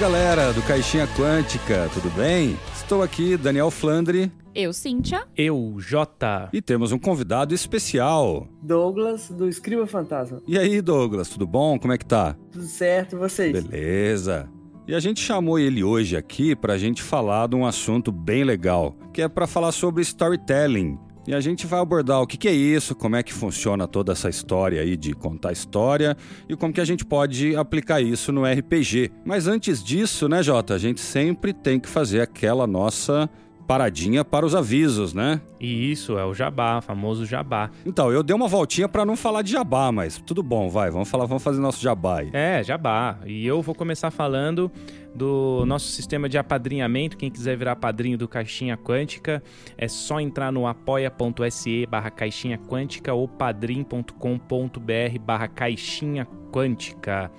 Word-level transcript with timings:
galera 0.00 0.50
do 0.54 0.62
Caixinha 0.62 1.06
Quântica, 1.08 1.90
tudo 1.92 2.08
bem? 2.16 2.56
Estou 2.74 3.02
aqui, 3.02 3.36
Daniel 3.36 3.70
Flandre. 3.70 4.32
Eu, 4.54 4.72
Cíntia. 4.72 5.24
Eu, 5.36 5.74
Jota. 5.76 6.48
E 6.54 6.62
temos 6.62 6.90
um 6.90 6.98
convidado 6.98 7.54
especial. 7.54 8.48
Douglas, 8.62 9.28
do 9.28 9.46
Escriba 9.46 9.86
Fantasma. 9.86 10.40
E 10.48 10.58
aí, 10.58 10.80
Douglas, 10.80 11.28
tudo 11.28 11.46
bom? 11.46 11.78
Como 11.78 11.92
é 11.92 11.98
que 11.98 12.06
tá? 12.06 12.34
Tudo 12.50 12.64
certo, 12.64 13.14
e 13.14 13.18
vocês? 13.18 13.52
Beleza. 13.52 14.48
E 14.88 14.94
a 14.94 15.00
gente 15.00 15.20
chamou 15.20 15.58
ele 15.58 15.84
hoje 15.84 16.16
aqui 16.16 16.56
para 16.56 16.72
a 16.72 16.78
gente 16.78 17.02
falar 17.02 17.48
de 17.48 17.54
um 17.54 17.66
assunto 17.66 18.10
bem 18.10 18.42
legal, 18.42 18.96
que 19.12 19.20
é 19.20 19.28
para 19.28 19.46
falar 19.46 19.70
sobre 19.70 20.00
storytelling. 20.00 20.98
E 21.26 21.34
a 21.34 21.40
gente 21.40 21.66
vai 21.66 21.80
abordar 21.80 22.20
o 22.20 22.26
que, 22.26 22.36
que, 22.36 22.48
é 22.48 22.52
isso, 22.52 22.94
como 22.94 23.16
é 23.16 23.22
que 23.22 23.32
funciona 23.32 23.86
toda 23.86 24.12
essa 24.12 24.28
história 24.28 24.80
aí 24.80 24.96
de 24.96 25.12
contar 25.12 25.52
história 25.52 26.16
e 26.48 26.56
como 26.56 26.72
que 26.72 26.80
a 26.80 26.84
gente 26.84 27.04
pode 27.04 27.54
aplicar 27.54 28.00
isso 28.00 28.32
no 28.32 28.44
RPG. 28.44 29.12
Mas 29.24 29.46
antes 29.46 29.82
disso, 29.82 30.28
né, 30.28 30.42
Jota, 30.42 30.74
a 30.74 30.78
gente 30.78 31.00
sempre 31.00 31.52
tem 31.52 31.78
que 31.78 31.88
fazer 31.88 32.20
aquela 32.20 32.66
nossa 32.66 33.28
paradinha 33.70 34.24
para 34.24 34.44
os 34.44 34.52
avisos, 34.52 35.14
né? 35.14 35.40
E 35.60 35.92
isso 35.92 36.18
é 36.18 36.24
o 36.24 36.34
jabá, 36.34 36.80
famoso 36.80 37.24
jabá. 37.24 37.70
Então, 37.86 38.10
eu 38.10 38.20
dei 38.20 38.34
uma 38.34 38.48
voltinha 38.48 38.88
para 38.88 39.04
não 39.04 39.14
falar 39.14 39.42
de 39.42 39.52
jabá, 39.52 39.92
mas 39.92 40.20
tudo 40.26 40.42
bom, 40.42 40.68
vai, 40.68 40.90
vamos 40.90 41.08
falar, 41.08 41.24
vamos 41.24 41.40
fazer 41.40 41.60
nosso 41.60 41.80
jabá 41.80 42.18
aí. 42.18 42.30
É, 42.32 42.64
jabá. 42.64 43.20
E 43.24 43.46
eu 43.46 43.62
vou 43.62 43.72
começar 43.72 44.10
falando 44.10 44.72
do 45.14 45.64
nosso 45.66 45.86
sistema 45.86 46.28
de 46.28 46.36
apadrinhamento. 46.36 47.16
Quem 47.16 47.30
quiser 47.30 47.56
virar 47.56 47.76
padrinho 47.76 48.18
do 48.18 48.26
Caixinha 48.26 48.76
Quântica, 48.76 49.40
é 49.78 49.86
só 49.86 50.18
entrar 50.18 50.50
no 50.50 50.66
apoia.se 50.66 51.86
barra 51.86 52.10
caixinha 52.10 52.58
quântica 52.58 53.14
ou 53.14 53.28
padrim.com.br 53.28 55.18
barra 55.24 55.46
caixinha 55.46 56.26
quântica. 56.50 57.30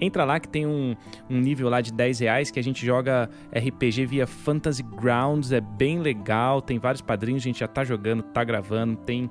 Entra 0.00 0.24
lá 0.24 0.38
que 0.38 0.48
tem 0.48 0.66
um, 0.66 0.94
um 1.28 1.40
nível 1.40 1.68
lá 1.68 1.80
de 1.80 1.92
10 1.92 2.20
reais 2.20 2.50
que 2.50 2.58
a 2.58 2.62
gente 2.62 2.84
joga 2.84 3.28
RPG 3.52 4.06
via 4.06 4.26
Fantasy 4.26 4.82
Grounds, 4.82 5.50
é 5.50 5.60
bem 5.60 5.98
legal, 5.98 6.62
tem 6.62 6.78
vários 6.78 7.00
padrinhos, 7.00 7.42
a 7.42 7.44
gente 7.44 7.60
já 7.60 7.68
tá 7.68 7.84
jogando, 7.84 8.22
tá 8.22 8.44
gravando, 8.44 8.96
tem 8.96 9.28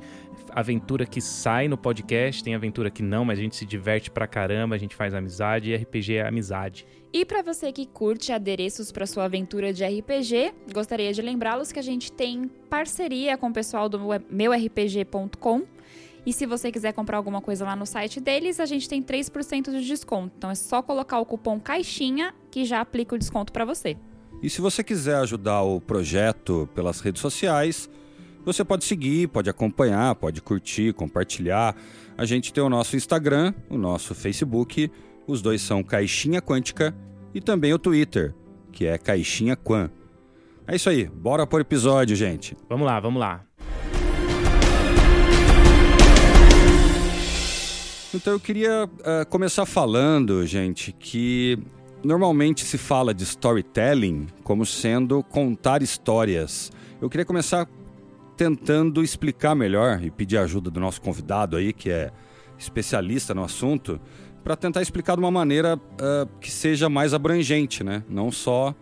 aventura 0.51 1.05
que 1.05 1.21
sai 1.21 1.67
no 1.67 1.77
podcast, 1.77 2.43
tem 2.43 2.55
aventura 2.55 2.89
que 2.89 3.03
não, 3.03 3.23
mas 3.23 3.39
a 3.39 3.41
gente 3.41 3.55
se 3.55 3.65
diverte 3.65 4.11
pra 4.11 4.27
caramba, 4.27 4.75
a 4.75 4.77
gente 4.77 4.95
faz 4.95 5.13
amizade 5.13 5.71
e 5.71 5.75
RPG 5.75 6.15
é 6.15 6.27
amizade. 6.27 6.85
E 7.13 7.23
para 7.23 7.41
você 7.41 7.71
que 7.71 7.85
curte 7.85 8.31
adereços 8.31 8.91
para 8.91 9.05
sua 9.05 9.25
aventura 9.25 9.71
de 9.71 9.85
RPG, 9.85 10.53
gostaria 10.73 11.13
de 11.13 11.21
lembrá-los 11.21 11.71
que 11.71 11.79
a 11.79 11.83
gente 11.83 12.11
tem 12.11 12.49
parceria 12.69 13.37
com 13.37 13.47
o 13.47 13.53
pessoal 13.53 13.87
do 13.87 13.99
meurpg.com 14.29 15.76
e 16.27 16.33
se 16.33 16.45
você 16.45 16.73
quiser 16.73 16.91
comprar 16.91 17.15
alguma 17.15 17.39
coisa 17.39 17.63
lá 17.63 17.73
no 17.73 17.85
site 17.85 18.19
deles, 18.19 18.59
a 18.59 18.65
gente 18.65 18.89
tem 18.89 19.01
3% 19.01 19.71
de 19.71 19.87
desconto. 19.87 20.33
Então 20.37 20.51
é 20.51 20.55
só 20.55 20.81
colocar 20.81 21.19
o 21.19 21.25
cupom 21.25 21.57
CAIXINHA 21.57 22.33
que 22.51 22.65
já 22.65 22.81
aplica 22.81 23.15
o 23.15 23.17
desconto 23.17 23.53
para 23.53 23.63
você. 23.63 23.95
E 24.43 24.49
se 24.49 24.59
você 24.59 24.83
quiser 24.83 25.15
ajudar 25.19 25.61
o 25.61 25.79
projeto 25.79 26.67
pelas 26.75 26.99
redes 26.99 27.21
sociais, 27.21 27.89
você 28.43 28.65
pode 28.65 28.83
seguir, 28.83 29.29
pode 29.29 29.49
acompanhar, 29.49 30.15
pode 30.15 30.41
curtir, 30.41 30.91
compartilhar. 30.91 31.73
A 32.17 32.25
gente 32.25 32.51
tem 32.51 32.61
o 32.61 32.67
nosso 32.67 32.97
Instagram, 32.97 33.53
o 33.69 33.77
nosso 33.77 34.13
Facebook, 34.13 34.91
os 35.25 35.41
dois 35.41 35.61
são 35.61 35.81
Caixinha 35.81 36.41
Quântica 36.41 36.93
e 37.33 37.39
também 37.39 37.73
o 37.73 37.79
Twitter, 37.79 38.35
que 38.73 38.85
é 38.85 38.97
Caixinha 38.97 39.55
Quan. 39.55 39.89
É 40.67 40.75
isso 40.75 40.89
aí, 40.89 41.05
bora 41.07 41.47
por 41.47 41.61
episódio, 41.61 42.17
gente. 42.17 42.57
Vamos 42.67 42.85
lá, 42.85 42.99
vamos 42.99 43.21
lá. 43.21 43.46
Então 48.13 48.33
eu 48.33 48.39
queria 48.39 48.85
uh, 48.85 49.27
começar 49.29 49.65
falando, 49.65 50.45
gente, 50.45 50.93
que 50.93 51.59
normalmente 52.03 52.63
se 52.63 52.77
fala 52.77 53.13
de 53.13 53.23
storytelling 53.23 54.27
como 54.43 54.65
sendo 54.65 55.21
contar 55.23 55.81
histórias. 55.81 56.71
Eu 57.01 57.09
queria 57.09 57.25
começar 57.25 57.67
tentando 58.37 59.03
explicar 59.03 59.55
melhor 59.55 60.01
e 60.01 60.09
pedir 60.09 60.37
ajuda 60.37 60.71
do 60.71 60.79
nosso 60.79 61.01
convidado 61.01 61.57
aí, 61.57 61.73
que 61.73 61.89
é 61.89 62.11
especialista 62.57 63.33
no 63.33 63.43
assunto, 63.43 63.99
para 64.41 64.55
tentar 64.55 64.81
explicar 64.81 65.15
de 65.15 65.19
uma 65.19 65.31
maneira 65.31 65.75
uh, 65.75 66.27
que 66.39 66.49
seja 66.49 66.87
mais 66.87 67.13
abrangente, 67.13 67.83
né? 67.83 68.03
Não 68.07 68.31
só 68.31 68.73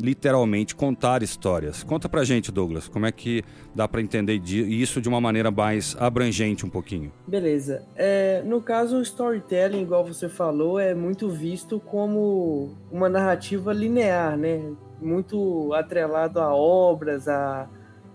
literalmente 0.00 0.74
contar 0.74 1.22
histórias. 1.22 1.82
Conta 1.82 2.08
pra 2.08 2.24
gente, 2.24 2.52
Douglas, 2.52 2.88
como 2.88 3.06
é 3.06 3.12
que 3.12 3.42
dá 3.74 3.88
para 3.88 4.00
entender 4.00 4.34
isso 4.34 5.00
de 5.00 5.08
uma 5.08 5.20
maneira 5.20 5.50
mais 5.50 5.96
abrangente 5.98 6.66
um 6.66 6.70
pouquinho? 6.70 7.12
Beleza. 7.26 7.84
É, 7.96 8.42
no 8.44 8.60
caso, 8.60 8.98
o 8.98 9.02
storytelling, 9.02 9.82
igual 9.82 10.04
você 10.04 10.28
falou, 10.28 10.78
é 10.78 10.94
muito 10.94 11.28
visto 11.30 11.80
como 11.80 12.76
uma 12.90 13.08
narrativa 13.08 13.72
linear, 13.72 14.36
né? 14.36 14.72
Muito 15.00 15.72
atrelado 15.74 16.40
a 16.40 16.54
obras, 16.54 17.28
a 17.28 17.68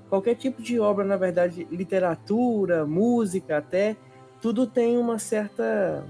qualquer 0.10 0.36
tipo 0.36 0.62
de 0.62 0.80
obra, 0.80 1.06
na 1.06 1.18
verdade, 1.18 1.68
literatura, 1.72 2.86
música, 2.86 3.58
até 3.58 3.96
tudo 4.42 4.66
tem 4.66 4.98
uma 4.98 5.20
certa 5.20 6.04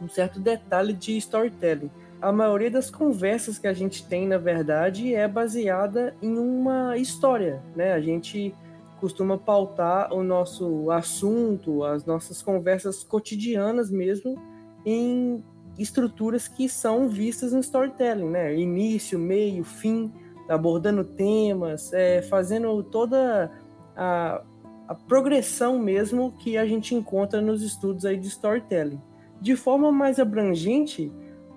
um 0.00 0.08
certo 0.08 0.38
detalhe 0.38 0.92
de 0.92 1.16
storytelling 1.16 1.90
a 2.20 2.32
maioria 2.32 2.70
das 2.70 2.90
conversas 2.90 3.58
que 3.58 3.66
a 3.66 3.72
gente 3.72 4.06
tem, 4.06 4.26
na 4.26 4.38
verdade, 4.38 5.14
é 5.14 5.26
baseada 5.28 6.14
em 6.20 6.36
uma 6.36 6.96
história, 6.96 7.62
né? 7.76 7.92
A 7.92 8.00
gente 8.00 8.54
costuma 9.00 9.38
pautar 9.38 10.12
o 10.12 10.24
nosso 10.24 10.90
assunto, 10.90 11.84
as 11.84 12.04
nossas 12.04 12.42
conversas 12.42 13.04
cotidianas 13.04 13.90
mesmo, 13.90 14.36
em 14.84 15.44
estruturas 15.78 16.48
que 16.48 16.68
são 16.68 17.08
vistas 17.08 17.52
no 17.52 17.60
storytelling, 17.60 18.28
né? 18.28 18.54
Início, 18.56 19.16
meio, 19.16 19.62
fim, 19.62 20.12
abordando 20.48 21.04
temas, 21.04 21.92
é, 21.92 22.20
fazendo 22.22 22.82
toda 22.82 23.52
a, 23.96 24.42
a 24.88 24.94
progressão 24.94 25.78
mesmo 25.78 26.32
que 26.32 26.58
a 26.58 26.66
gente 26.66 26.96
encontra 26.96 27.40
nos 27.40 27.62
estudos 27.62 28.04
aí 28.04 28.16
de 28.16 28.26
storytelling. 28.26 29.00
De 29.40 29.54
forma 29.54 29.92
mais 29.92 30.18
abrangente, 30.18 31.12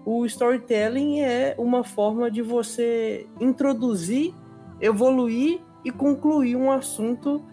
o 0.06 0.26
storytelling 0.26 1.20
é 1.20 1.56
uma 1.58 1.84
forma 1.84 2.30
de 2.30 2.42
você 2.42 3.28
introduzir, 3.40 4.34
evoluir 4.80 5.62
e 5.84 5.92
concluir 5.92 6.56
um 6.56 6.72
assunto 6.72 7.44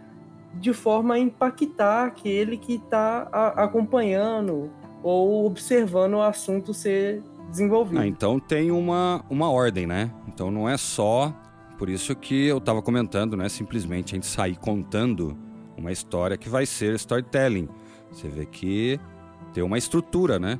de 0.54 0.72
forma 0.72 1.14
a 1.14 1.18
impactar 1.18 2.06
aquele 2.06 2.56
que 2.56 2.74
está 2.74 3.22
acompanhando 3.56 4.70
ou 5.02 5.46
observando 5.46 6.14
o 6.14 6.22
assunto 6.22 6.74
ser 6.74 7.22
desenvolvido. 7.50 8.00
Ah, 8.00 8.06
então 8.06 8.40
tem 8.40 8.70
uma, 8.70 9.24
uma 9.30 9.50
ordem, 9.50 9.86
né? 9.86 10.10
Então 10.26 10.50
não 10.50 10.68
é 10.68 10.76
só. 10.76 11.32
Por 11.78 11.88
isso 11.88 12.14
que 12.16 12.46
eu 12.46 12.58
estava 12.58 12.82
comentando, 12.82 13.36
né? 13.36 13.48
Simplesmente 13.48 14.14
a 14.14 14.16
gente 14.16 14.26
sair 14.26 14.56
contando 14.56 15.36
uma 15.76 15.92
história 15.92 16.36
que 16.36 16.48
vai 16.48 16.66
ser 16.66 16.94
storytelling. 16.96 17.68
Você 18.10 18.28
vê 18.28 18.44
que 18.44 18.98
tem 19.52 19.62
uma 19.62 19.78
estrutura, 19.78 20.38
né? 20.38 20.58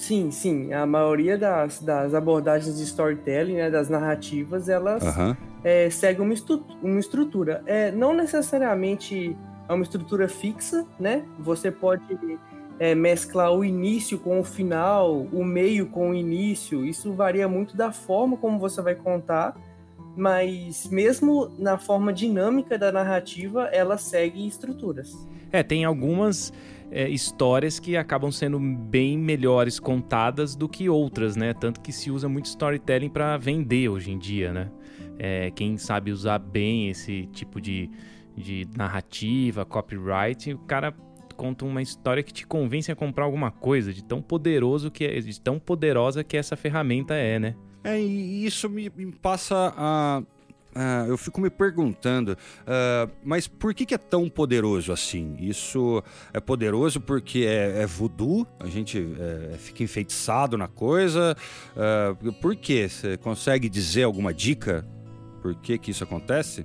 Sim, 0.00 0.30
sim. 0.30 0.72
A 0.72 0.86
maioria 0.86 1.36
das, 1.36 1.78
das 1.78 2.14
abordagens 2.14 2.78
de 2.78 2.84
storytelling, 2.84 3.56
né, 3.56 3.70
das 3.70 3.90
narrativas, 3.90 4.66
elas 4.66 5.02
uhum. 5.02 5.36
é, 5.62 5.90
seguem 5.90 6.22
uma, 6.22 6.34
uma 6.82 6.98
estrutura. 6.98 7.62
É, 7.66 7.92
não 7.92 8.14
necessariamente 8.14 9.36
é 9.68 9.74
uma 9.74 9.82
estrutura 9.82 10.26
fixa, 10.26 10.86
né? 10.98 11.22
Você 11.38 11.70
pode 11.70 12.02
é, 12.78 12.94
mesclar 12.94 13.52
o 13.52 13.62
início 13.62 14.18
com 14.18 14.40
o 14.40 14.42
final, 14.42 15.26
o 15.30 15.44
meio 15.44 15.84
com 15.86 16.12
o 16.12 16.14
início. 16.14 16.82
Isso 16.82 17.12
varia 17.12 17.46
muito 17.46 17.76
da 17.76 17.92
forma 17.92 18.38
como 18.38 18.58
você 18.58 18.80
vai 18.80 18.94
contar, 18.94 19.54
mas 20.16 20.88
mesmo 20.88 21.50
na 21.58 21.76
forma 21.76 22.10
dinâmica 22.10 22.78
da 22.78 22.90
narrativa, 22.90 23.64
ela 23.64 23.98
segue 23.98 24.48
estruturas. 24.48 25.14
É, 25.52 25.62
tem 25.62 25.84
algumas 25.84 26.52
é, 26.90 27.08
histórias 27.08 27.78
que 27.78 27.96
acabam 27.96 28.30
sendo 28.30 28.58
bem 28.58 29.16
melhores 29.16 29.78
contadas 29.78 30.56
do 30.56 30.68
que 30.68 30.88
outras, 30.88 31.36
né? 31.36 31.54
Tanto 31.54 31.80
que 31.80 31.92
se 31.92 32.10
usa 32.10 32.28
muito 32.28 32.46
storytelling 32.46 33.08
para 33.08 33.36
vender 33.36 33.88
hoje 33.88 34.10
em 34.10 34.18
dia, 34.18 34.52
né? 34.52 34.70
É, 35.18 35.50
quem 35.50 35.76
sabe 35.76 36.10
usar 36.10 36.38
bem 36.38 36.88
esse 36.88 37.26
tipo 37.32 37.60
de, 37.60 37.90
de 38.36 38.66
narrativa, 38.76 39.64
copyright, 39.64 40.52
o 40.54 40.58
cara 40.58 40.94
conta 41.36 41.64
uma 41.64 41.80
história 41.80 42.22
que 42.22 42.32
te 42.32 42.46
convence 42.46 42.92
a 42.92 42.96
comprar 42.96 43.24
alguma 43.24 43.50
coisa, 43.50 43.94
de 43.94 44.04
tão 44.04 44.20
poderoso 44.20 44.90
que 44.90 45.04
é, 45.04 45.20
de 45.20 45.40
tão 45.40 45.58
poderosa 45.58 46.22
que 46.22 46.36
essa 46.36 46.56
ferramenta 46.56 47.14
é, 47.14 47.38
né? 47.38 47.54
É, 47.82 47.98
e 47.98 48.44
isso 48.44 48.68
me, 48.68 48.90
me 48.94 49.12
passa 49.12 49.72
a 49.76 50.22
ah, 50.74 51.04
eu 51.08 51.18
fico 51.18 51.40
me 51.40 51.50
perguntando, 51.50 52.32
uh, 52.32 53.10
mas 53.24 53.48
por 53.48 53.74
que, 53.74 53.84
que, 53.84 53.94
é 53.94 53.98
tão 53.98 54.28
poderoso 54.28 54.92
assim? 54.92 55.36
Isso 55.38 56.02
é 56.32 56.38
poderoso 56.38 57.00
porque 57.00 57.40
é, 57.40 57.82
é 57.82 57.86
voodoo, 57.86 58.46
a 58.58 58.66
gente 58.66 59.14
é, 59.18 59.56
fica 59.56 59.82
enfeitiçado 59.82 60.56
na 60.56 60.68
coisa. 60.68 61.36
Uh, 62.24 62.32
por 62.34 62.54
quê? 62.54 62.88
Você 62.88 63.16
consegue 63.16 63.68
dizer 63.68 64.04
alguma 64.04 64.32
dica 64.32 64.86
por 65.42 65.54
que, 65.54 65.78
que 65.78 65.90
isso 65.90 66.04
acontece? 66.04 66.64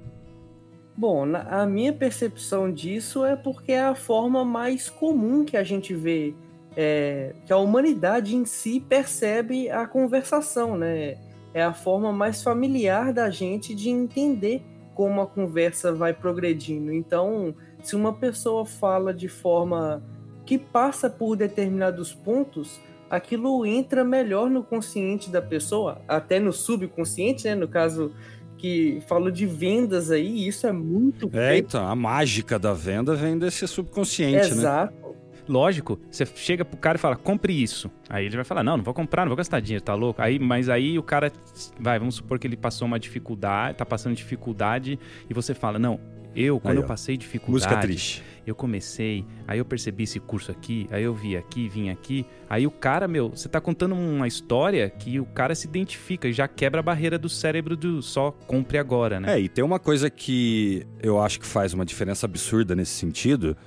Bom, 0.98 1.25
a 1.36 1.66
minha 1.66 1.92
percepção 1.92 2.72
disso 2.72 3.25
é 3.25 3.36
porque 3.36 3.74
é 3.74 3.84
a 3.84 3.96
forma 3.96 4.46
mais 4.46 4.90
comum 4.90 5.44
que 5.44 5.57
a 5.57 5.63
gente 5.63 5.94
vê, 5.94 6.34
é, 6.75 7.34
que 7.46 7.52
a 7.52 7.57
humanidade 7.57 8.36
em 8.36 8.46
si 8.46 8.80
percebe 8.80 9.69
a 9.69 9.86
conversação, 9.86 10.78
né? 10.78 11.18
É 11.56 11.63
a 11.63 11.74
forma 11.74 12.12
mais 12.12 12.44
familiar 12.44 13.13
da 13.13 13.30
gente 13.30 13.74
de 13.74 13.90
entender 13.90 14.62
como 14.94 15.22
a 15.22 15.25
conversa 15.25 15.94
vai 15.94 16.13
progredindo. 16.13 16.92
Então, 16.92 17.56
se 17.81 17.96
uma 17.96 18.12
pessoa 18.12 18.66
fala 18.66 19.13
de 19.13 19.30
forma 19.30 20.04
que 20.46 20.57
passa 20.57 21.10
por 21.10 21.38
determinados 21.38 22.13
pontos, 22.13 22.81
aquilo 23.10 23.66
entra 23.66 24.04
melhor 24.04 24.50
no 24.50 24.66
consciente 24.66 25.30
da 25.30 25.42
pessoa, 25.42 26.02
até 26.10 26.42
no 26.42 26.52
subconsciente, 26.52 27.46
né? 27.46 27.56
No 27.56 27.69
caso 27.69 28.12
que 28.57 29.02
falo 29.07 29.31
de 29.31 29.46
vendas 29.46 30.12
aí, 30.12 30.46
isso 30.46 30.68
é 30.68 30.74
muito. 30.74 31.30
É, 31.31 31.52
feito. 31.52 31.68
então, 31.69 31.88
a 31.88 31.96
mágica 31.96 32.60
da 32.60 32.74
venda 32.74 33.16
vem 33.16 33.38
desse 33.40 33.66
subconsciente, 33.66 34.48
Exato. 34.48 34.94
né? 34.94 35.02
Exato. 35.02 35.05
Lógico, 35.47 36.00
você 36.09 36.25
chega 36.25 36.65
pro 36.65 36.77
cara 36.77 36.97
e 36.97 37.00
fala, 37.00 37.15
compre 37.15 37.53
isso. 37.53 37.92
Aí 38.09 38.25
ele 38.25 38.36
vai 38.36 38.45
falar, 38.45 38.63
não, 38.63 38.77
não 38.77 38.83
vou 38.83 38.94
comprar, 38.94 39.24
não 39.24 39.30
vou 39.30 39.38
gastar 39.38 39.59
dinheiro, 39.59 39.83
tá 39.83 39.94
louco? 39.94 40.21
Aí, 40.21 40.39
mas 40.39 40.69
aí 40.69 40.97
o 40.97 41.03
cara, 41.03 41.31
vai, 41.80 42.00
vamos 42.00 42.15
supor 42.15 42.39
que 42.39 42.47
ele 42.47 42.57
passou 42.57 42.88
uma 42.88 43.00
dificuldade, 43.00 43.77
tá 43.77 43.86
passando 43.86 44.15
dificuldade, 44.15 45.00
e 45.30 45.33
você 45.33 45.53
fala, 45.53 45.77
não, 45.77 46.00
eu, 46.36 46.59
quando 46.59 46.77
aí, 46.77 46.83
eu 46.83 46.88
passei 46.88 47.15
dificuldade. 47.15 47.65
Música 47.65 47.81
triste. 47.81 48.24
Eu 48.45 48.53
comecei, 48.53 49.25
aí 49.47 49.57
eu 49.57 49.65
percebi 49.65 50.03
esse 50.03 50.19
curso 50.19 50.51
aqui, 50.51 50.88
aí 50.92 51.03
eu 51.03 51.15
vi 51.15 51.36
aqui, 51.36 51.68
vim 51.68 51.89
aqui. 51.89 52.25
Aí 52.47 52.68
o 52.68 52.71
cara, 52.71 53.07
meu, 53.07 53.30
você 53.30 53.50
tá 53.50 53.59
contando 53.59 53.95
uma 53.95 54.27
história 54.27 54.88
que 54.88 55.19
o 55.19 55.25
cara 55.25 55.56
se 55.56 55.65
identifica 55.65 56.27
e 56.27 56.33
já 56.33 56.47
quebra 56.47 56.80
a 56.81 56.83
barreira 56.83 57.18
do 57.18 57.27
cérebro 57.27 57.75
do 57.75 58.03
só 58.03 58.31
compre 58.31 58.77
agora, 58.77 59.19
né? 59.19 59.33
É, 59.33 59.39
e 59.39 59.50
tem 59.50 59.63
uma 59.63 59.80
coisa 59.80 60.12
que 60.12 60.86
eu 61.01 61.19
acho 61.19 61.39
que 61.39 61.45
faz 61.45 61.74
uma 61.74 61.83
diferença 61.83 62.27
absurda 62.27 62.75
nesse 62.75 62.92
sentido, 62.92 63.57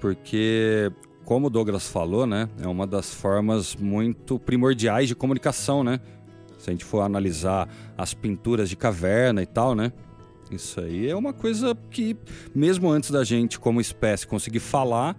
porque 0.00 0.90
como 1.24 1.46
o 1.46 1.50
Douglas 1.50 1.86
falou, 1.86 2.26
né, 2.26 2.48
é 2.60 2.66
uma 2.66 2.86
das 2.86 3.14
formas 3.14 3.76
muito 3.76 4.38
primordiais 4.38 5.08
de 5.08 5.14
comunicação, 5.14 5.84
né? 5.84 6.00
Se 6.58 6.70
a 6.70 6.72
gente 6.72 6.84
for 6.84 7.00
analisar 7.00 7.68
as 7.98 8.14
pinturas 8.14 8.68
de 8.68 8.76
caverna 8.76 9.42
e 9.42 9.46
tal, 9.46 9.74
né? 9.74 9.92
Isso 10.50 10.80
aí 10.80 11.08
é 11.08 11.16
uma 11.16 11.32
coisa 11.32 11.76
que, 11.90 12.16
mesmo 12.54 12.90
antes 12.90 13.10
da 13.10 13.24
gente, 13.24 13.58
como 13.58 13.80
espécie, 13.80 14.26
conseguir 14.26 14.60
falar, 14.60 15.16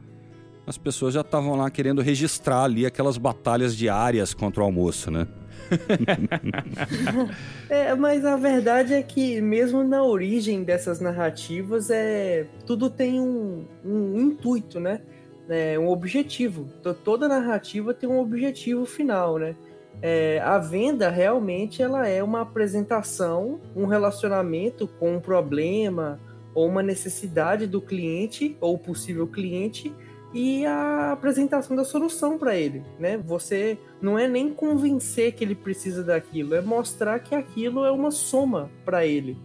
as 0.66 0.78
pessoas 0.78 1.14
já 1.14 1.22
estavam 1.22 1.56
lá 1.56 1.70
querendo 1.70 2.02
registrar 2.02 2.64
ali 2.64 2.86
aquelas 2.86 3.18
batalhas 3.18 3.76
diárias 3.76 4.34
contra 4.34 4.62
o 4.62 4.66
almoço, 4.66 5.12
né? 5.12 5.28
é, 7.70 7.96
mas 7.96 8.26
a 8.26 8.36
verdade 8.36 8.94
é 8.94 9.02
que 9.02 9.42
mesmo 9.42 9.84
na 9.84 10.04
origem 10.04 10.64
dessas 10.64 11.00
narrativas 11.00 11.90
é 11.90 12.46
tudo 12.66 12.90
tem 12.90 13.20
um, 13.20 13.66
um 13.84 14.20
intuito, 14.20 14.80
né? 14.80 15.02
É, 15.50 15.78
um 15.78 15.90
objetivo. 15.90 16.68
Toda 17.04 17.28
narrativa 17.28 17.94
tem 17.94 18.10
um 18.10 18.20
objetivo 18.20 18.86
final, 18.86 19.38
né? 19.38 19.56
É, 20.02 20.40
a 20.44 20.58
venda 20.58 21.10
realmente 21.10 21.82
ela 21.82 22.08
é 22.08 22.22
uma 22.24 22.42
apresentação, 22.42 23.62
um 23.76 23.86
relacionamento 23.86 24.88
com 24.88 25.16
um 25.16 25.20
problema 25.20 26.20
ou 26.54 26.68
uma 26.68 26.84
necessidade 26.84 27.68
do 27.68 27.82
cliente 27.82 28.58
ou 28.60 28.78
possível 28.78 29.28
cliente 29.28 29.94
e 30.34 30.66
a 30.66 31.12
apresentação 31.12 31.76
da 31.76 31.84
solução 31.84 32.38
para 32.38 32.56
ele, 32.56 32.84
né? 33.00 33.18
Você 33.18 33.78
não 34.02 34.18
é 34.18 34.28
nem 34.28 34.52
convencer 34.52 35.34
que 35.34 35.44
ele 35.44 35.56
precisa 35.56 36.04
daquilo, 36.04 36.56
é 36.56 36.62
mostrar 36.62 37.20
que 37.20 37.36
aquilo 37.36 37.86
é 37.86 37.92
uma 37.92 38.10
soma 38.10 38.70
para 38.84 39.06
ele. 39.06 39.38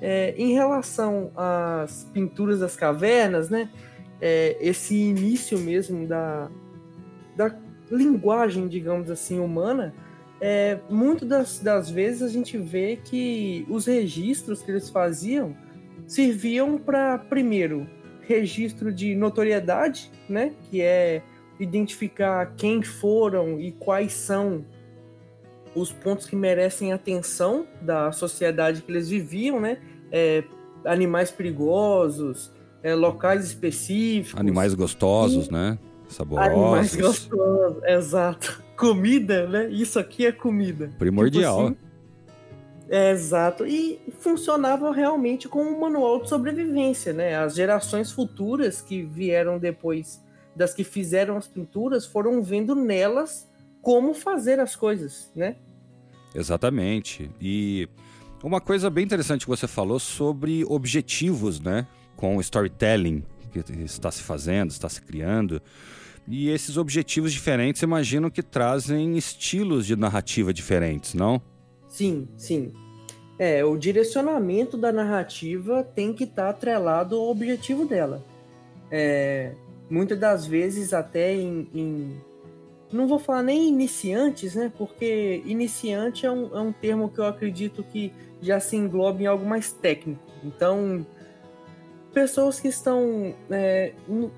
É, 0.00 0.34
em 0.36 0.52
relação 0.52 1.30
às 1.34 2.08
pinturas 2.12 2.60
das 2.60 2.76
cavernas, 2.76 3.50
né? 3.50 3.68
É, 4.20 4.56
esse 4.60 4.94
início 4.94 5.58
mesmo 5.58 6.06
da, 6.06 6.50
da 7.36 7.54
linguagem, 7.90 8.68
digamos 8.68 9.10
assim, 9.10 9.38
humana, 9.38 9.94
é, 10.40 10.78
muito 10.90 11.24
das, 11.24 11.58
das 11.58 11.90
vezes 11.90 12.22
a 12.22 12.28
gente 12.28 12.58
vê 12.58 12.96
que 13.02 13.66
os 13.68 13.86
registros 13.86 14.62
que 14.62 14.70
eles 14.70 14.90
faziam 14.90 15.56
serviam 16.06 16.76
para, 16.76 17.18
primeiro, 17.18 17.88
registro 18.22 18.92
de 18.92 19.14
notoriedade, 19.14 20.10
né, 20.28 20.52
que 20.62 20.80
é 20.80 21.22
identificar 21.58 22.54
quem 22.56 22.82
foram 22.82 23.60
e 23.60 23.72
quais 23.72 24.12
são 24.12 24.64
os 25.74 25.92
pontos 25.92 26.26
que 26.26 26.36
merecem 26.36 26.92
atenção 26.92 27.66
da 27.80 28.12
sociedade 28.12 28.82
que 28.82 28.90
eles 28.90 29.08
viviam, 29.08 29.60
né, 29.60 29.78
é, 30.10 30.44
animais 30.84 31.30
perigosos, 31.30 32.52
é, 32.84 32.94
locais 32.94 33.46
específicos. 33.46 34.38
Animais 34.38 34.74
gostosos, 34.74 35.48
e... 35.48 35.52
né? 35.52 35.78
saborosos. 36.06 36.52
Animais 36.52 36.94
gostosos, 36.94 37.82
exato. 37.84 38.62
Comida, 38.76 39.48
né? 39.48 39.68
Isso 39.70 39.98
aqui 39.98 40.26
é 40.26 40.32
comida. 40.32 40.92
Primordial. 40.98 41.70
Tipo 41.70 41.78
assim, 41.80 41.84
é, 42.90 43.10
exato. 43.10 43.66
E 43.66 43.98
funcionava 44.20 44.92
realmente 44.92 45.48
como 45.48 45.70
um 45.70 45.80
manual 45.80 46.22
de 46.22 46.28
sobrevivência, 46.28 47.12
né? 47.12 47.36
As 47.36 47.54
gerações 47.54 48.12
futuras 48.12 48.80
que 48.80 49.02
vieram 49.02 49.58
depois 49.58 50.22
das 50.54 50.74
que 50.74 50.84
fizeram 50.84 51.36
as 51.36 51.48
pinturas 51.48 52.04
foram 52.04 52.42
vendo 52.42 52.74
nelas 52.74 53.48
como 53.80 54.14
fazer 54.14 54.60
as 54.60 54.76
coisas, 54.76 55.32
né? 55.34 55.56
Exatamente. 56.34 57.30
E 57.40 57.88
uma 58.42 58.60
coisa 58.60 58.90
bem 58.90 59.04
interessante 59.04 59.46
que 59.46 59.50
você 59.50 59.66
falou 59.66 59.98
sobre 59.98 60.64
objetivos, 60.66 61.60
né? 61.60 61.86
Com 62.24 62.38
o 62.38 62.40
storytelling 62.40 63.22
que 63.52 63.58
está 63.84 64.10
se 64.10 64.22
fazendo, 64.22 64.70
está 64.70 64.88
se 64.88 65.02
criando. 65.02 65.60
E 66.26 66.48
esses 66.48 66.78
objetivos 66.78 67.34
diferentes, 67.34 67.82
imagino 67.82 68.30
que 68.30 68.42
trazem 68.42 69.18
estilos 69.18 69.84
de 69.84 69.94
narrativa 69.94 70.50
diferentes, 70.50 71.12
não? 71.12 71.38
Sim, 71.86 72.26
sim. 72.34 72.72
É, 73.38 73.62
o 73.62 73.76
direcionamento 73.76 74.78
da 74.78 74.90
narrativa 74.90 75.84
tem 75.84 76.14
que 76.14 76.24
estar 76.24 76.44
tá 76.44 76.48
atrelado 76.48 77.14
ao 77.14 77.28
objetivo 77.28 77.84
dela. 77.84 78.24
É, 78.90 79.52
muitas 79.90 80.18
das 80.18 80.46
vezes, 80.46 80.94
até 80.94 81.34
em, 81.34 81.68
em, 81.74 82.16
Não 82.90 83.06
vou 83.06 83.18
falar 83.18 83.42
nem 83.42 83.68
iniciantes, 83.68 84.54
né? 84.54 84.72
Porque 84.78 85.42
iniciante 85.44 86.24
é 86.24 86.32
um, 86.32 86.56
é 86.56 86.60
um 86.62 86.72
termo 86.72 87.10
que 87.10 87.18
eu 87.18 87.26
acredito 87.26 87.84
que 87.84 88.10
já 88.40 88.58
se 88.60 88.76
engloba 88.76 89.22
em 89.22 89.26
algo 89.26 89.44
mais 89.44 89.72
técnico. 89.72 90.22
Então, 90.42 91.06
pessoas 92.14 92.60
que 92.60 92.68
estão 92.68 93.34
é, 93.50 93.92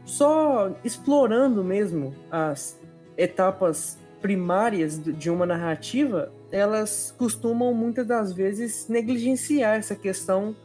só 0.04 0.74
explorando 0.82 1.62
mesmo 1.62 2.14
as 2.30 2.80
etapas 3.16 3.98
primárias 4.20 5.00
de 5.00 5.30
uma 5.30 5.46
narrativa, 5.46 6.32
elas 6.50 7.14
costumam 7.16 7.72
muitas 7.74 8.06
das 8.06 8.32
vezes 8.32 8.88
negligenciar 8.88 9.76
essa 9.76 9.94
questão 9.94 10.56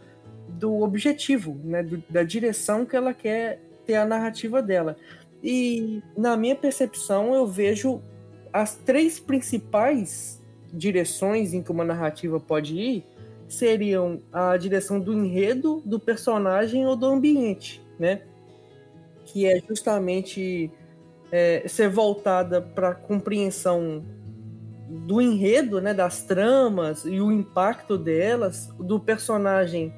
do 0.48 0.82
objetivo, 0.82 1.60
né, 1.64 1.84
do, 1.84 2.02
da 2.10 2.24
direção 2.24 2.86
que 2.86 2.96
ela 2.96 3.14
quer 3.14 3.60
ter 3.86 3.96
a 3.96 4.06
narrativa 4.06 4.62
dela. 4.62 4.96
E 5.44 6.02
na 6.18 6.38
minha 6.38 6.56
percepção, 6.56 7.36
eu 7.36 7.46
vejo 7.46 8.02
as 8.54 8.76
três 8.76 9.20
principais 9.20 10.42
direções 10.74 11.54
em 11.54 11.62
que 11.62 11.72
uma 11.72 11.84
narrativa 11.84 12.40
pode 12.40 12.76
ir 12.76 13.04
seriam 13.54 14.22
a 14.32 14.56
direção 14.58 15.00
do 15.00 15.14
enredo, 15.14 15.82
do 15.86 16.00
personagem 16.00 16.86
ou 16.86 16.96
do 16.96 17.06
ambiente, 17.06 17.82
né? 18.00 18.22
Que 19.26 19.46
é 19.46 19.62
justamente 19.68 20.72
é, 21.32 21.64
ser 21.68 21.90
voltada 21.90 22.62
para 22.62 22.90
a 22.90 22.96
compreensão 22.96 24.04
do 24.90 25.22
enredo, 25.22 25.80
né, 25.80 25.94
das 25.94 26.22
tramas 26.22 27.06
e 27.06 27.22
o 27.22 27.32
impacto 27.32 27.98
delas, 27.98 28.68
do 28.78 29.00
personagem 29.00 29.94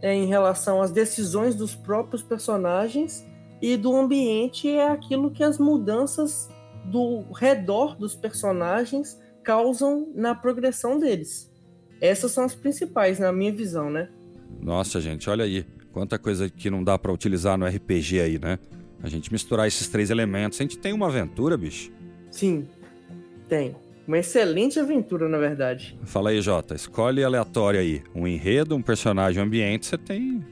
é, 0.00 0.14
em 0.14 0.26
relação 0.26 0.80
às 0.80 0.92
decisões 0.92 1.54
dos 1.54 1.74
próprios 1.74 2.22
personagens 2.22 3.26
e 3.60 3.76
do 3.76 3.96
ambiente 3.96 4.68
é 4.68 4.88
aquilo 4.88 5.30
que 5.30 5.42
as 5.42 5.58
mudanças 5.58 6.48
do 6.84 7.24
redor 7.32 7.96
dos 7.96 8.14
personagens 8.14 9.20
causam 9.42 10.08
na 10.14 10.34
progressão 10.34 10.98
deles. 10.98 11.50
Essas 12.00 12.32
são 12.32 12.44
as 12.44 12.54
principais, 12.54 13.18
na 13.18 13.32
minha 13.32 13.52
visão, 13.52 13.90
né? 13.90 14.08
Nossa, 14.60 15.00
gente, 15.00 15.28
olha 15.28 15.44
aí. 15.44 15.64
Quanta 15.92 16.18
coisa 16.18 16.50
que 16.50 16.68
não 16.68 16.84
dá 16.84 16.98
para 16.98 17.12
utilizar 17.12 17.56
no 17.56 17.66
RPG 17.66 18.20
aí, 18.20 18.38
né? 18.38 18.58
A 19.02 19.08
gente 19.08 19.32
misturar 19.32 19.66
esses 19.66 19.88
três 19.88 20.10
elementos. 20.10 20.60
A 20.60 20.62
gente 20.62 20.78
tem 20.78 20.92
uma 20.92 21.06
aventura, 21.06 21.56
bicho? 21.56 21.90
Sim, 22.30 22.66
tem. 23.48 23.74
Uma 24.06 24.18
excelente 24.18 24.78
aventura, 24.78 25.28
na 25.28 25.38
verdade. 25.38 25.98
Fala 26.04 26.30
aí, 26.30 26.40
Jota. 26.40 26.74
Escolhe 26.74 27.24
aleatório 27.24 27.80
aí. 27.80 28.02
Um 28.14 28.26
enredo, 28.26 28.76
um 28.76 28.82
personagem, 28.82 29.42
um 29.42 29.46
ambiente. 29.46 29.86
Você 29.86 29.98
tem 29.98 30.44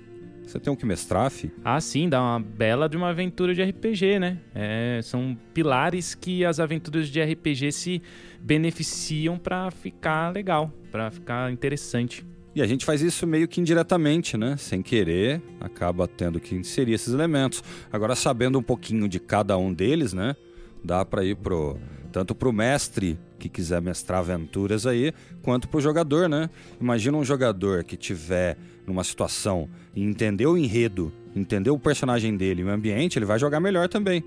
você 0.47 0.61
tem 0.61 0.73
um 0.73 0.77
que 0.77 0.85
mestrar, 0.85 1.31
fi? 1.31 1.51
Ah, 1.65 1.81
sim, 1.81 2.09
dá 2.09 2.21
uma 2.21 2.39
bela 2.39 2.89
de 2.89 2.97
uma 2.97 3.09
aventura 3.09 3.55
de 3.55 3.63
RPG, 3.63 4.19
né? 4.19 4.39
É, 4.55 5.01
são 5.03 5.37
pilares 5.55 6.15
que 6.15 6.45
as 6.45 6.61
aventuras 6.61 7.09
de 7.09 7.23
RPG 7.23 7.73
se 7.73 8.03
beneficiam 8.45 9.39
para 9.39 9.71
ficar 9.71 10.31
legal, 10.31 10.71
para 10.93 11.11
ficar 11.11 11.51
interessante. 11.51 12.27
E 12.55 12.61
a 12.61 12.67
gente 12.67 12.85
faz 12.85 13.01
isso 13.01 13.27
meio 13.27 13.49
que 13.49 13.59
indiretamente, 13.59 14.37
né? 14.37 14.57
Sem 14.59 14.83
querer, 14.83 15.43
acaba 15.59 16.07
tendo 16.07 16.39
que 16.39 16.55
inserir 16.55 16.93
esses 16.93 17.13
elementos. 17.13 17.65
Agora, 17.91 18.15
sabendo 18.15 18.59
um 18.59 18.63
pouquinho 18.63 19.09
de 19.09 19.19
cada 19.19 19.57
um 19.57 19.73
deles, 19.73 20.13
né? 20.13 20.37
Dá 20.85 21.05
para 21.05 21.25
ir 21.25 21.37
pro 21.37 21.79
tanto 22.13 22.33
pro 22.33 22.53
mestre 22.53 23.19
que 23.41 23.49
quiser 23.49 23.83
mestrar 23.83 24.21
aventuras 24.21 24.87
aí, 24.87 25.13
quanto 25.43 25.67
pro 25.67 25.81
jogador, 25.81 26.29
né? 26.29 26.49
Imagina 26.81 27.17
um 27.17 27.25
jogador 27.25 27.83
que 27.83 27.97
tiver 27.97 28.57
numa 28.87 29.03
situação 29.03 29.69
e 29.97 30.05
entender 30.05 30.47
o 30.47 30.57
enredo, 30.57 31.13
entender 31.35 31.71
o 31.71 31.79
personagem 31.79 32.37
dele, 32.37 32.63
o 32.63 32.71
ambiente, 32.71 33.19
ele 33.19 33.27
vai 33.27 33.39
jogar 33.39 33.59
melhor 33.59 33.89
também. 33.89 34.23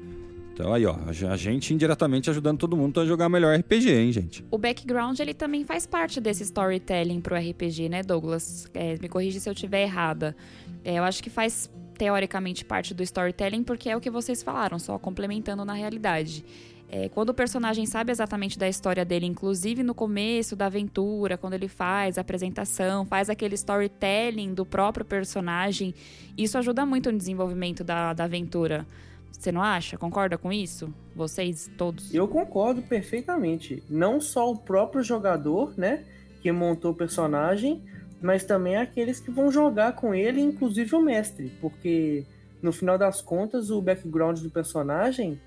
Então 0.57 0.73
aí, 0.73 0.87
ó, 0.87 0.95
a 1.29 1.37
gente 1.37 1.71
indiretamente 1.71 2.31
ajudando 2.31 2.57
todo 2.57 2.75
mundo 2.75 2.99
a 2.99 3.05
jogar 3.05 3.29
melhor 3.29 3.55
RPG, 3.59 3.91
hein, 3.91 4.11
gente? 4.11 4.43
O 4.49 4.57
background, 4.57 5.19
ele 5.19 5.35
também 5.35 5.63
faz 5.63 5.85
parte 5.85 6.19
desse 6.19 6.41
storytelling 6.41 7.21
pro 7.21 7.35
RPG, 7.35 7.87
né, 7.87 8.01
Douglas? 8.01 8.67
É, 8.73 8.97
me 8.99 9.07
corrija 9.07 9.39
se 9.39 9.47
eu 9.47 9.53
estiver 9.53 9.83
errada. 9.83 10.35
É, 10.83 10.95
eu 10.95 11.03
acho 11.03 11.21
que 11.21 11.29
faz 11.29 11.69
teoricamente 11.95 12.65
parte 12.65 12.95
do 12.95 13.03
storytelling 13.03 13.61
porque 13.61 13.87
é 13.87 13.95
o 13.95 14.01
que 14.01 14.09
vocês 14.09 14.41
falaram, 14.41 14.79
só 14.79 14.97
complementando 14.97 15.63
na 15.63 15.73
realidade. 15.73 16.43
É, 16.89 17.07
quando 17.07 17.29
o 17.29 17.35
personagem 17.35 17.85
sabe 17.85 18.11
exatamente 18.11 18.57
da 18.57 18.67
história 18.67 19.05
dele, 19.05 19.27
inclusive 19.27 19.83
no 19.83 19.93
começo 19.93 20.55
da 20.55 20.65
aventura, 20.65 21.37
quando 21.37 21.53
ele 21.53 21.67
faz 21.67 22.17
a 22.17 22.21
apresentação, 22.21 23.05
faz 23.05 23.29
aquele 23.29 23.53
storytelling 23.53 24.55
do 24.55 24.65
próprio 24.65 25.05
personagem, 25.05 25.93
isso 26.35 26.57
ajuda 26.57 26.83
muito 26.83 27.11
no 27.11 27.17
desenvolvimento 27.19 27.83
da, 27.83 28.11
da 28.11 28.23
aventura. 28.23 28.87
Você 29.31 29.51
não 29.51 29.61
acha? 29.61 29.97
Concorda 29.97 30.37
com 30.37 30.51
isso? 30.51 30.93
Vocês 31.15 31.69
todos? 31.77 32.13
Eu 32.13 32.27
concordo 32.27 32.81
perfeitamente. 32.81 33.83
Não 33.89 34.19
só 34.19 34.51
o 34.51 34.57
próprio 34.57 35.03
jogador, 35.03 35.73
né, 35.77 36.03
que 36.41 36.51
montou 36.51 36.91
o 36.91 36.95
personagem, 36.95 37.83
mas 38.21 38.43
também 38.43 38.75
aqueles 38.75 39.19
que 39.19 39.31
vão 39.31 39.51
jogar 39.51 39.93
com 39.93 40.13
ele, 40.13 40.41
inclusive 40.41 40.95
o 40.95 41.01
mestre, 41.01 41.51
porque 41.61 42.25
no 42.61 42.71
final 42.71 42.97
das 42.97 43.21
contas 43.21 43.69
o 43.69 43.81
background 43.81 44.39
do 44.39 44.49
personagem 44.49 45.39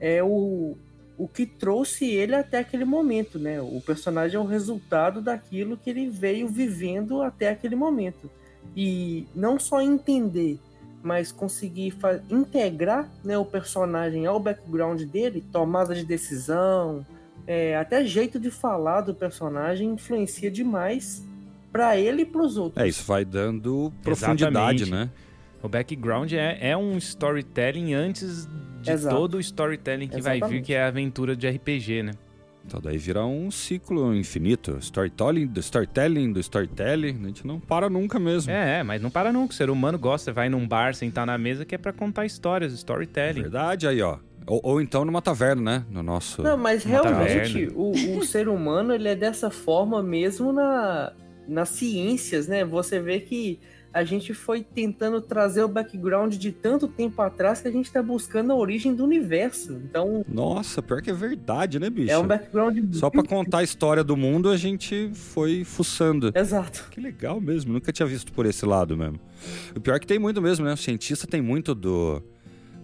é 0.00 0.22
o, 0.22 0.76
o 1.18 1.28
que 1.28 1.46
trouxe 1.46 2.06
ele 2.06 2.34
até 2.34 2.58
aquele 2.58 2.84
momento, 2.84 3.38
né? 3.38 3.60
O 3.60 3.80
personagem 3.80 4.36
é 4.36 4.40
o 4.40 4.46
resultado 4.46 5.20
daquilo 5.20 5.76
que 5.76 5.90
ele 5.90 6.08
veio 6.08 6.48
vivendo 6.48 7.22
até 7.22 7.50
aquele 7.50 7.76
momento. 7.76 8.30
E 8.74 9.26
não 9.34 9.58
só 9.58 9.80
entender 9.80 10.58
mas 11.04 11.30
conseguir 11.30 11.94
integrar 12.30 13.08
né, 13.22 13.36
o 13.36 13.44
personagem 13.44 14.24
ao 14.24 14.40
background 14.40 15.02
dele, 15.02 15.44
tomada 15.52 15.94
de 15.94 16.04
decisão, 16.04 17.04
é, 17.46 17.76
até 17.76 18.04
jeito 18.06 18.40
de 18.40 18.50
falar 18.50 19.02
do 19.02 19.14
personagem 19.14 19.90
influencia 19.90 20.50
demais 20.50 21.22
para 21.70 21.98
ele 21.98 22.22
e 22.22 22.24
para 22.24 22.40
os 22.40 22.56
outros. 22.56 22.82
É, 22.82 22.88
isso 22.88 23.04
vai 23.04 23.22
dando 23.22 23.92
profundidade, 24.02 24.84
Exatamente. 24.84 24.90
né? 24.90 25.10
O 25.62 25.68
background 25.68 26.32
é, 26.32 26.70
é 26.70 26.76
um 26.76 26.96
storytelling 26.96 27.92
antes 27.92 28.48
de 28.80 28.90
Exato. 28.90 29.14
todo 29.14 29.34
o 29.34 29.40
storytelling 29.40 30.08
que 30.08 30.20
vai 30.22 30.34
vir, 30.34 30.38
Exatamente. 30.38 30.66
que 30.66 30.74
é 30.74 30.82
a 30.82 30.88
aventura 30.88 31.36
de 31.36 31.48
RPG, 31.48 32.02
né? 32.02 32.12
Então 32.66 32.80
daí 32.80 32.96
vira 32.98 33.24
um 33.24 33.50
ciclo 33.50 34.14
infinito. 34.14 34.78
Storytelling, 34.80 35.46
do 35.46 35.60
storytelling, 35.60 36.32
do 36.32 36.40
storytelling. 36.40 37.20
A 37.22 37.26
gente 37.26 37.46
não 37.46 37.60
para 37.60 37.90
nunca 37.90 38.18
mesmo. 38.18 38.50
É, 38.50 38.80
é, 38.80 38.82
mas 38.82 39.00
não 39.02 39.10
para 39.10 39.32
nunca. 39.32 39.52
O 39.52 39.56
ser 39.56 39.70
humano 39.70 39.98
gosta, 39.98 40.32
vai 40.32 40.48
num 40.48 40.66
bar, 40.66 40.94
sentar 40.94 41.26
na 41.26 41.36
mesa, 41.36 41.64
que 41.64 41.74
é 41.74 41.78
pra 41.78 41.92
contar 41.92 42.24
histórias, 42.24 42.72
storytelling. 42.72 43.42
Verdade, 43.42 43.86
aí, 43.86 44.00
ó. 44.00 44.18
Ou, 44.46 44.60
ou 44.62 44.80
então 44.80 45.04
numa 45.04 45.22
taverna, 45.22 45.78
né? 45.78 45.86
No 45.90 46.02
nosso. 46.02 46.42
Não, 46.42 46.56
mas 46.56 46.84
realmente 46.84 47.68
o, 47.74 47.92
o 48.18 48.24
ser 48.24 48.48
humano 48.48 48.94
ele 48.94 49.08
é 49.08 49.16
dessa 49.16 49.50
forma 49.50 50.02
mesmo 50.02 50.52
na, 50.52 51.12
nas 51.48 51.70
ciências, 51.70 52.46
né? 52.46 52.64
Você 52.64 53.00
vê 53.00 53.20
que 53.20 53.58
a 53.94 54.02
gente 54.02 54.34
foi 54.34 54.64
tentando 54.64 55.20
trazer 55.20 55.62
o 55.62 55.68
background 55.68 56.34
de 56.34 56.50
tanto 56.50 56.88
tempo 56.88 57.22
atrás 57.22 57.60
que 57.60 57.68
a 57.68 57.70
gente 57.70 57.92
tá 57.92 58.02
buscando 58.02 58.52
a 58.52 58.56
origem 58.56 58.92
do 58.92 59.04
universo. 59.04 59.80
Então 59.88 60.24
Nossa, 60.28 60.82
pior 60.82 61.00
que 61.00 61.10
é 61.10 61.14
verdade, 61.14 61.78
né, 61.78 61.88
bicho? 61.88 62.10
é 62.10 62.18
um 62.18 62.26
background 62.26 62.76
Só 62.92 63.08
pra 63.08 63.22
contar 63.22 63.58
a 63.58 63.62
história 63.62 64.02
do 64.02 64.16
mundo, 64.16 64.50
a 64.50 64.56
gente 64.56 65.10
foi 65.14 65.62
fuçando. 65.62 66.32
Exato. 66.34 66.88
Que 66.90 67.00
legal 67.00 67.40
mesmo, 67.40 67.72
nunca 67.72 67.92
tinha 67.92 68.06
visto 68.06 68.32
por 68.32 68.46
esse 68.46 68.66
lado 68.66 68.96
mesmo. 68.96 69.20
O 69.76 69.80
pior 69.80 69.94
é 69.94 69.98
que 70.00 70.06
tem 70.08 70.18
muito 70.18 70.42
mesmo, 70.42 70.64
né? 70.64 70.72
O 70.72 70.76
cientista 70.76 71.24
tem 71.28 71.40
muito 71.40 71.72
do, 71.72 72.20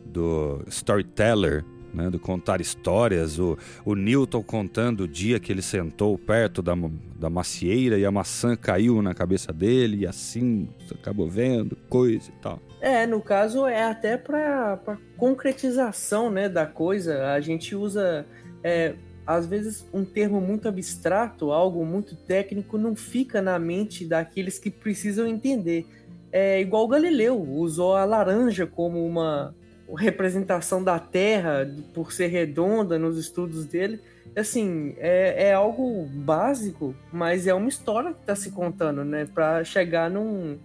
do 0.07 0.63
storyteller, 0.69 1.65
né? 1.93 2.11
Do 2.11 2.19
contar 2.19 2.61
histórias. 2.61 3.39
O, 3.39 3.59
o 3.85 3.95
Newton 3.95 4.43
contando 4.43 5.03
o 5.03 5.09
dia 5.09 5.41
que 5.41 5.53
ele 5.53 5.63
sentou 5.63 6.17
perto 6.19 6.63
da, 6.63 6.75
da 7.19 7.31
macieira 7.31 7.99
e 7.99 8.05
a 8.05 8.11
maçã 8.11 8.57
caiu 8.57 9.03
na 9.03 9.15
cabeça 9.15 9.53
dele 9.53 9.99
e 9.99 10.07
assim 10.07 10.69
acabou 10.91 11.29
vendo 11.29 11.77
coisa 11.89 12.31
e 12.31 12.43
tal. 12.43 12.61
É, 12.81 13.07
no 13.07 13.21
caso 13.21 13.67
é 13.67 13.85
até 13.85 14.17
para 14.17 14.79
concretização 15.17 16.31
né, 16.31 16.49
da 16.49 16.67
coisa. 16.67 17.33
A 17.33 17.41
gente 17.41 17.77
usa, 17.77 18.27
é, 18.65 18.95
às 19.27 19.47
vezes, 19.47 19.87
um 19.93 20.05
termo 20.05 20.41
muito 20.41 20.67
abstrato, 20.67 21.53
algo 21.53 21.85
muito 21.85 22.17
técnico, 22.17 22.79
não 22.79 22.97
fica 22.97 23.43
na 23.43 23.59
mente 23.59 24.07
daqueles 24.07 24.59
que 24.59 24.71
precisam 24.71 25.27
entender. 25.27 25.87
É 26.33 26.61
igual 26.61 26.87
Galileu, 26.87 27.41
usou 27.41 27.97
a 27.97 28.05
laranja 28.05 28.67
como 28.67 29.05
uma 29.05 29.55
representação 29.95 30.83
da 30.83 30.99
Terra, 30.99 31.69
por 31.95 32.13
ser 32.13 32.29
redonda 32.29 32.99
nos 32.99 33.19
estudos 33.19 33.65
dele. 33.67 34.01
Assim, 34.37 34.95
é, 34.99 35.49
é 35.49 35.53
algo 35.53 36.07
básico, 36.07 36.95
mas 37.13 37.47
é 37.47 37.55
uma 37.55 37.69
história 37.69 38.13
que 38.13 38.21
está 38.21 38.37
se 38.37 38.51
contando, 38.53 39.05
né? 39.05 39.27
Para 39.27 39.65
chegar 39.65 40.11
num, 40.11 40.59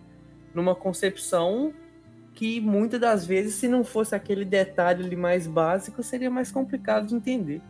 numa 0.53 0.75
concepção 0.75 1.73
que 2.33 2.59
muitas 2.59 2.99
das 2.99 3.25
vezes, 3.25 3.55
se 3.55 3.67
não 3.67 3.83
fosse 3.83 4.13
aquele 4.13 4.45
detalhe 4.45 5.05
ali 5.05 5.15
mais 5.15 5.47
básico, 5.47 6.03
seria 6.03 6.29
mais 6.29 6.51
complicado 6.51 7.07
de 7.07 7.15
entender. 7.15 7.61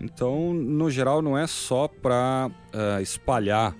Então, 0.00 0.54
no 0.54 0.90
geral, 0.90 1.20
não 1.20 1.36
é 1.36 1.46
só 1.46 1.88
para 1.88 2.50
espalhar 3.02 3.74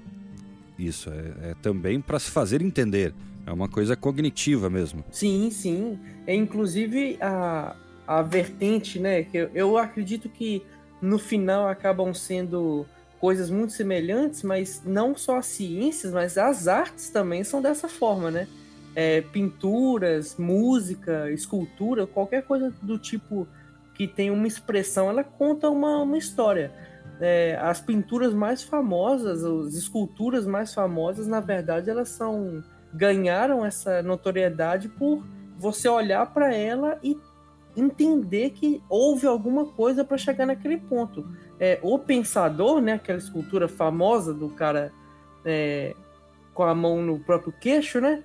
isso, 0.78 1.10
é, 1.10 1.50
é 1.50 1.54
também 1.62 2.00
para 2.00 2.18
se 2.18 2.30
fazer 2.30 2.60
entender. 2.60 3.14
É 3.46 3.52
uma 3.52 3.68
coisa 3.68 3.96
cognitiva 3.96 4.68
mesmo. 4.68 5.04
Sim, 5.10 5.50
sim. 5.52 5.98
É 6.26 6.34
inclusive 6.34 7.16
a, 7.20 7.76
a 8.04 8.20
vertente, 8.20 8.98
né? 8.98 9.22
Que 9.22 9.38
eu, 9.38 9.50
eu 9.54 9.78
acredito 9.78 10.28
que 10.28 10.62
no 11.00 11.18
final 11.18 11.68
acabam 11.68 12.12
sendo 12.12 12.84
coisas 13.20 13.48
muito 13.48 13.72
semelhantes, 13.72 14.42
mas 14.42 14.82
não 14.84 15.16
só 15.16 15.38
as 15.38 15.46
ciências, 15.46 16.12
mas 16.12 16.36
as 16.36 16.66
artes 16.66 17.08
também 17.08 17.44
são 17.44 17.62
dessa 17.62 17.88
forma, 17.88 18.30
né? 18.30 18.48
É, 18.94 19.20
pinturas, 19.20 20.36
música, 20.36 21.30
escultura, 21.30 22.06
qualquer 22.06 22.42
coisa 22.42 22.74
do 22.82 22.98
tipo 22.98 23.46
que 23.94 24.06
tem 24.06 24.30
uma 24.30 24.46
expressão, 24.46 25.08
ela 25.08 25.24
conta 25.24 25.70
uma, 25.70 26.02
uma 26.02 26.18
história. 26.18 26.72
É, 27.20 27.58
as 27.62 27.80
pinturas 27.80 28.34
mais 28.34 28.62
famosas, 28.62 29.42
as 29.42 29.74
esculturas 29.74 30.46
mais 30.46 30.74
famosas, 30.74 31.26
na 31.26 31.40
verdade, 31.40 31.88
elas 31.88 32.10
são 32.10 32.62
ganharam 32.92 33.64
essa 33.64 34.02
notoriedade 34.02 34.88
por 34.88 35.22
você 35.58 35.88
olhar 35.88 36.26
para 36.32 36.54
ela 36.54 36.98
e 37.02 37.16
entender 37.76 38.50
que 38.50 38.82
houve 38.88 39.26
alguma 39.26 39.66
coisa 39.66 40.04
para 40.04 40.16
chegar 40.16 40.46
naquele 40.46 40.78
ponto. 40.78 41.26
É, 41.60 41.78
o 41.82 41.98
pensador, 41.98 42.80
né, 42.80 42.94
aquela 42.94 43.18
escultura 43.18 43.68
famosa 43.68 44.32
do 44.32 44.48
cara 44.48 44.92
é, 45.44 45.94
com 46.54 46.62
a 46.62 46.74
mão 46.74 47.02
no 47.02 47.18
próprio 47.18 47.52
queixo, 47.52 48.00
né, 48.00 48.22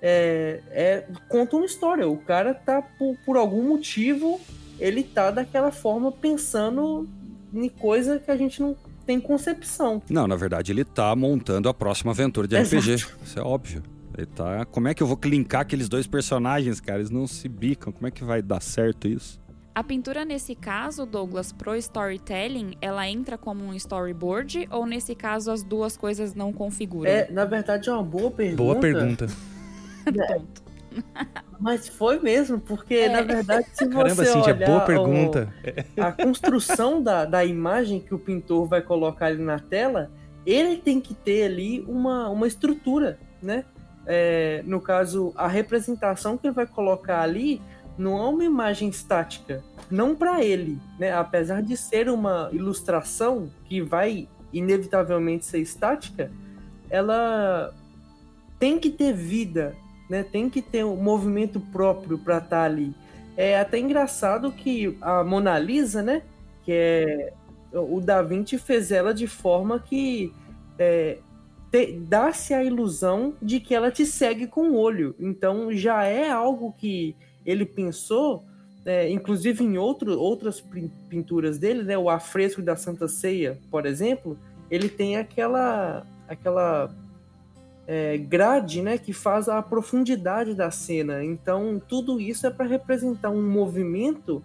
é, 0.00 0.60
é, 0.70 1.06
conta 1.28 1.56
uma 1.56 1.66
história. 1.66 2.08
O 2.08 2.18
cara 2.18 2.54
tá 2.54 2.82
por, 2.82 3.16
por 3.24 3.36
algum 3.36 3.62
motivo 3.62 4.40
ele 4.78 5.04
tá 5.04 5.30
daquela 5.30 5.70
forma 5.70 6.10
pensando 6.10 7.08
em 7.54 7.68
coisa 7.68 8.18
que 8.18 8.30
a 8.30 8.36
gente 8.36 8.60
não 8.60 8.76
tem 9.06 9.20
concepção. 9.20 10.02
Não, 10.08 10.26
na 10.26 10.34
verdade 10.34 10.72
ele 10.72 10.84
tá 10.84 11.14
montando 11.14 11.68
a 11.68 11.74
próxima 11.74 12.12
aventura 12.12 12.48
de 12.48 12.56
RPG. 12.56 12.92
Exato. 12.92 13.18
Isso 13.24 13.38
é 13.38 13.42
óbvio. 13.42 13.82
Ele 14.16 14.26
tá. 14.26 14.64
Como 14.66 14.88
é 14.88 14.94
que 14.94 15.02
eu 15.02 15.06
vou 15.06 15.18
linkar 15.24 15.62
aqueles 15.62 15.88
dois 15.88 16.06
personagens, 16.06 16.80
cara? 16.80 16.98
Eles 16.98 17.10
não 17.10 17.26
se 17.26 17.48
bicam. 17.48 17.92
Como 17.92 18.06
é 18.06 18.10
que 18.10 18.22
vai 18.24 18.42
dar 18.42 18.60
certo 18.60 19.08
isso? 19.08 19.40
A 19.74 19.82
pintura, 19.82 20.22
nesse 20.24 20.54
caso, 20.54 21.06
Douglas, 21.06 21.50
pro 21.50 21.74
storytelling, 21.76 22.74
ela 22.82 23.08
entra 23.08 23.38
como 23.38 23.64
um 23.64 23.72
storyboard 23.74 24.68
ou, 24.70 24.84
nesse 24.84 25.14
caso, 25.14 25.50
as 25.50 25.62
duas 25.62 25.96
coisas 25.96 26.34
não 26.34 26.52
configuram? 26.52 27.10
É, 27.10 27.30
na 27.30 27.46
verdade, 27.46 27.88
é 27.88 27.92
uma 27.92 28.02
boa 28.02 28.30
pergunta. 28.30 28.62
Boa 28.62 28.76
pergunta. 28.78 29.26
Mas 31.58 31.88
foi 31.88 32.18
mesmo, 32.20 32.60
porque 32.60 32.94
É. 32.94 33.08
na 33.08 33.22
verdade, 33.22 33.66
se 33.72 33.86
Caramba, 33.88 34.14
você 34.14 34.26
Cintia, 34.26 34.54
olhar 34.54 34.66
boa 34.66 34.82
o- 34.82 34.86
pergunta. 34.86 35.54
a 35.96 36.12
construção 36.12 37.02
da, 37.02 37.24
da 37.24 37.42
imagem 37.44 37.98
que 38.00 38.14
o 38.14 38.18
pintor 38.18 38.66
vai 38.66 38.82
colocar 38.82 39.26
ali 39.26 39.42
na 39.42 39.58
tela, 39.58 40.10
ele 40.44 40.76
tem 40.76 41.00
que 41.00 41.14
ter 41.14 41.44
ali 41.44 41.80
uma, 41.88 42.28
uma 42.28 42.46
estrutura, 42.46 43.18
né? 43.42 43.64
É, 44.06 44.62
no 44.66 44.80
caso, 44.80 45.32
a 45.36 45.46
representação 45.46 46.36
que 46.36 46.46
ele 46.46 46.54
vai 46.54 46.66
colocar 46.66 47.20
ali 47.20 47.60
não 47.96 48.18
é 48.18 48.28
uma 48.28 48.44
imagem 48.44 48.88
estática, 48.88 49.62
não 49.90 50.14
para 50.14 50.42
ele, 50.42 50.78
né? 50.98 51.12
Apesar 51.12 51.62
de 51.62 51.76
ser 51.76 52.08
uma 52.08 52.48
ilustração 52.52 53.50
que 53.66 53.80
vai 53.80 54.28
inevitavelmente 54.52 55.44
ser 55.44 55.58
estática, 55.58 56.30
ela 56.90 57.72
tem 58.58 58.78
que 58.78 58.90
ter 58.90 59.12
vida, 59.12 59.74
né? 60.08 60.22
Tem 60.22 60.48
que 60.48 60.62
ter 60.62 60.84
um 60.84 60.96
movimento 60.96 61.60
próprio 61.60 62.18
para 62.18 62.38
estar 62.38 62.64
ali. 62.64 62.94
É 63.36 63.58
até 63.58 63.78
engraçado 63.78 64.52
que 64.52 64.96
a 65.00 65.22
Mona 65.24 65.58
Lisa, 65.58 66.02
né? 66.02 66.22
Que 66.64 66.72
é. 66.72 67.32
O 67.74 68.02
Da 68.02 68.20
Vinci 68.20 68.58
fez 68.58 68.92
ela 68.92 69.14
de 69.14 69.26
forma 69.26 69.80
que 69.80 70.30
é, 70.78 71.18
dá-se 72.06 72.52
a 72.52 72.62
ilusão 72.62 73.34
de 73.40 73.58
que 73.60 73.74
ela 73.74 73.90
te 73.90 74.04
segue 74.04 74.46
com 74.46 74.70
o 74.70 74.76
olho. 74.76 75.14
Então 75.18 75.72
já 75.72 76.04
é 76.04 76.30
algo 76.30 76.74
que 76.76 77.16
ele 77.44 77.64
pensou, 77.64 78.44
é, 78.84 79.10
inclusive 79.10 79.64
em 79.64 79.78
outro, 79.78 80.18
outras 80.18 80.62
pinturas 81.08 81.58
dele, 81.58 81.82
né? 81.82 81.96
O 81.96 82.10
afresco 82.10 82.60
da 82.60 82.76
Santa 82.76 83.08
Ceia, 83.08 83.58
por 83.70 83.86
exemplo, 83.86 84.38
ele 84.70 84.88
tem 84.88 85.16
aquela 85.16 86.06
aquela 86.28 86.90
é, 87.86 88.16
grade 88.16 88.80
né, 88.82 88.96
que 88.96 89.12
faz 89.12 89.48
a 89.48 89.60
profundidade 89.62 90.54
da 90.54 90.70
cena. 90.70 91.24
Então, 91.24 91.80
tudo 91.88 92.20
isso 92.20 92.46
é 92.46 92.50
para 92.50 92.66
representar 92.66 93.30
um 93.30 93.42
movimento 93.42 94.42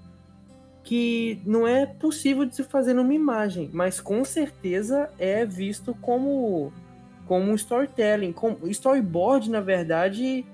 que 0.83 1.41
não 1.45 1.67
é 1.67 1.85
possível 1.85 2.45
de 2.45 2.55
se 2.55 2.63
fazer 2.63 2.93
numa 2.93 3.13
imagem, 3.13 3.69
mas 3.73 3.99
com 3.99 4.23
certeza 4.23 5.09
é 5.19 5.45
visto 5.45 5.93
como, 6.01 6.71
como 7.27 7.51
um 7.51 7.55
storytelling. 7.55 8.31
Como, 8.31 8.67
storyboard, 8.67 9.49
na 9.49 9.61
verdade, 9.61 10.45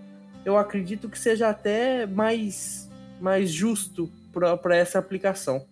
eu 0.43 0.57
acredito 0.57 1.07
que 1.07 1.17
seja 1.17 1.49
até 1.49 2.05
mais, 2.05 2.89
mais 3.21 3.51
justo 3.51 4.11
para 4.61 4.75
essa 4.75 4.99
aplicação. 4.99 5.65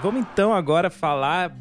Vamos 0.00 0.20
então 0.20 0.54
agora 0.54 0.90
falar 0.90 1.52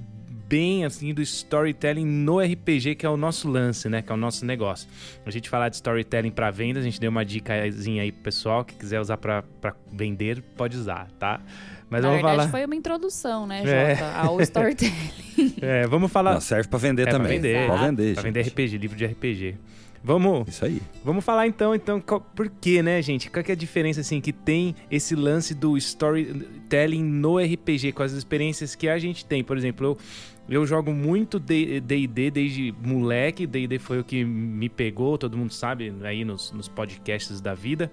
bem 0.47 0.85
assim 0.85 1.13
do 1.13 1.21
storytelling 1.21 2.05
no 2.05 2.39
RPG, 2.39 2.95
que 2.95 3.05
é 3.05 3.09
o 3.09 3.17
nosso 3.17 3.49
lance, 3.49 3.89
né? 3.89 4.01
Que 4.01 4.11
é 4.11 4.15
o 4.15 4.17
nosso 4.17 4.45
negócio. 4.45 4.87
A 5.25 5.31
gente 5.31 5.49
falar 5.49 5.69
de 5.69 5.75
storytelling 5.75 6.31
para 6.31 6.49
venda, 6.51 6.79
a 6.79 6.83
gente 6.83 6.99
deu 6.99 7.09
uma 7.09 7.25
dicasinha 7.25 8.03
aí 8.03 8.11
pro 8.11 8.23
pessoal 8.23 8.63
que 8.63 8.75
quiser 8.75 8.99
usar 8.99 9.17
para 9.17 9.43
vender, 9.91 10.41
pode 10.55 10.77
usar, 10.77 11.07
tá? 11.19 11.41
Mas 11.89 12.01
Na 12.01 12.09
vamos 12.09 12.23
verdade, 12.23 12.37
falar... 12.37 12.49
foi 12.49 12.65
uma 12.65 12.75
introdução, 12.75 13.47
né, 13.47 13.63
é. 13.63 13.95
Jota, 13.95 14.05
é. 14.05 14.17
ao 14.17 14.39
storytelling. 14.41 15.53
é, 15.61 15.87
vamos 15.87 16.11
falar. 16.11 16.33
Não, 16.33 16.41
serve 16.41 16.67
para 16.67 16.79
vender 16.79 17.07
é, 17.07 17.11
também. 17.11 17.39
Pra 17.39 17.49
vender, 17.49 17.65
pra 17.65 17.75
vender, 17.77 18.13
pra 18.13 18.23
vender 18.23 18.41
RPG, 18.41 18.77
livro 18.77 18.97
de 18.97 19.05
RPG. 19.05 19.57
Vamos. 20.03 20.47
Isso 20.47 20.63
aí. 20.63 20.81
Vamos 21.03 21.25
falar 21.25 21.47
então, 21.47 21.73
então, 21.73 21.99
qual, 21.99 22.21
por 22.21 22.49
quê, 22.49 22.81
né, 22.81 23.01
gente? 23.01 23.29
Qual 23.29 23.43
que 23.43 23.51
é 23.51 23.53
a 23.53 23.57
diferença 23.57 24.01
assim 24.01 24.21
que 24.21 24.31
tem 24.31 24.75
esse 24.89 25.15
lance 25.15 25.53
do 25.53 25.75
storytelling 25.77 27.03
no 27.03 27.37
RPG 27.37 27.91
com 27.91 28.03
as 28.03 28.11
experiências 28.11 28.75
que 28.75 28.87
a 28.87 28.97
gente 28.97 29.25
tem? 29.25 29.43
Por 29.43 29.57
exemplo, 29.57 29.87
eu 29.87 29.97
eu 30.49 30.65
jogo 30.65 30.93
muito 30.93 31.39
D&D 31.39 32.31
desde 32.31 32.73
moleque, 32.81 33.45
D&D 33.45 33.79
foi 33.79 33.99
o 33.99 34.03
que 34.03 34.23
me 34.23 34.69
pegou, 34.69 35.17
todo 35.17 35.37
mundo 35.37 35.53
sabe 35.53 35.93
aí 36.03 36.23
nos, 36.23 36.51
nos 36.51 36.67
podcasts 36.67 37.41
da 37.41 37.53
vida. 37.53 37.91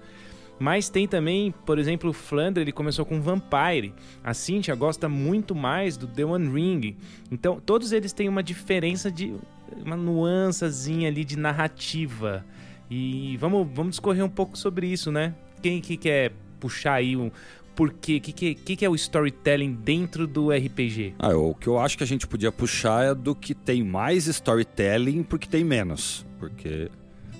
Mas 0.57 0.87
tem 0.87 1.05
também, 1.05 1.53
por 1.65 1.77
exemplo, 1.77 2.11
o 2.11 2.13
Flandre, 2.13 2.63
ele 2.63 2.71
começou 2.71 3.05
com 3.05 3.19
Vampire. 3.19 3.93
A 4.23 4.33
Cynthia 4.33 4.73
gosta 4.73 5.09
muito 5.09 5.53
mais 5.53 5.97
do 5.97 6.07
The 6.07 6.23
One 6.23 6.49
Ring. 6.49 6.95
Então, 7.29 7.59
todos 7.59 7.91
eles 7.91 8.13
têm 8.13 8.29
uma 8.29 8.41
diferença 8.41 9.11
de 9.11 9.35
uma 9.83 9.97
nuancezinha 9.97 11.09
ali 11.09 11.25
de 11.25 11.37
narrativa. 11.37 12.45
E 12.89 13.35
vamos, 13.37 13.67
vamos 13.73 13.91
discorrer 13.91 14.23
um 14.23 14.29
pouco 14.29 14.57
sobre 14.57 14.87
isso, 14.87 15.11
né? 15.11 15.35
Quem 15.61 15.81
que 15.81 15.97
quer 15.97 16.31
puxar 16.57 16.93
aí 16.93 17.17
um 17.17 17.29
porquê? 17.75 18.17
O 18.17 18.21
que, 18.21 18.55
que, 18.55 18.75
que, 18.75 18.85
é 18.85 18.89
o 18.89 18.95
storytelling 18.95 19.73
dentro 19.73 20.25
do 20.25 20.51
RPG? 20.51 21.15
Ah, 21.19 21.35
o 21.35 21.53
que 21.53 21.67
eu 21.67 21.77
acho 21.77 21.97
que 21.97 22.03
a 22.03 22.07
gente 22.07 22.25
podia 22.25 22.51
puxar 22.51 23.05
é 23.05 23.15
do 23.15 23.35
que 23.35 23.53
tem 23.53 23.83
mais 23.83 24.27
storytelling 24.27 25.23
porque 25.23 25.47
tem 25.47 25.63
menos. 25.63 26.25
Porque 26.39 26.89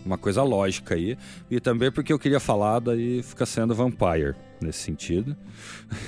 uma 0.05 0.17
coisa 0.17 0.43
lógica 0.43 0.95
aí. 0.95 1.17
E 1.49 1.59
também 1.59 1.91
porque 1.91 2.13
eu 2.13 2.19
queria 2.19 2.39
falar, 2.39 2.79
daí 2.79 3.23
fica 3.23 3.45
sendo 3.45 3.73
Vampire 3.73 4.35
nesse 4.61 4.79
sentido. 4.79 5.35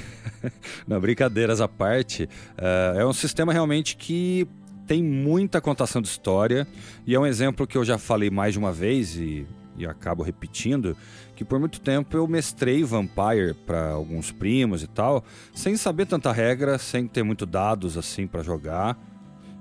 Não, 0.87 0.99
brincadeiras 0.99 1.59
à 1.59 1.67
parte, 1.67 2.23
uh, 2.23 2.99
é 2.99 3.05
um 3.05 3.13
sistema 3.13 3.51
realmente 3.51 3.97
que 3.97 4.47
tem 4.85 5.03
muita 5.03 5.59
contação 5.59 6.01
de 6.01 6.07
história 6.07 6.65
e 7.05 7.13
é 7.13 7.19
um 7.19 7.25
exemplo 7.25 7.67
que 7.67 7.77
eu 7.77 7.83
já 7.83 7.97
falei 7.97 8.29
mais 8.29 8.53
de 8.53 8.59
uma 8.59 8.71
vez 8.71 9.17
e, 9.17 9.45
e 9.77 9.85
acabo 9.85 10.23
repetindo 10.23 10.95
que 11.37 11.45
por 11.45 11.59
muito 11.59 11.79
tempo 11.79 12.17
eu 12.17 12.27
mestrei 12.27 12.83
Vampire 12.83 13.53
para 13.63 13.91
alguns 13.91 14.31
primos 14.31 14.81
e 14.81 14.87
tal, 14.87 15.23
sem 15.53 15.77
saber 15.77 16.07
tanta 16.07 16.31
regra, 16.31 16.79
sem 16.79 17.07
ter 17.07 17.21
muito 17.21 17.45
dados 17.45 17.95
assim 17.95 18.25
para 18.25 18.41
jogar. 18.41 18.97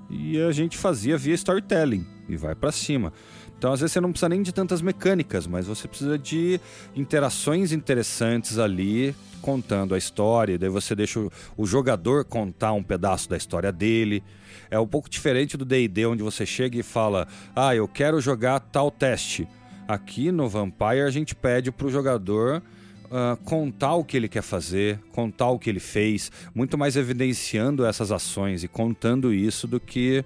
E 0.09 0.41
a 0.41 0.51
gente 0.51 0.75
fazia 0.75 1.17
via 1.19 1.35
storytelling 1.35 2.03
e 2.27 2.35
vai 2.35 2.55
para 2.55 2.71
cima. 2.71 3.13
Então, 3.55 3.71
às 3.71 3.79
vezes, 3.79 3.93
você 3.93 4.01
não 4.01 4.11
precisa 4.11 4.29
nem 4.29 4.41
de 4.41 4.51
tantas 4.51 4.81
mecânicas, 4.81 5.45
mas 5.45 5.67
você 5.67 5.87
precisa 5.87 6.17
de 6.17 6.59
interações 6.95 7.71
interessantes 7.71 8.57
ali, 8.57 9.15
contando 9.41 9.93
a 9.93 9.97
história. 9.99 10.57
Daí 10.57 10.69
você 10.69 10.95
deixa 10.95 11.19
o 11.55 11.65
jogador 11.65 12.25
contar 12.25 12.73
um 12.73 12.83
pedaço 12.83 13.29
da 13.29 13.37
história 13.37 13.71
dele. 13.71 14.23
É 14.71 14.79
um 14.79 14.87
pouco 14.87 15.09
diferente 15.09 15.55
do 15.55 15.65
DD, 15.65 16.07
onde 16.07 16.23
você 16.23 16.43
chega 16.43 16.77
e 16.77 16.83
fala: 16.83 17.27
Ah, 17.55 17.75
eu 17.75 17.87
quero 17.87 18.19
jogar 18.19 18.59
tal 18.59 18.89
teste. 18.89 19.47
Aqui 19.87 20.33
no 20.33 20.49
Vampire, 20.49 21.01
a 21.01 21.09
gente 21.09 21.33
pede 21.33 21.71
para 21.71 21.87
o 21.87 21.89
jogador 21.89 22.61
uh, 23.05 23.37
contar 23.45 23.95
o 23.95 24.03
que 24.03 24.17
ele 24.17 24.27
quer 24.27 24.41
fazer, 24.41 24.99
contar 25.13 25.49
o 25.49 25.57
que 25.57 25.69
ele 25.69 25.79
fez, 25.79 26.29
muito 26.53 26.77
mais 26.77 26.97
evidenciando 26.97 27.85
essas 27.85 28.11
ações 28.11 28.65
e 28.65 28.67
contando 28.67 29.33
isso 29.33 29.65
do 29.65 29.79
que 29.79 30.25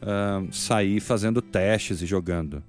uh, 0.00 0.50
sair 0.50 1.00
fazendo 1.00 1.42
testes 1.42 2.00
e 2.00 2.06
jogando. 2.06 2.62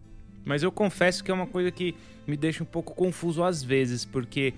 Mas 0.43 0.61
eu 0.61 0.71
confesso 0.73 1.23
que 1.23 1.31
é 1.31 1.33
uma 1.33 1.47
coisa 1.47 1.71
que 1.71 1.95
me 2.27 2.35
deixa 2.35 2.63
um 2.63 2.67
pouco 2.67 2.93
confuso 2.93 3.41
às 3.41 3.63
vezes, 3.63 4.03
porque 4.03 4.53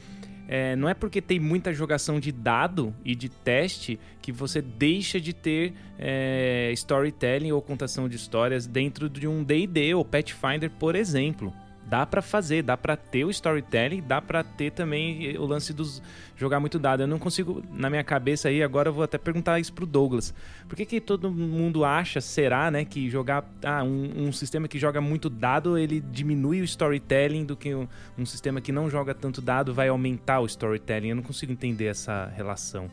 é, 0.48 0.76
não 0.76 0.90
é 0.90 0.96
porque 0.96 1.22
tem 1.22 1.40
muita 1.40 1.72
jogação 1.72 2.20
de 2.20 2.32
dado 2.32 2.92
e 3.06 3.13
de 3.13 3.30
teste 3.30 4.00
que 4.20 4.32
você 4.32 4.63
deixa 4.63 5.22
de 5.22 5.32
ter 5.32 5.74
é, 6.00 6.72
storytelling 6.74 7.52
ou 7.52 7.62
contação 7.62 8.10
de 8.10 8.16
histórias 8.16 8.66
dentro 8.66 9.08
de 9.08 9.28
um 9.28 9.44
D&D 9.44 9.94
ou 9.94 10.04
Pathfinder, 10.04 10.72
por 10.72 10.96
exemplo 10.96 11.54
dá 11.88 12.06
para 12.06 12.21
fazer, 12.21 12.62
dá 12.62 12.76
para 12.76 12.97
ter 12.97 13.23
o 13.23 13.30
storytelling, 13.30 14.02
dá 14.02 14.21
para 14.21 14.43
ter 14.43 14.71
também 14.71 15.38
o 15.38 15.45
lance 15.45 15.73
dos 15.73 16.02
jogar 16.36 16.60
muito 16.60 16.78
dado. 16.78 17.04
Eu 17.04 17.08
não 17.08 17.17
consigo 17.17 17.63
na 17.71 17.89
minha 17.89 18.04
cabeça 18.04 18.50
aí, 18.50 18.62
agora 18.62 18.89
eu 18.89 18.93
vou 18.93 19.04
até 19.04 19.17
perguntar 19.17 19.60
isso 19.60 19.73
pro 19.73 19.86
Douglas. 19.86 20.34
Por 20.67 20.76
que, 20.76 20.86
que 20.86 21.02
todo 21.02 21.32
mundo 21.32 21.86
acha, 21.86 22.19
será, 22.19 22.69
né, 22.69 22.84
que 22.84 23.10
jogar 23.10 23.50
ah, 23.63 23.84
um, 23.84 24.28
um 24.28 24.32
sistema 24.32 24.67
que 24.67 24.78
joga 24.78 25.00
muito 25.00 25.30
dado, 25.30 25.78
ele 25.78 26.00
diminui 26.00 26.62
o 26.62 26.63
storytelling 26.63 27.45
do 27.45 27.56
que 27.56 27.73
um, 27.73 27.88
um 28.17 28.26
sistema 28.26 28.60
que 28.60 28.71
não 28.71 28.89
joga 28.89 29.15
tanto 29.15 29.41
dado 29.41 29.73
vai 29.73 29.88
aumentar 29.88 30.41
o 30.41 30.45
storytelling? 30.45 31.10
Eu 31.10 31.15
não 31.15 31.23
consigo 31.23 31.52
entender 31.52 31.86
essa 31.86 32.32
relação. 32.36 32.89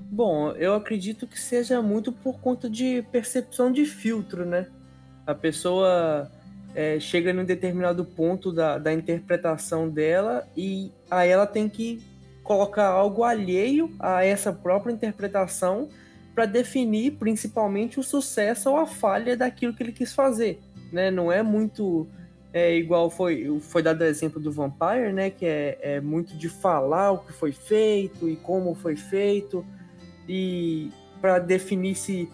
Bom, 0.00 0.50
eu 0.52 0.74
acredito 0.74 1.26
que 1.26 1.38
seja 1.38 1.80
muito 1.80 2.12
por 2.12 2.40
conta 2.40 2.68
de 2.68 3.02
percepção 3.12 3.70
de 3.70 3.84
filtro, 3.84 4.44
né? 4.44 4.66
A 5.26 5.34
pessoa 5.34 6.30
é, 6.74 6.98
chega 6.98 7.32
num 7.32 7.44
determinado 7.44 8.04
ponto 8.04 8.52
da, 8.52 8.78
da 8.78 8.92
interpretação 8.92 9.88
dela 9.88 10.46
e 10.56 10.90
aí 11.10 11.30
ela 11.30 11.46
tem 11.46 11.68
que 11.68 12.02
colocar 12.42 12.86
algo 12.86 13.24
alheio 13.24 13.94
a 13.98 14.24
essa 14.24 14.52
própria 14.52 14.92
interpretação 14.92 15.88
para 16.34 16.46
definir 16.46 17.12
principalmente 17.12 18.00
o 18.00 18.02
sucesso 18.02 18.70
ou 18.70 18.76
a 18.76 18.86
falha 18.86 19.36
daquilo 19.36 19.74
que 19.74 19.82
ele 19.82 19.92
quis 19.92 20.12
fazer, 20.12 20.60
né? 20.90 21.10
Não 21.10 21.30
é 21.30 21.42
muito 21.42 22.06
é, 22.52 22.74
igual 22.74 23.10
foi 23.10 23.58
foi 23.60 23.82
dado 23.82 24.00
o 24.00 24.04
exemplo 24.04 24.40
do 24.40 24.50
Vampire, 24.50 25.12
né? 25.12 25.30
Que 25.30 25.46
é, 25.46 25.78
é 25.82 26.00
muito 26.00 26.36
de 26.36 26.48
falar 26.48 27.12
o 27.12 27.18
que 27.18 27.32
foi 27.32 27.52
feito 27.52 28.28
e 28.28 28.36
como 28.36 28.74
foi 28.74 28.96
feito 28.96 29.64
e 30.28 30.90
para 31.20 31.38
definir 31.38 31.94
se 31.94 32.28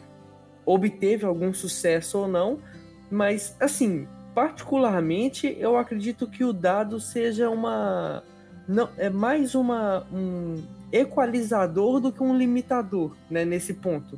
obteve 0.64 1.24
algum 1.26 1.52
sucesso 1.52 2.18
ou 2.18 2.28
não. 2.28 2.60
Mas 3.10 3.56
assim, 3.58 4.06
particularmente, 4.38 5.56
eu 5.58 5.76
acredito 5.76 6.24
que 6.28 6.44
o 6.44 6.52
dado 6.52 7.00
seja 7.00 7.50
uma. 7.50 8.22
Não, 8.68 8.88
é 8.96 9.10
mais 9.10 9.56
uma, 9.56 10.06
um 10.12 10.62
equalizador 10.92 11.98
do 11.98 12.12
que 12.12 12.22
um 12.22 12.38
limitador, 12.38 13.16
né, 13.28 13.44
nesse 13.44 13.74
ponto. 13.74 14.16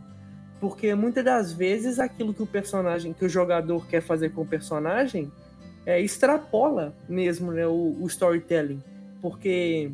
Porque 0.60 0.94
muitas 0.94 1.24
das 1.24 1.52
vezes 1.54 1.98
aquilo 1.98 2.34
que 2.34 2.42
o 2.42 2.46
personagem, 2.46 3.14
que 3.14 3.24
o 3.24 3.30
jogador 3.30 3.86
quer 3.86 4.02
fazer 4.02 4.28
com 4.34 4.42
o 4.42 4.46
personagem, 4.46 5.32
é, 5.86 5.98
extrapola 5.98 6.92
mesmo 7.08 7.50
né, 7.50 7.66
o, 7.66 7.96
o 7.98 8.06
storytelling. 8.06 8.82
Porque 9.22 9.90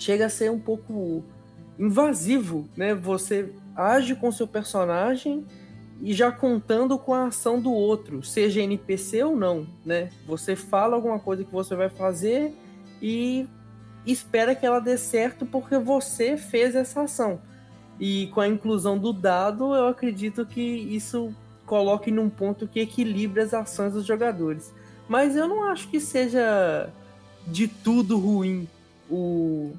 chega 0.00 0.26
a 0.26 0.30
ser 0.30 0.50
um 0.50 0.58
pouco 0.58 1.22
invasivo, 1.78 2.68
né? 2.76 2.92
Você 2.92 3.52
age 3.76 4.16
com 4.16 4.32
seu 4.32 4.48
personagem 4.48 5.46
e 6.02 6.12
já 6.12 6.32
contando 6.32 6.98
com 6.98 7.14
a 7.14 7.26
ação 7.26 7.60
do 7.60 7.72
outro, 7.72 8.24
seja 8.24 8.60
NPC 8.60 9.22
ou 9.22 9.36
não, 9.36 9.64
né? 9.86 10.10
Você 10.26 10.56
fala 10.56 10.96
alguma 10.96 11.20
coisa 11.20 11.44
que 11.44 11.52
você 11.52 11.76
vai 11.76 11.88
fazer 11.88 12.52
e 13.00 13.46
espera 14.04 14.52
que 14.52 14.66
ela 14.66 14.80
dê 14.80 14.98
certo 14.98 15.46
porque 15.46 15.78
você 15.78 16.36
fez 16.36 16.74
essa 16.74 17.02
ação. 17.02 17.40
E 18.00 18.26
com 18.34 18.40
a 18.40 18.48
inclusão 18.48 18.98
do 18.98 19.12
dado, 19.12 19.76
eu 19.76 19.86
acredito 19.86 20.44
que 20.44 20.60
isso 20.60 21.32
coloque 21.64 22.10
num 22.10 22.28
ponto 22.28 22.66
que 22.66 22.80
equilibre 22.80 23.40
as 23.40 23.54
ações 23.54 23.92
dos 23.92 24.04
jogadores. 24.04 24.74
Mas 25.08 25.36
eu 25.36 25.46
não 25.46 25.62
acho 25.70 25.88
que 25.88 26.00
seja 26.00 26.90
de 27.46 27.68
tudo 27.68 28.18
ruim 28.18 28.68
o, 29.08 29.72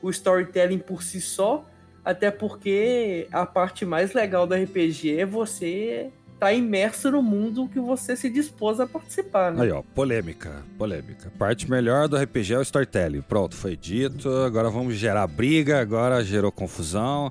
o 0.00 0.08
storytelling 0.08 0.78
por 0.78 1.02
si 1.02 1.20
só, 1.20 1.64
até 2.04 2.30
porque 2.30 3.28
a 3.32 3.46
parte 3.46 3.84
mais 3.84 4.12
legal 4.12 4.46
do 4.46 4.54
RPG 4.54 5.18
é 5.18 5.26
você 5.26 6.10
estar 6.34 6.46
tá 6.46 6.52
imerso 6.52 7.10
no 7.10 7.22
mundo 7.22 7.68
que 7.68 7.78
você 7.78 8.16
se 8.16 8.28
dispôs 8.28 8.80
a 8.80 8.86
participar. 8.86 9.52
Né? 9.52 9.62
Aí, 9.62 9.70
ó, 9.70 9.82
polêmica, 9.94 10.64
polêmica. 10.76 11.32
Parte 11.38 11.70
melhor 11.70 12.08
do 12.08 12.16
RPG 12.16 12.54
é 12.54 12.58
o 12.58 12.62
storytelling. 12.62 13.22
Pronto, 13.22 13.54
foi 13.54 13.76
dito. 13.76 14.28
Agora 14.28 14.68
vamos 14.68 14.96
gerar 14.96 15.26
briga, 15.28 15.80
agora 15.80 16.24
gerou 16.24 16.50
confusão. 16.50 17.30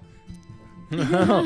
Não, 0.91 1.43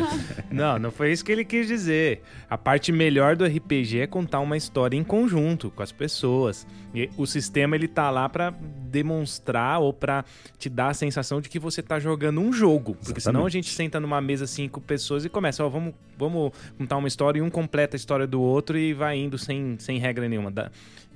não, 0.52 0.80
não 0.80 0.92
foi 0.92 1.12
isso 1.12 1.24
que 1.24 1.32
ele 1.32 1.46
quis 1.46 1.68
dizer. 1.68 2.22
A 2.50 2.58
parte 2.58 2.92
melhor 2.92 3.36
do 3.36 3.46
RPG 3.46 4.00
é 4.00 4.08
contar 4.08 4.40
uma 4.40 4.58
história 4.58 4.98
em 4.98 5.04
conjunto 5.04 5.70
com 5.72 5.84
as 5.84 5.92
pessoas. 5.92 6.66
E 6.94 7.10
o 7.18 7.26
sistema 7.26 7.76
ele 7.76 7.88
tá 7.88 8.10
lá 8.10 8.28
para 8.28 8.54
demonstrar 8.90 9.80
ou 9.82 9.94
para 9.94 10.24
te 10.58 10.70
dar 10.70 10.90
a 10.90 10.94
sensação 10.94 11.42
de 11.42 11.50
que 11.50 11.60
você 11.60 11.82
tá 11.82 12.00
jogando 12.00 12.40
um 12.40 12.54
jogo, 12.54 12.96
porque 12.96 13.20
Exatamente. 13.20 13.24
senão 13.24 13.46
a 13.46 13.50
gente 13.50 13.70
senta 13.70 14.00
numa 14.00 14.22
mesa 14.22 14.48
cinco 14.48 14.80
pessoas 14.80 15.26
e 15.26 15.30
começa, 15.30 15.66
ó, 15.66 15.68
vamos, 15.68 15.94
vamos 16.18 16.54
contar 16.78 16.96
uma 16.96 17.08
história 17.08 17.40
e 17.40 17.42
um 17.42 17.50
completa 17.50 17.96
a 17.96 17.98
história 17.98 18.26
do 18.26 18.42
outro 18.42 18.78
e 18.78 18.94
vai 18.94 19.18
indo 19.18 19.38
sem, 19.38 19.76
sem 19.80 20.00
regra 20.00 20.30
nenhuma. 20.30 20.52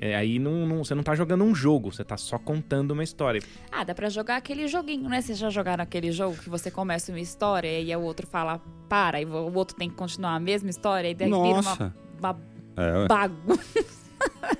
É, 0.01 0.15
aí 0.15 0.39
não, 0.39 0.65
não, 0.65 0.83
você 0.83 0.95
não 0.95 1.03
tá 1.03 1.13
jogando 1.13 1.43
um 1.43 1.53
jogo, 1.53 1.91
você 1.91 2.05
tá 2.05 2.15
só 2.15 2.39
contando 2.39 2.91
uma 2.91 3.03
história. 3.03 3.41
Ah, 3.69 3.83
dá 3.83 3.93
pra 3.93 4.07
jogar 4.07 4.37
aquele 4.37 4.65
joguinho, 4.65 5.09
né? 5.09 5.21
Vocês 5.21 5.37
já 5.37 5.49
jogaram 5.49 5.83
aquele 5.83 6.09
jogo 6.09 6.37
que 6.37 6.49
você 6.49 6.71
começa 6.71 7.11
uma 7.11 7.19
história 7.19 7.81
e 7.81 7.93
o 7.93 8.01
outro 8.01 8.25
fala 8.25 8.61
para, 8.87 9.21
e 9.21 9.25
o 9.25 9.53
outro 9.53 9.75
tem 9.75 9.89
que 9.89 9.95
continuar 9.95 10.35
a 10.35 10.39
mesma 10.39 10.69
história, 10.69 11.09
e 11.09 11.13
daí 11.13 11.29
Nossa. 11.29 11.73
vira 11.73 11.93
uma, 12.17 12.31
uma 12.31 12.39
é, 12.77 13.07
bagunça. 13.07 13.99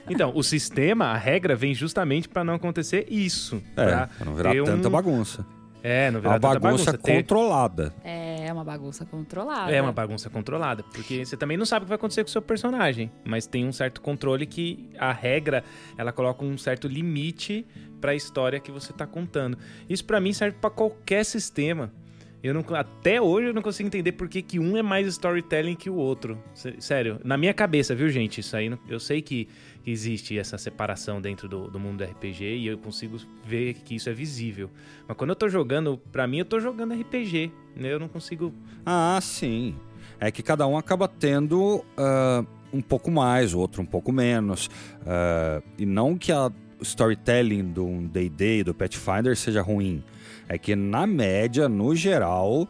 Então, 0.10 0.32
o 0.34 0.42
sistema, 0.42 1.08
a 1.08 1.18
regra 1.18 1.56
vem 1.56 1.74
justamente 1.74 2.28
para 2.28 2.44
não 2.44 2.56
acontecer 2.56 3.06
isso. 3.10 3.62
É, 3.76 3.86
pra, 3.86 4.08
pra 4.08 4.26
não 4.26 4.34
virar 4.34 4.56
tanta 4.64 4.88
um... 4.88 4.92
bagunça. 4.92 5.46
É, 5.82 6.12
não 6.12 6.20
virar 6.20 6.34
uma 6.34 6.40
bagunça, 6.40 6.60
bagunça 6.60 6.98
controlada. 6.98 7.94
É, 8.04 8.52
uma 8.52 8.64
bagunça 8.64 9.06
controlada. 9.06 9.72
É 9.72 9.82
uma 9.82 9.92
bagunça 9.92 10.30
controlada, 10.30 10.84
porque 10.84 11.26
você 11.26 11.38
também 11.38 11.58
não 11.58 11.66
sabe 11.66 11.84
o 11.84 11.86
que 11.86 11.90
vai 11.90 11.96
acontecer 11.96 12.24
com 12.24 12.30
o 12.30 12.32
seu 12.32 12.42
personagem, 12.42 13.12
mas 13.24 13.46
tem 13.46 13.66
um 13.66 13.72
certo 13.72 14.02
controle 14.02 14.46
que 14.46 14.90
a 14.98 15.12
regra, 15.12 15.64
ela 15.98 16.12
coloca 16.12 16.44
um 16.44 16.58
certo 16.58 16.88
limite 16.88 17.66
para 18.02 18.12
a 18.12 18.16
história 18.16 18.60
que 18.60 18.72
você 18.72 18.92
tá 18.94 19.06
contando. 19.06 19.58
Isso 19.90 20.04
para 20.04 20.20
mim 20.20 20.34
serve 20.34 20.58
para 20.60 20.70
qualquer 20.70 21.24
sistema. 21.24 21.92
Eu 22.42 22.54
não, 22.54 22.64
até 22.74 23.22
hoje 23.22 23.48
eu 23.48 23.54
não 23.54 23.62
consigo 23.62 23.88
entender 23.88 24.14
por 24.14 24.30
que, 24.30 24.42
que 24.42 24.60
um 24.60 24.78
é 24.78 24.82
mais 24.82 25.06
storytelling 25.08 25.76
que 25.76 25.90
o 25.90 25.96
outro. 25.96 26.42
Sério, 26.80 27.20
na 27.24 27.38
minha 27.38 27.54
cabeça, 27.54 27.94
viu, 27.94 28.10
gente? 28.10 28.40
Isso 28.40 28.56
aí 28.56 28.72
eu 28.88 29.00
sei 29.00 29.22
que 29.22 29.48
existe 29.86 30.38
essa 30.38 30.58
separação 30.58 31.20
dentro 31.20 31.50
do, 31.50 31.70
do 31.70 31.80
mundo 31.80 31.98
do 31.98 32.04
RPG 32.06 32.44
e 32.44 32.68
eu 32.68 32.78
consigo 32.78 33.18
ver 33.46 33.74
que 33.84 33.96
isso 33.96 34.10
é 34.10 34.14
visível. 34.14 34.70
Mas 35.08 35.18
quando 35.18 35.32
eu 35.32 35.36
tô 35.36 35.50
jogando, 35.50 35.98
pra 36.12 36.26
mim 36.28 36.40
eu 36.40 36.46
tô 36.46 36.60
jogando 36.60 36.94
RPG, 36.94 37.52
né? 37.76 37.92
Eu 37.92 38.00
não 38.00 38.08
consigo. 38.08 38.54
Ah, 38.86 39.20
sim. 39.22 39.76
É 40.18 40.32
que 40.32 40.42
cada 40.42 40.66
um 40.66 40.78
acaba 40.78 41.08
tendo 41.08 41.78
uh, 41.78 42.48
um 42.72 42.82
pouco 42.82 43.12
mais, 43.12 43.54
o 43.54 43.60
outro 43.60 43.82
um 43.82 43.86
pouco 43.86 44.14
menos. 44.14 44.68
Uh, 45.02 45.64
e 45.78 45.86
não 45.86 46.18
que 46.18 46.32
a 46.32 46.50
storytelling 46.82 47.72
do 47.72 48.02
DD 48.08 48.60
e 48.60 48.64
do 48.64 48.74
Pathfinder 48.74 49.36
seja 49.36 49.62
ruim 49.62 50.04
é 50.50 50.58
que 50.58 50.76
na 50.76 51.06
média, 51.06 51.70
no 51.70 51.96
geral, 51.96 52.68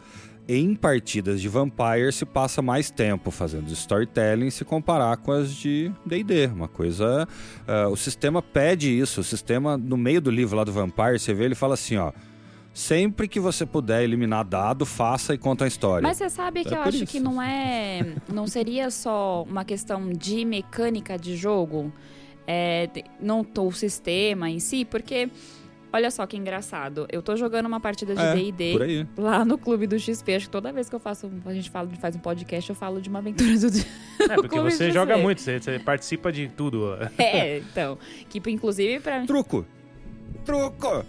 em 0.48 0.76
partidas 0.76 1.40
de 1.40 1.48
Vampire 1.48 2.12
se 2.12 2.26
passa 2.26 2.62
mais 2.62 2.92
tempo 2.92 3.32
fazendo 3.32 3.72
storytelling 3.72 4.50
se 4.50 4.66
comparar 4.66 5.16
com 5.18 5.32
as 5.32 5.54
de 5.54 5.92
D&D. 6.06 6.48
Uma 6.48 6.68
coisa... 6.68 7.28
Uh, 7.68 7.90
o 7.90 7.96
sistema 7.96 8.42
pede 8.42 8.90
isso. 8.90 9.22
O 9.22 9.24
sistema, 9.24 9.78
no 9.78 9.96
meio 9.96 10.20
do 10.20 10.30
livro 10.30 10.58
lá 10.58 10.64
do 10.66 10.74
Vampire, 10.74 11.18
você 11.18 11.34
vê, 11.34 11.46
ele 11.46 11.56
fala 11.56 11.76
assim, 11.76 11.96
ó... 11.98 12.12
Sempre 12.72 13.28
que 13.28 13.40
você 13.40 13.66
puder 13.66 14.04
eliminar 14.04 14.46
dado, 14.46 14.86
faça 14.86 15.34
e 15.34 15.38
conta 15.38 15.66
a 15.66 15.68
história. 15.68 16.08
Mas 16.08 16.18
você 16.18 16.30
sabe 16.30 16.64
que 16.64 16.74
é 16.74 16.78
eu 16.78 16.82
acho 16.82 17.04
isso. 17.04 17.08
que 17.08 17.20
não 17.20 17.42
é... 17.42 18.16
Não 18.32 18.48
seria 18.48 18.90
só 18.92 19.44
uma 19.44 19.66
questão 19.66 20.10
de 20.10 20.46
mecânica 20.46 21.18
de 21.18 21.36
jogo? 21.36 21.92
É, 22.52 22.90
não 23.20 23.44
o 23.68 23.72
sistema 23.72 24.50
em 24.50 24.60
si, 24.60 24.84
porque 24.84 25.30
Olha 25.92 26.12
só 26.12 26.28
que 26.28 26.38
engraçado. 26.38 27.08
Eu 27.12 27.22
tô 27.22 27.36
jogando 27.36 27.66
uma 27.66 27.80
partida 27.80 28.14
de 28.14 28.34
D&D 28.36 29.02
é, 29.02 29.08
lá 29.20 29.44
no 29.44 29.58
Clube 29.58 29.88
do 29.88 29.98
XP. 29.98 30.36
Acho 30.36 30.46
que 30.46 30.52
toda 30.52 30.72
vez 30.72 30.88
que 30.88 30.96
eu 30.96 31.00
faço, 31.00 31.32
a 31.44 31.54
gente 31.54 31.70
fala, 31.70 31.90
faz 32.00 32.16
um 32.16 32.20
podcast, 32.20 32.70
eu 32.70 32.76
falo 32.76 33.02
de 33.02 33.10
uma 33.10 33.18
aventura 33.18 33.50
do 33.50 33.80
É, 34.32 34.36
porque 34.36 34.60
você 34.62 34.92
joga 34.92 35.18
muito, 35.18 35.42
você, 35.42 35.60
você, 35.60 35.80
participa 35.80 36.32
de 36.32 36.48
tudo. 36.48 36.96
É, 37.18 37.58
então. 37.58 37.98
Que 38.30 38.40
inclusive 38.52 39.00
pra... 39.00 39.26
Truco! 39.26 39.66
Truco! 40.46 41.04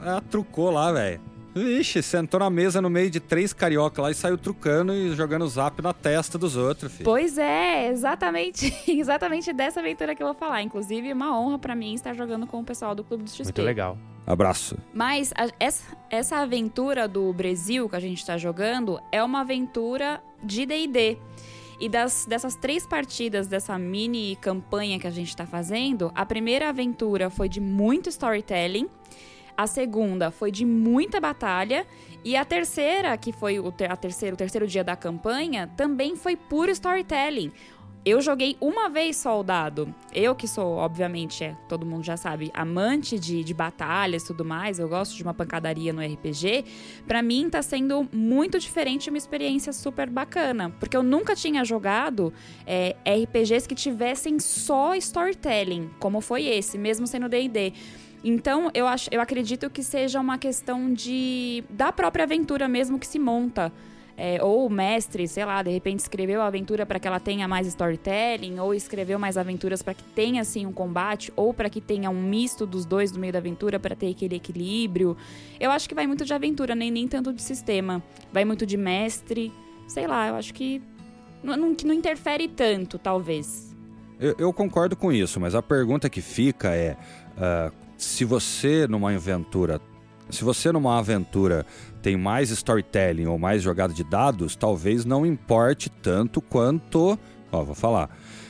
Ah, 0.00 0.22
trucou 0.30 0.70
lá, 0.70 0.90
velho. 0.92 1.20
Vixe, 1.54 2.02
sentou 2.02 2.40
na 2.40 2.48
mesa 2.48 2.80
no 2.80 2.88
meio 2.88 3.10
de 3.10 3.20
três 3.20 3.52
carioca 3.52 4.00
lá 4.00 4.10
e 4.10 4.14
saiu 4.14 4.38
trucando 4.38 4.94
e 4.94 5.14
jogando 5.14 5.46
zap 5.46 5.82
na 5.82 5.92
testa 5.92 6.38
dos 6.38 6.56
outros, 6.56 6.92
filho. 6.92 7.04
Pois 7.04 7.36
é, 7.36 7.88
exatamente, 7.88 8.74
exatamente 8.88 9.52
dessa 9.52 9.80
aventura 9.80 10.14
que 10.14 10.22
eu 10.22 10.26
vou 10.26 10.34
falar. 10.34 10.62
Inclusive, 10.62 11.12
uma 11.12 11.38
honra 11.38 11.58
para 11.58 11.74
mim 11.74 11.94
estar 11.94 12.14
jogando 12.14 12.46
com 12.46 12.60
o 12.60 12.64
pessoal 12.64 12.94
do 12.94 13.04
Clube 13.04 13.24
do 13.24 13.30
XP. 13.30 13.44
Muito 13.44 13.62
legal. 13.62 13.98
Abraço. 14.26 14.78
Mas 14.94 15.32
a, 15.36 15.48
essa, 15.58 15.96
essa 16.08 16.36
aventura 16.38 17.06
do 17.06 17.32
Brasil 17.32 17.88
que 17.88 17.96
a 17.96 18.00
gente 18.00 18.18
está 18.18 18.38
jogando 18.38 19.00
é 19.10 19.22
uma 19.22 19.40
aventura 19.40 20.22
de 20.42 20.64
D&D. 20.64 21.18
E 21.80 21.88
das, 21.88 22.24
dessas 22.26 22.54
três 22.54 22.86
partidas, 22.86 23.48
dessa 23.48 23.76
mini 23.76 24.36
campanha 24.36 25.00
que 25.00 25.06
a 25.06 25.10
gente 25.10 25.28
está 25.28 25.44
fazendo, 25.44 26.12
a 26.14 26.24
primeira 26.24 26.68
aventura 26.68 27.28
foi 27.28 27.48
de 27.48 27.60
muito 27.60 28.08
storytelling, 28.08 28.88
a 29.56 29.66
segunda 29.66 30.30
foi 30.30 30.50
de 30.50 30.64
muita 30.64 31.20
batalha, 31.20 31.86
e 32.24 32.36
a 32.36 32.44
terceira, 32.44 33.16
que 33.16 33.32
foi 33.32 33.58
o, 33.58 33.72
ter, 33.72 33.90
a 33.90 33.96
terceiro, 33.96 34.34
o 34.34 34.36
terceiro 34.38 34.66
dia 34.66 34.84
da 34.84 34.94
campanha, 34.94 35.70
também 35.76 36.14
foi 36.14 36.36
puro 36.36 36.70
storytelling. 36.70 37.52
Eu 38.04 38.20
joguei 38.20 38.56
uma 38.60 38.88
vez 38.88 39.16
só 39.16 39.38
o 39.38 39.44
dado. 39.44 39.94
Eu 40.12 40.34
que 40.34 40.48
sou, 40.48 40.72
obviamente, 40.74 41.44
é, 41.44 41.56
todo 41.68 41.86
mundo 41.86 42.02
já 42.02 42.16
sabe, 42.16 42.50
amante 42.52 43.16
de, 43.16 43.44
de 43.44 43.54
batalhas 43.54 44.24
e 44.24 44.26
tudo 44.26 44.44
mais, 44.44 44.80
eu 44.80 44.88
gosto 44.88 45.14
de 45.14 45.22
uma 45.22 45.32
pancadaria 45.32 45.92
no 45.92 46.00
RPG. 46.00 46.64
Para 47.06 47.22
mim 47.22 47.48
tá 47.48 47.62
sendo 47.62 48.08
muito 48.12 48.58
diferente, 48.58 49.08
uma 49.08 49.18
experiência 49.18 49.72
super 49.72 50.10
bacana. 50.10 50.70
Porque 50.80 50.96
eu 50.96 51.02
nunca 51.02 51.36
tinha 51.36 51.64
jogado 51.64 52.32
é, 52.66 52.96
RPGs 53.06 53.68
que 53.68 53.74
tivessem 53.74 54.40
só 54.40 54.96
storytelling, 54.96 55.88
como 56.00 56.20
foi 56.20 56.46
esse, 56.46 56.76
mesmo 56.76 57.06
sendo 57.06 57.28
D&D. 57.28 57.72
Então, 58.24 58.70
eu, 58.72 58.86
acho, 58.86 59.08
eu 59.12 59.20
acredito 59.20 59.68
que 59.68 59.82
seja 59.82 60.20
uma 60.20 60.38
questão 60.38 60.92
de 60.92 61.64
da 61.68 61.90
própria 61.92 62.24
aventura 62.24 62.68
mesmo 62.68 62.98
que 62.98 63.06
se 63.06 63.18
monta 63.18 63.72
é, 64.16 64.42
ou 64.42 64.66
o 64.66 64.70
mestre, 64.70 65.26
sei 65.26 65.44
lá, 65.44 65.62
de 65.62 65.70
repente 65.70 66.00
escreveu 66.00 66.42
a 66.42 66.46
aventura 66.46 66.84
para 66.84 67.00
que 67.00 67.08
ela 67.08 67.18
tenha 67.18 67.48
mais 67.48 67.66
storytelling, 67.66 68.58
ou 68.58 68.74
escreveu 68.74 69.18
mais 69.18 69.36
aventuras 69.36 69.82
para 69.82 69.94
que 69.94 70.02
tenha 70.02 70.42
assim 70.42 70.66
um 70.66 70.72
combate, 70.72 71.32
ou 71.34 71.52
para 71.54 71.70
que 71.70 71.80
tenha 71.80 72.10
um 72.10 72.22
misto 72.22 72.66
dos 72.66 72.84
dois 72.84 73.12
no 73.12 73.18
meio 73.18 73.32
da 73.32 73.38
aventura 73.38 73.78
para 73.80 73.96
ter 73.96 74.10
aquele 74.10 74.36
equilíbrio. 74.36 75.16
Eu 75.58 75.70
acho 75.70 75.88
que 75.88 75.94
vai 75.94 76.06
muito 76.06 76.24
de 76.24 76.32
aventura, 76.32 76.74
nem, 76.74 76.90
nem 76.90 77.08
tanto 77.08 77.32
de 77.32 77.42
sistema. 77.42 78.02
Vai 78.32 78.44
muito 78.44 78.66
de 78.66 78.76
mestre, 78.76 79.52
sei 79.88 80.06
lá, 80.06 80.28
eu 80.28 80.36
acho 80.36 80.52
que 80.52 80.82
não, 81.42 81.56
não, 81.56 81.74
que 81.74 81.86
não 81.86 81.94
interfere 81.94 82.48
tanto, 82.48 82.98
talvez. 82.98 83.74
Eu, 84.20 84.36
eu, 84.38 84.52
concordo 84.52 84.94
com 84.94 85.10
isso, 85.10 85.40
mas 85.40 85.54
a 85.54 85.62
pergunta 85.62 86.08
que 86.08 86.20
fica 86.20 86.72
é: 86.76 86.96
uh, 87.36 87.81
se 88.04 88.24
você 88.24 88.86
numa 88.88 89.12
aventura 89.12 89.80
se 90.30 90.44
você 90.44 90.72
numa 90.72 90.98
aventura 90.98 91.66
tem 92.00 92.16
mais 92.16 92.50
storytelling 92.50 93.26
ou 93.26 93.38
mais 93.38 93.62
jogada 93.62 93.92
de 93.92 94.02
dados, 94.02 94.56
talvez 94.56 95.04
não 95.04 95.26
importe 95.26 95.90
tanto 95.90 96.40
quanto. 96.40 97.18
Ó, 97.50 97.62
vou 97.62 97.74
falar. 97.74 98.08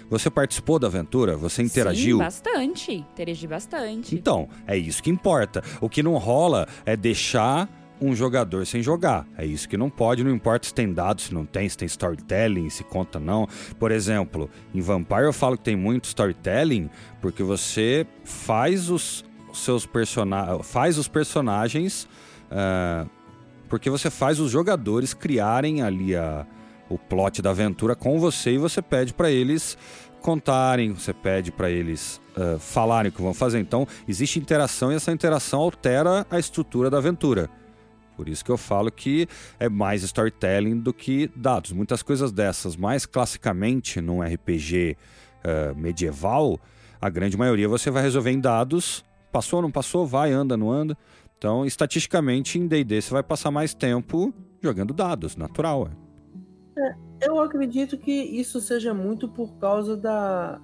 Você 0.09 0.31
participou 0.31 0.79
da 0.79 0.87
aventura? 0.87 1.37
Você 1.37 1.62
interagiu? 1.62 2.19
Sim, 2.19 2.23
bastante. 2.23 2.93
Interagi 2.93 3.47
bastante. 3.49 4.15
Então, 4.15 4.49
é 4.67 4.77
isso 4.77 5.03
que 5.03 5.11
importa. 5.11 5.62
O 5.81 5.88
que 5.88 6.03
não 6.03 6.19
rola 6.19 6.69
é 6.87 6.97
deixar 6.97 7.69
um 8.01 8.15
jogador 8.15 8.67
sem 8.67 8.83
jogar. 8.83 9.27
É 9.38 9.47
isso 9.47 9.69
que 9.69 9.77
não 9.77 9.88
pode, 9.88 10.25
não 10.25 10.31
importa 10.31 10.67
se 10.67 10.75
tem 10.75 10.93
dados, 10.93 11.25
se 11.25 11.35
não 11.35 11.47
tem, 11.47 11.69
se 11.69 11.79
tem 11.79 11.87
storytelling, 11.87 12.69
se 12.69 12.85
conta 12.85 13.19
não. 13.19 13.49
Por 13.79 13.91
exemplo, 13.91 14.51
em 14.75 14.81
Vampire 14.81 15.23
eu 15.23 15.33
falo 15.33 15.57
que 15.57 15.65
tem 15.65 15.77
muito 15.77 16.07
storytelling 16.07 16.91
porque 17.21 17.43
você 17.43 18.07
faz 18.25 18.91
os 18.91 19.25
seus 19.53 19.87
personagens, 19.87 20.67
faz 20.67 20.99
os 20.99 21.09
personagens 21.09 22.09
uh, 22.51 23.09
porque 23.69 23.88
você 23.88 24.11
faz 24.11 24.38
os 24.38 24.51
jogadores 24.51 25.15
criarem 25.15 25.81
ali 25.81 26.15
a, 26.15 26.47
o 26.91 26.99
plot 26.99 27.41
da 27.41 27.51
aventura 27.51 27.97
com 27.97 28.21
você 28.21 28.53
e 28.53 28.59
você 28.59 28.83
pede 28.83 29.15
para 29.15 29.31
eles 29.31 29.79
contarem, 30.21 30.93
você 30.93 31.12
pede 31.12 31.51
para 31.51 31.71
eles 31.71 32.21
uh, 32.37 32.59
falarem 32.59 33.11
o 33.11 33.12
que 33.12 33.23
vão 33.23 33.33
fazer. 33.33 33.59
Então, 33.59 33.87
existe 34.07 34.38
interação 34.38 34.93
e 34.93 34.95
essa 34.95 35.11
interação 35.11 35.61
altera 35.61 36.27
a 36.31 36.38
estrutura 36.38 36.91
da 36.91 36.99
aventura. 36.99 37.49
Por 38.15 38.29
isso 38.29 38.45
que 38.45 38.51
eu 38.51 38.59
falo 38.59 38.91
que 38.91 39.27
é 39.59 39.69
mais 39.69 40.03
storytelling 40.03 40.79
do 40.79 40.93
que 40.93 41.31
dados. 41.35 41.73
Muitas 41.73 42.03
coisas 42.03 42.31
dessas, 42.31 42.77
mais 42.77 43.07
classicamente 43.07 44.01
num 44.01 44.21
RPG 44.21 44.97
uh, 44.97 45.49
eh, 45.49 45.75
medieval, 45.75 46.61
a 47.01 47.09
grande 47.09 47.37
maioria 47.37 47.69
você 47.69 47.91
vai 47.91 48.03
resolver 48.03 48.31
em 48.31 48.38
dados. 48.38 49.03
Passou, 49.33 49.62
não 49.62 49.71
passou, 49.71 50.07
vai, 50.07 50.31
anda, 50.31 50.57
não 50.57 50.71
anda. 50.71 50.97
Então, 51.38 51.66
estatisticamente, 51.66 52.59
em 52.59 52.68
D&D 52.68 53.01
você 53.01 53.11
vai 53.11 53.23
passar 53.23 53.51
mais 53.51 53.75
tempo 53.75 54.33
jogando 54.61 54.95
dados, 54.95 55.35
natural. 55.35 55.88
É. 56.77 56.83
é, 56.83 56.97
eu 57.29 57.40
acredito 57.40 57.99
que 57.99 58.12
isso 58.12 58.61
seja 58.61 58.95
muito 58.95 59.27
por 59.27 59.55
causa 59.59 59.97
da... 59.97 60.61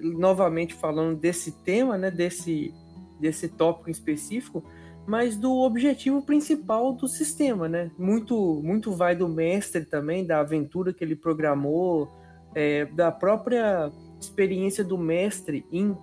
Novamente 0.00 0.72
falando 0.72 1.18
desse 1.18 1.50
tema, 1.64 1.98
né, 1.98 2.10
desse, 2.10 2.72
desse 3.20 3.48
tópico 3.48 3.90
específico, 3.90 4.64
mas 5.06 5.36
do 5.36 5.52
objetivo 5.52 6.22
principal 6.22 6.92
do 6.92 7.08
sistema, 7.08 7.68
né? 7.68 7.90
Muito, 7.98 8.60
muito 8.62 8.92
vai 8.92 9.14
do 9.14 9.28
mestre 9.28 9.84
também, 9.84 10.24
da 10.24 10.40
aventura 10.40 10.92
que 10.92 11.02
ele 11.02 11.16
programou, 11.16 12.08
é, 12.54 12.86
da 12.86 13.12
própria 13.12 13.90
experiência 14.20 14.82
do 14.82 14.96
mestre 14.96 15.66
em 15.70 15.96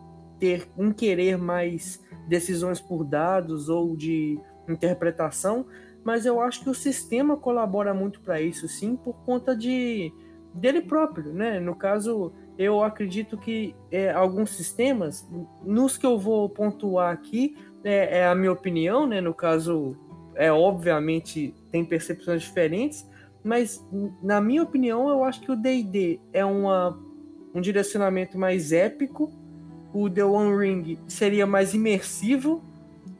ter, 0.43 0.67
em 0.77 0.91
querer 0.91 1.37
mais 1.37 2.03
decisões 2.27 2.81
por 2.81 3.05
dados 3.05 3.69
ou 3.69 3.95
de 3.95 4.37
interpretação, 4.67 5.65
mas 6.03 6.25
eu 6.25 6.41
acho 6.41 6.61
que 6.61 6.69
o 6.69 6.73
sistema 6.73 7.37
colabora 7.37 7.93
muito 7.93 8.19
para 8.19 8.41
isso, 8.41 8.67
sim, 8.67 8.97
por 8.97 9.13
conta 9.23 9.55
de 9.55 10.11
dele 10.53 10.81
próprio, 10.81 11.31
né? 11.33 11.61
No 11.61 11.73
caso, 11.73 12.33
eu 12.57 12.83
acredito 12.83 13.37
que 13.37 13.73
é, 13.89 14.11
alguns 14.11 14.49
sistemas, 14.49 15.25
nos 15.63 15.97
que 15.97 16.05
eu 16.05 16.19
vou 16.19 16.49
pontuar 16.49 17.13
aqui, 17.13 17.55
é, 17.81 18.19
é, 18.19 18.27
a 18.27 18.35
minha 18.35 18.51
opinião, 18.51 19.07
né? 19.07 19.21
No 19.21 19.33
caso, 19.33 19.95
é 20.35 20.51
obviamente 20.51 21.55
tem 21.71 21.85
percepções 21.85 22.41
diferentes, 22.41 23.09
mas 23.41 23.81
na 24.21 24.41
minha 24.41 24.61
opinião, 24.61 25.07
eu 25.07 25.23
acho 25.23 25.39
que 25.39 25.51
o 25.51 25.55
D&D 25.55 26.19
é 26.33 26.43
uma, 26.43 26.99
um 27.55 27.61
direcionamento 27.61 28.37
mais 28.37 28.73
épico, 28.73 29.31
o 29.93 30.09
The 30.09 30.23
One 30.23 30.57
Ring 30.57 30.99
seria 31.07 31.45
mais 31.45 31.73
imersivo, 31.73 32.63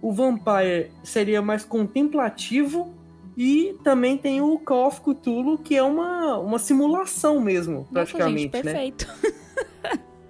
o 0.02 0.12
Vampire 0.12 0.92
seria 1.04 1.42
mais 1.42 1.64
contemplativo 1.64 2.94
e 3.38 3.76
também 3.84 4.18
tem 4.18 4.42
o 4.42 4.60
Call 4.60 4.88
of 4.88 5.02
Cthulhu, 5.02 5.58
que 5.58 5.76
é 5.76 5.84
uma, 5.84 6.38
uma 6.38 6.60
simulação 6.60 7.40
mesmo, 7.40 7.88
praticamente, 7.92 8.46
Nossa, 8.46 8.58
gente, 8.58 8.66
né? 8.66 8.74
perfeito. 8.74 9.08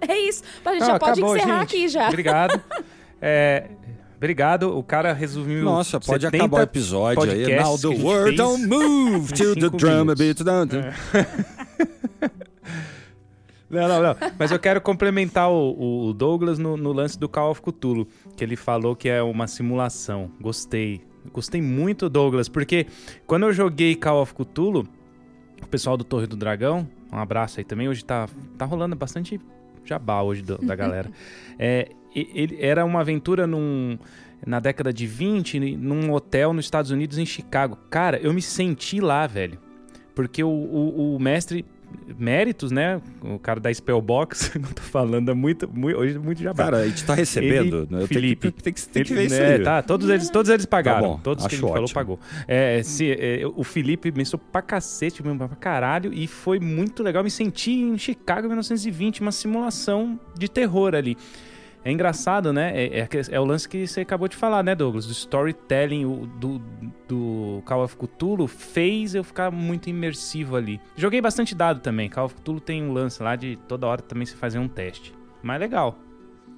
é 0.00 0.18
isso. 0.20 0.42
A 0.64 0.72
gente 0.72 0.82
ah, 0.82 0.86
já 0.86 0.98
pode 0.98 1.20
acabou, 1.20 1.36
encerrar 1.36 1.60
gente. 1.60 1.76
aqui 1.76 1.88
já. 1.88 2.08
Obrigado. 2.08 2.60
É, 3.26 3.70
Obrigado, 4.16 4.76
o 4.76 4.82
cara 4.82 5.12
resumiu. 5.12 5.64
Nossa, 5.64 6.00
pode 6.00 6.26
acabar 6.26 6.60
o 6.60 6.62
episódio 6.62 7.30
aí. 7.30 7.56
Now 7.56 7.78
the 7.78 7.88
world 7.88 8.36
don't 8.36 8.66
move 8.66 9.32
to 9.34 9.54
the 9.54 9.68
drum 9.68 10.10
a 10.10 10.14
bit. 10.14 10.42
É. 10.42 12.03
Não, 13.74 13.88
não, 13.88 14.02
não. 14.02 14.16
Mas 14.38 14.50
eu 14.50 14.58
quero 14.58 14.80
complementar 14.80 15.50
o, 15.50 16.08
o 16.08 16.12
Douglas 16.12 16.58
no, 16.58 16.76
no, 16.76 16.92
lance 16.92 17.18
do 17.18 17.28
Call 17.28 17.50
of 17.50 17.60
Cthulhu, 17.60 18.06
que 18.36 18.44
ele 18.44 18.56
falou 18.56 18.94
que 18.94 19.08
é 19.08 19.22
uma 19.22 19.46
simulação. 19.46 20.30
Gostei. 20.40 21.02
Gostei 21.32 21.62
muito, 21.62 22.08
Douglas, 22.08 22.48
porque 22.48 22.86
quando 23.26 23.44
eu 23.44 23.52
joguei 23.52 23.94
Call 23.94 24.20
of 24.20 24.34
Cthulhu, 24.34 24.86
o 25.62 25.66
pessoal 25.66 25.96
do 25.96 26.04
Torre 26.04 26.26
do 26.26 26.36
Dragão, 26.36 26.86
um 27.10 27.18
abraço 27.18 27.60
aí 27.60 27.64
também, 27.64 27.88
hoje 27.88 28.04
tá, 28.04 28.28
tá 28.58 28.66
rolando 28.66 28.94
bastante 28.94 29.40
jabá 29.84 30.22
hoje 30.22 30.42
do, 30.42 30.58
da 30.58 30.74
galera. 30.74 31.10
é, 31.58 31.88
ele, 32.14 32.58
era 32.60 32.84
uma 32.84 33.00
aventura 33.00 33.46
num, 33.46 33.98
na 34.46 34.60
década 34.60 34.92
de 34.92 35.06
20, 35.06 35.58
num 35.76 36.12
hotel 36.12 36.52
nos 36.52 36.66
Estados 36.66 36.90
Unidos, 36.90 37.18
em 37.18 37.26
Chicago. 37.26 37.76
Cara, 37.90 38.18
eu 38.18 38.32
me 38.32 38.42
senti 38.42 39.00
lá, 39.00 39.26
velho. 39.26 39.58
Porque 40.14 40.44
o, 40.44 40.48
o, 40.48 41.16
o 41.16 41.20
mestre 41.20 41.64
méritos, 42.18 42.70
né? 42.70 43.00
O 43.22 43.38
cara 43.38 43.60
da 43.60 43.72
Spellbox, 43.72 44.52
não 44.60 44.70
tô 44.70 44.82
falando, 44.82 45.30
é 45.30 45.34
muito, 45.34 45.68
muito, 45.72 45.98
hoje 45.98 46.18
muito 46.18 46.42
jabá. 46.42 46.64
Cara, 46.64 46.76
a 46.78 46.88
gente 46.88 47.04
tá 47.04 47.14
recebendo, 47.14 47.88
ele, 47.90 48.00
né? 48.00 48.06
Felipe, 48.06 48.50
tem 48.62 48.72
que, 48.72 48.88
tem 48.88 49.04
que, 49.04 49.14
ver 49.14 49.26
isso 49.26 49.40
aí. 49.40 49.62
Tá, 49.62 49.82
todos 49.82 50.08
eles, 50.08 50.30
todos 50.30 50.50
eles 50.50 50.66
pagaram. 50.66 51.02
Tá 51.02 51.08
bom, 51.08 51.20
todos 51.22 51.46
que 51.46 51.54
ele 51.54 51.62
ótimo. 51.64 51.74
falou 51.74 51.90
pagou. 51.92 52.20
É, 52.46 52.82
se, 52.82 53.10
é, 53.12 53.42
o 53.54 53.64
Felipe 53.64 54.10
pensou 54.12 54.38
pra 54.38 54.62
cacete, 54.62 55.22
mesmo 55.22 55.38
pra 55.38 55.48
caralho, 55.56 56.12
e 56.12 56.26
foi 56.26 56.58
muito 56.58 57.02
legal. 57.02 57.22
Me 57.22 57.30
senti 57.30 57.72
em 57.72 57.98
Chicago 57.98 58.46
em 58.46 58.48
1920, 58.48 59.20
uma 59.20 59.32
simulação 59.32 60.18
de 60.36 60.48
terror 60.48 60.94
ali. 60.94 61.16
É 61.84 61.92
engraçado, 61.92 62.50
né? 62.50 62.72
É, 62.74 63.00
é, 63.00 63.08
é, 63.30 63.38
o 63.38 63.44
lance 63.44 63.68
que 63.68 63.86
você 63.86 64.00
acabou 64.00 64.26
de 64.26 64.36
falar, 64.36 64.62
né, 64.62 64.74
Douglas? 64.74 65.04
Do 65.06 65.12
storytelling 65.12 66.06
o, 66.06 66.26
do, 66.26 66.62
do 67.06 67.62
Call 67.66 67.84
of 67.84 67.96
Cthulhu 67.96 68.46
fez 68.46 69.14
eu 69.14 69.22
ficar 69.22 69.50
muito 69.50 69.90
imersivo 69.90 70.56
ali. 70.56 70.80
Joguei 70.96 71.20
bastante 71.20 71.54
dado 71.54 71.80
também. 71.80 72.08
Call 72.08 72.24
of 72.24 72.36
Cthulhu 72.36 72.58
tem 72.58 72.82
um 72.82 72.92
lance 72.92 73.22
lá 73.22 73.36
de 73.36 73.58
toda 73.68 73.86
hora 73.86 74.00
também 74.00 74.24
se 74.24 74.34
fazer 74.34 74.58
um 74.58 74.66
teste. 74.66 75.14
Mas 75.42 75.60
legal. 75.60 75.98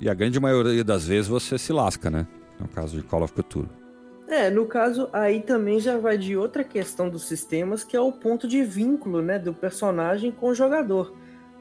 E 0.01 0.09
a 0.09 0.15
grande 0.15 0.39
maioria 0.39 0.85
das 0.85 1.09
vezes 1.09 1.27
você 1.27 1.59
se 1.59 1.73
lasca, 1.73 2.09
né? 2.09 2.25
No 2.61 2.69
caso 2.69 2.97
de 2.97 3.03
Call 3.03 3.25
of 3.25 3.33
Cthulhu. 3.33 3.69
É, 4.29 4.49
no 4.49 4.67
caso, 4.67 5.09
aí 5.13 5.41
também 5.41 5.81
já 5.81 5.99
vai 5.99 6.19
de 6.19 6.37
outra 6.37 6.63
questão 6.63 7.09
dos 7.09 7.25
sistemas, 7.25 7.83
que 7.83 7.97
é 7.97 8.01
o 8.01 8.13
ponto 8.13 8.47
de 8.47 8.63
vínculo, 8.63 9.23
né, 9.23 9.39
do 9.39 9.55
personagem 9.55 10.33
com 10.33 10.49
o 10.49 10.55
jogador. 10.55 11.15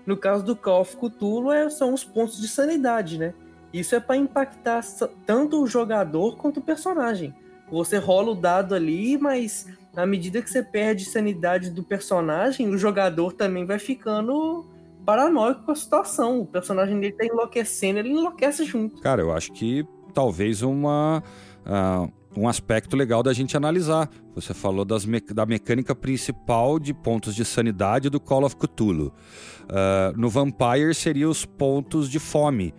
No 0.06 0.18
caso 0.18 0.44
do 0.44 0.56
Call 0.56 0.82
of 0.82 0.98
Cthulhu, 0.98 1.52
é, 1.52 1.70
são 1.70 1.94
os 1.94 2.04
pontos 2.04 2.40
de 2.40 2.48
sanidade, 2.48 3.18
né? 3.18 3.34
Isso 3.76 3.94
é 3.94 4.00
para 4.00 4.16
impactar 4.16 4.82
tanto 5.26 5.62
o 5.62 5.68
jogador 5.68 6.38
quanto 6.38 6.62
o 6.62 6.64
personagem. 6.64 7.36
Você 7.70 7.98
rola 7.98 8.32
o 8.32 8.36
dado 8.36 8.74
ali, 8.74 9.18
mas 9.18 9.68
à 9.94 10.06
medida 10.06 10.42
que 10.42 10.50
você 10.50 10.64
perde 10.64 11.04
sanidade 11.04 11.70
do 11.72 11.84
personagem, 11.84 12.70
o 12.70 12.78
jogador 12.78 13.34
também 13.34 13.66
vai 13.66 13.78
ficando 13.78 14.66
paranoico 15.06 15.64
com 15.66 15.74
a 15.74 15.76
situação. 15.76 16.40
O 16.40 16.46
personagem 16.46 16.98
dele 17.02 17.16
tá 17.18 17.26
enlouquecendo, 17.26 18.00
ele 18.00 18.12
enlouquece 18.12 18.64
junto. 18.64 19.02
Cara, 19.02 19.22
eu 19.22 19.34
acho 19.34 19.52
que 19.52 19.86
talvez 20.14 20.62
uma. 20.62 21.22
Uh, 21.66 22.10
um 22.38 22.48
aspecto 22.48 22.96
legal 22.96 23.22
da 23.22 23.34
gente 23.34 23.58
analisar. 23.58 24.10
Você 24.36 24.54
falou 24.54 24.86
das 24.86 25.06
me 25.06 25.20
da 25.20 25.46
mecânica 25.46 25.94
principal 25.94 26.80
de 26.80 26.94
pontos 26.94 27.36
de 27.36 27.44
sanidade 27.44 28.10
do 28.10 28.22
Call 28.22 28.46
of 28.46 28.56
Cthulhu. 28.56 29.12
Uh, 29.64 30.18
no 30.18 30.30
Vampire 30.30 30.94
seria 30.94 31.28
os 31.30 31.46
pontos 31.46 32.10
de 32.10 32.20
fome 32.20 32.74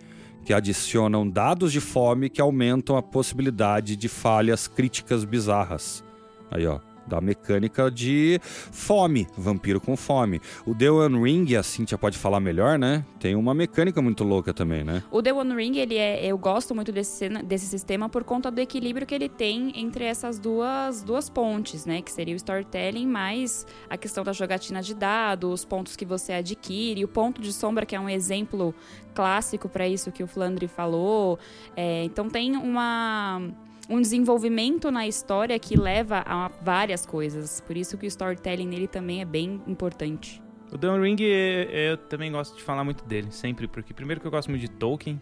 que 0.47 0.53
adicionam 0.53 1.29
dados 1.29 1.73
de 1.73 1.81
fome 1.81 2.29
que 2.29 2.39
aumentam 2.39 2.95
a 2.95 3.03
possibilidade 3.03 3.97
de 3.97 4.07
falhas 4.07 4.65
críticas 4.65 5.25
bizarras. 5.25 6.01
Aí, 6.49 6.65
ó 6.65 6.86
da 7.07 7.21
mecânica 7.21 7.89
de 7.89 8.39
fome, 8.43 9.27
vampiro 9.37 9.79
com 9.79 9.95
fome. 9.95 10.41
O 10.65 10.75
The 10.75 10.91
One 10.91 11.23
Ring, 11.23 11.55
a 11.55 11.63
Cintia 11.63 11.97
pode 11.97 12.17
falar 12.17 12.39
melhor, 12.39 12.77
né? 12.77 13.05
Tem 13.19 13.35
uma 13.35 13.53
mecânica 13.53 14.01
muito 14.01 14.23
louca 14.23 14.53
também, 14.53 14.83
né? 14.83 15.03
O 15.09 15.21
The 15.21 15.33
One 15.33 15.55
Ring, 15.55 15.77
ele 15.77 15.95
é, 15.95 16.25
eu 16.25 16.37
gosto 16.37 16.75
muito 16.75 16.91
desse, 16.91 17.29
desse 17.29 17.65
sistema 17.65 18.09
por 18.09 18.23
conta 18.23 18.51
do 18.51 18.59
equilíbrio 18.59 19.07
que 19.07 19.15
ele 19.15 19.29
tem 19.29 19.71
entre 19.75 20.03
essas 20.03 20.37
duas, 20.37 21.03
duas 21.03 21.29
pontes, 21.29 21.85
né? 21.85 22.01
Que 22.01 22.11
seria 22.11 22.33
o 22.33 22.37
storytelling 22.37 23.07
mais 23.07 23.65
a 23.89 23.97
questão 23.97 24.23
da 24.23 24.33
jogatina 24.33 24.81
de 24.81 24.93
dados, 24.93 25.51
os 25.51 25.65
pontos 25.65 25.95
que 25.95 26.05
você 26.05 26.33
adquire, 26.33 27.03
o 27.03 27.07
ponto 27.07 27.41
de 27.41 27.53
sombra, 27.53 27.85
que 27.85 27.95
é 27.95 27.99
um 27.99 28.09
exemplo 28.09 28.73
clássico 29.13 29.67
para 29.67 29.87
isso 29.87 30.11
que 30.11 30.21
o 30.21 30.27
Flandre 30.27 30.67
falou. 30.67 31.39
É, 31.75 32.03
então 32.03 32.29
tem 32.29 32.55
uma 32.55 33.41
um 33.89 34.01
desenvolvimento 34.01 34.91
na 34.91 35.07
história 35.07 35.57
que 35.57 35.77
leva 35.79 36.23
a 36.25 36.49
várias 36.61 37.05
coisas. 37.05 37.61
Por 37.61 37.77
isso 37.77 37.97
que 37.97 38.05
o 38.05 38.07
storytelling 38.07 38.67
nele 38.67 38.87
também 38.87 39.21
é 39.21 39.25
bem 39.25 39.61
importante. 39.67 40.41
O 40.71 40.77
The 40.77 40.99
Ring, 40.99 41.17
eu 41.21 41.95
também 41.95 42.31
gosto 42.31 42.57
de 42.57 42.63
falar 42.63 42.83
muito 42.83 43.05
dele, 43.05 43.31
sempre, 43.31 43.67
porque 43.67 43.93
primeiro 43.93 44.19
que 44.19 44.27
eu 44.27 44.31
gosto 44.31 44.49
muito 44.49 44.61
de 44.61 44.69
Tolkien, 44.69 45.19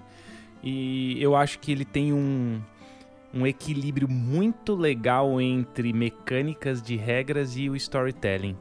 e 0.64 1.22
eu 1.22 1.36
acho 1.36 1.60
que 1.60 1.72
ele 1.72 1.86
tem 1.86 2.12
um, 2.12 2.60
um 3.32 3.46
equilíbrio 3.46 4.10
muito 4.10 4.74
legal 4.74 5.40
entre 5.40 5.94
mecânicas 5.94 6.82
de 6.82 6.96
regras 6.96 7.56
e 7.56 7.70
o 7.70 7.76
storytelling. 7.76 8.58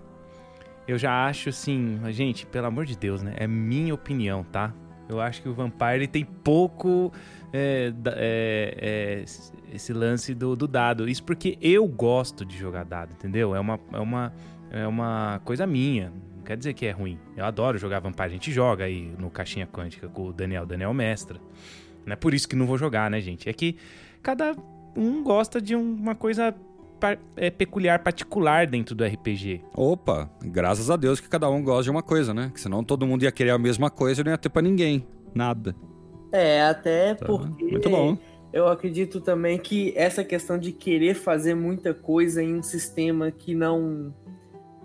Eu 0.86 0.98
já 0.98 1.26
acho 1.26 1.48
assim, 1.48 1.98
gente, 2.10 2.44
pelo 2.44 2.66
amor 2.66 2.84
de 2.84 2.98
Deus, 2.98 3.22
né? 3.22 3.32
É 3.38 3.46
minha 3.46 3.94
opinião, 3.94 4.44
tá? 4.44 4.74
Eu 5.08 5.18
acho 5.20 5.40
que 5.40 5.48
o 5.48 5.54
Vampire 5.54 6.06
tem 6.06 6.24
pouco 6.24 7.10
é, 7.56 7.92
é, 8.06 8.74
é, 8.80 9.24
esse 9.72 9.92
lance 9.92 10.34
do, 10.34 10.56
do, 10.56 10.66
dado. 10.66 11.08
Isso 11.08 11.22
porque 11.22 11.56
eu 11.60 11.86
gosto 11.86 12.44
de 12.44 12.58
jogar 12.58 12.84
dado, 12.84 13.12
entendeu? 13.12 13.54
É 13.54 13.60
uma, 13.60 13.78
é 13.92 14.00
uma, 14.00 14.32
é 14.72 14.86
uma 14.88 15.40
coisa 15.44 15.64
minha. 15.64 16.12
Não 16.36 16.42
quer 16.42 16.56
dizer 16.56 16.74
que 16.74 16.84
é 16.84 16.90
ruim. 16.90 17.16
Eu 17.36 17.44
adoro 17.44 17.78
jogar 17.78 18.00
Vampire. 18.00 18.24
A 18.24 18.28
gente 18.28 18.50
joga 18.50 18.86
aí 18.86 19.14
no 19.20 19.30
Caixinha 19.30 19.68
Quântica 19.68 20.08
com 20.08 20.26
o 20.26 20.32
Daniel. 20.32 20.66
Daniel 20.66 20.92
Mestra. 20.92 21.40
Não 22.04 22.12
é 22.12 22.16
por 22.16 22.34
isso 22.34 22.48
que 22.48 22.56
não 22.56 22.66
vou 22.66 22.76
jogar, 22.76 23.08
né, 23.08 23.20
gente? 23.20 23.48
É 23.48 23.52
que 23.52 23.76
cada 24.20 24.56
um 24.96 25.22
gosta 25.22 25.60
de 25.60 25.76
uma 25.76 26.16
coisa 26.16 26.52
é, 27.36 27.50
peculiar, 27.50 28.00
particular 28.00 28.66
dentro 28.66 28.96
do 28.96 29.04
RPG. 29.04 29.62
Opa, 29.76 30.28
graças 30.42 30.90
a 30.90 30.96
Deus 30.96 31.20
que 31.20 31.28
cada 31.28 31.48
um 31.48 31.62
gosta 31.62 31.84
de 31.84 31.90
uma 31.90 32.02
coisa, 32.02 32.34
né? 32.34 32.50
Que 32.52 32.60
senão 32.60 32.82
todo 32.82 33.06
mundo 33.06 33.22
ia 33.22 33.30
querer 33.30 33.50
a 33.50 33.58
mesma 33.58 33.90
coisa 33.90 34.22
e 34.22 34.24
não 34.24 34.32
ia 34.32 34.38
ter 34.38 34.48
pra 34.48 34.60
ninguém. 34.60 35.06
Nada. 35.32 35.72
É, 36.34 36.62
até 36.62 37.14
tá. 37.14 37.24
porque. 37.24 37.64
Muito 37.64 37.88
bom. 37.88 38.18
eu 38.52 38.66
acredito 38.66 39.20
também 39.20 39.56
que 39.56 39.92
essa 39.96 40.24
questão 40.24 40.58
de 40.58 40.72
querer 40.72 41.14
fazer 41.14 41.54
muita 41.54 41.94
coisa 41.94 42.42
em 42.42 42.56
um 42.56 42.62
sistema 42.62 43.30
que 43.30 43.54
não 43.54 44.12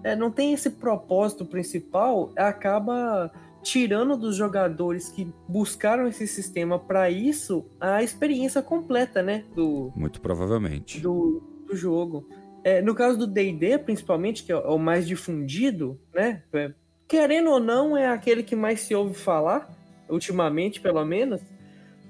é, 0.04 0.16
não 0.16 0.32
tem 0.32 0.54
esse 0.54 0.70
propósito 0.70 1.46
principal, 1.46 2.32
acaba 2.38 3.32
tirando 3.62 4.16
dos 4.16 4.36
jogadores 4.36 5.10
que 5.10 5.28
buscaram 5.48 6.08
esse 6.08 6.26
sistema 6.28 6.80
para 6.80 7.10
isso 7.10 7.66
a 7.80 8.02
experiência 8.02 8.62
completa, 8.62 9.22
né? 9.22 9.44
Do, 9.56 9.92
Muito 9.96 10.22
provavelmente. 10.22 11.02
Do, 11.02 11.44
do 11.68 11.76
jogo. 11.76 12.30
É, 12.64 12.82
no 12.82 12.94
caso 12.94 13.18
do 13.18 13.28
D&D, 13.28 13.78
principalmente, 13.80 14.44
que 14.44 14.52
é 14.52 14.56
o 14.56 14.78
mais 14.78 15.08
difundido, 15.08 16.00
né? 16.14 16.44
É, 16.54 16.72
querendo 17.08 17.50
ou 17.50 17.60
não, 17.60 17.98
é 17.98 18.08
aquele 18.08 18.44
que 18.44 18.56
mais 18.56 18.82
se 18.82 18.94
ouve 18.96 19.16
falar, 19.16 19.70
ultimamente, 20.10 20.82
pelo 20.82 21.04
menos 21.06 21.42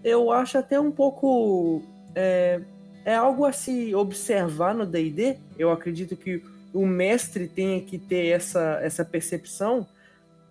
eu 0.03 0.31
acho 0.31 0.57
até 0.57 0.79
um 0.79 0.91
pouco. 0.91 1.81
É, 2.15 2.61
é 3.05 3.15
algo 3.15 3.45
a 3.45 3.51
se 3.51 3.93
observar 3.95 4.73
no 4.75 4.85
DD. 4.85 5.37
Eu 5.57 5.71
acredito 5.71 6.15
que 6.15 6.43
o 6.73 6.85
mestre 6.85 7.47
tenha 7.47 7.81
que 7.81 7.97
ter 7.97 8.27
essa, 8.27 8.79
essa 8.81 9.03
percepção, 9.03 9.87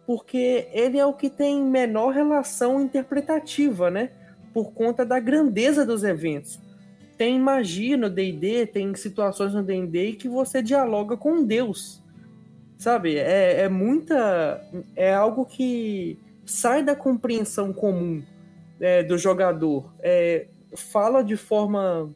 porque 0.07 0.69
ele 0.73 0.99
é 0.99 1.07
o 1.07 1.13
que 1.13 1.31
tem 1.31 1.63
menor 1.63 2.13
relação 2.13 2.81
interpretativa, 2.81 3.91
né? 3.91 4.11
Por 4.53 4.73
conta 4.73 5.05
da 5.05 5.21
grandeza 5.21 5.85
dos 5.85 6.03
eventos. 6.03 6.59
Tem 7.17 7.39
magia 7.39 7.97
no 7.97 8.09
DD, 8.09 8.67
tem 8.67 8.95
situações 8.95 9.53
no 9.53 9.63
DD 9.63 10.13
que 10.13 10.29
você 10.29 10.63
dialoga 10.63 11.17
com 11.17 11.45
Deus. 11.45 12.03
Sabe? 12.77 13.17
É, 13.17 13.63
é 13.63 13.69
muita. 13.69 14.63
É 14.95 15.13
algo 15.13 15.45
que 15.45 16.19
sai 16.49 16.83
da 16.83 16.97
compreensão 16.97 17.73
comum 17.73 18.23
é, 18.81 19.03
do 19.03 19.19
jogador 19.19 19.93
é, 20.01 20.49
fala 20.75 21.23
de 21.23 21.37
forma 21.37 22.11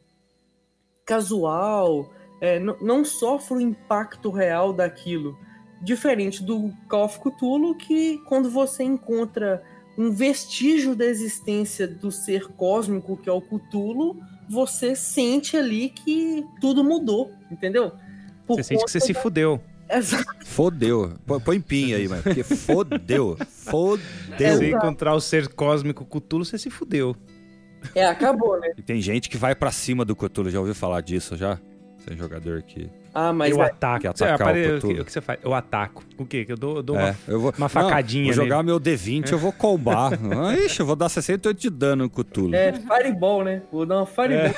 casual, 1.05 2.09
é, 2.41 2.59
não 2.59 3.05
sofre 3.05 3.57
o 3.57 3.61
impacto 3.61 4.31
real 4.31 4.73
daquilo. 4.73 5.37
Diferente 5.81 6.43
do 6.43 6.71
Call 6.89 7.05
of 7.05 7.19
Cthulhu, 7.19 7.75
que 7.75 8.17
quando 8.25 8.49
você 8.49 8.83
encontra 8.83 9.61
um 9.97 10.11
vestígio 10.11 10.95
da 10.95 11.05
existência 11.05 11.87
do 11.87 12.11
ser 12.11 12.47
cósmico 12.53 13.17
que 13.17 13.29
é 13.29 13.33
o 13.33 13.41
Cthulhu, 13.41 14.17
você 14.49 14.95
sente 14.95 15.55
ali 15.57 15.89
que 15.89 16.43
tudo 16.59 16.83
mudou, 16.83 17.31
entendeu? 17.51 17.91
Por 18.47 18.57
você 18.57 18.63
sente 18.63 18.85
que 18.85 18.91
você 18.91 18.99
da... 18.99 19.05
se 19.05 19.13
fudeu. 19.13 19.61
Exato. 19.89 20.45
Fodeu. 20.45 21.13
Põe 21.43 21.59
pin 21.59 21.93
aí, 21.93 22.07
mano. 22.07 22.23
Porque 22.23 22.43
fodeu. 22.43 23.37
Fodeu. 23.47 24.05
Se 24.37 24.55
você 24.55 24.71
encontrar 24.71 25.13
o 25.13 25.21
ser 25.21 25.47
cósmico 25.49 26.05
Cthulhu, 26.05 26.45
você 26.45 26.57
se 26.57 26.69
fudeu. 26.69 27.15
É, 27.93 28.05
acabou, 28.05 28.59
né? 28.59 28.71
E 28.77 28.81
tem 28.81 29.01
gente 29.01 29.29
que 29.29 29.37
vai 29.37 29.53
para 29.53 29.71
cima 29.71 30.05
do 30.05 30.15
Cthulhu. 30.15 30.49
Já 30.49 30.59
ouviu 30.59 30.75
falar 30.75 31.01
disso 31.01 31.35
já? 31.35 31.59
Você 31.97 32.13
é 32.13 32.17
jogador 32.17 32.61
que. 32.63 32.89
Ah, 33.13 33.31
mas 33.31 33.51
eu 33.51 33.61
é... 33.61 33.67
ataco. 33.67 34.01
Que 34.01 34.07
atacar 34.07 34.53
você, 34.53 34.71
o, 34.71 34.77
Cthulhu. 34.77 35.01
o 35.01 35.05
que 35.05 35.11
você 35.11 35.21
faz? 35.21 35.39
Eu 35.43 35.53
ataco. 35.53 36.03
O 36.17 36.25
quê? 36.25 36.45
Eu 36.47 36.57
dou, 36.57 36.77
eu 36.77 36.83
dou 36.83 36.97
é, 36.97 37.03
uma, 37.03 37.17
eu 37.27 37.39
vou... 37.39 37.53
uma 37.57 37.69
facadinha. 37.69 38.27
Não, 38.27 38.35
vou 38.35 38.43
jogar 38.43 38.63
meu 38.63 38.79
D20, 38.79 39.31
eu 39.31 39.37
vou 39.37 39.53
combar. 39.53 40.13
ah, 40.13 40.57
ixi, 40.65 40.79
eu 40.79 40.85
vou 40.85 40.95
dar 40.95 41.09
68 41.09 41.59
de 41.59 41.69
dano 41.69 42.03
no 42.03 42.09
Cthulhu. 42.09 42.55
É, 42.55 42.73
fireball, 42.73 43.43
né? 43.43 43.61
Vou 43.71 43.85
dar 43.85 43.97
uma 43.97 44.05
fireball. 44.05 44.53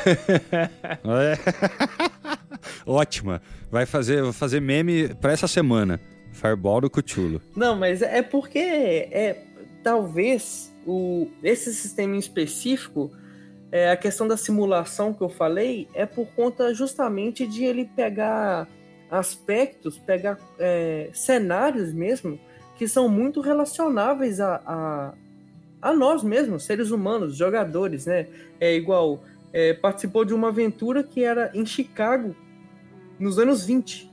É. 0.51 1.33
é. 1.33 2.44
Ótima. 2.85 3.41
Vai 3.71 3.85
fazer, 3.85 4.21
vou 4.21 4.33
fazer 4.33 4.59
meme 4.59 5.13
pra 5.15 5.31
essa 5.31 5.47
semana. 5.47 5.99
Fireball 6.31 6.81
do 6.81 6.89
Cthulhu. 6.89 7.41
Não, 7.55 7.75
mas 7.75 8.01
é 8.01 8.21
porque 8.21 8.59
é 8.59 9.41
talvez 9.81 10.73
o, 10.85 11.27
esse 11.43 11.73
sistema 11.73 12.15
em 12.15 12.19
específico, 12.19 13.11
é, 13.71 13.91
a 13.91 13.97
questão 13.97 14.27
da 14.27 14.35
simulação 14.35 15.13
que 15.13 15.21
eu 15.21 15.29
falei, 15.29 15.87
é 15.93 16.05
por 16.05 16.27
conta 16.35 16.73
justamente 16.73 17.47
de 17.47 17.63
ele 17.63 17.85
pegar 17.95 18.67
aspectos, 19.09 19.97
pegar 19.97 20.37
é, 20.59 21.09
cenários 21.13 21.93
mesmo, 21.93 22.39
que 22.77 22.87
são 22.87 23.07
muito 23.07 23.41
relacionáveis 23.41 24.39
a, 24.39 24.61
a, 24.65 25.13
a, 25.81 25.93
nós 25.93 26.23
mesmos, 26.23 26.63
seres 26.63 26.91
humanos, 26.91 27.37
jogadores, 27.37 28.05
né? 28.05 28.27
É 28.59 28.75
igual, 28.75 29.23
é, 29.53 29.73
participou 29.73 30.25
de 30.25 30.33
uma 30.33 30.49
aventura 30.49 31.03
que 31.03 31.23
era 31.23 31.51
em 31.53 31.65
Chicago, 31.65 32.35
nos 33.19 33.39
anos 33.39 33.65
20. 33.65 34.11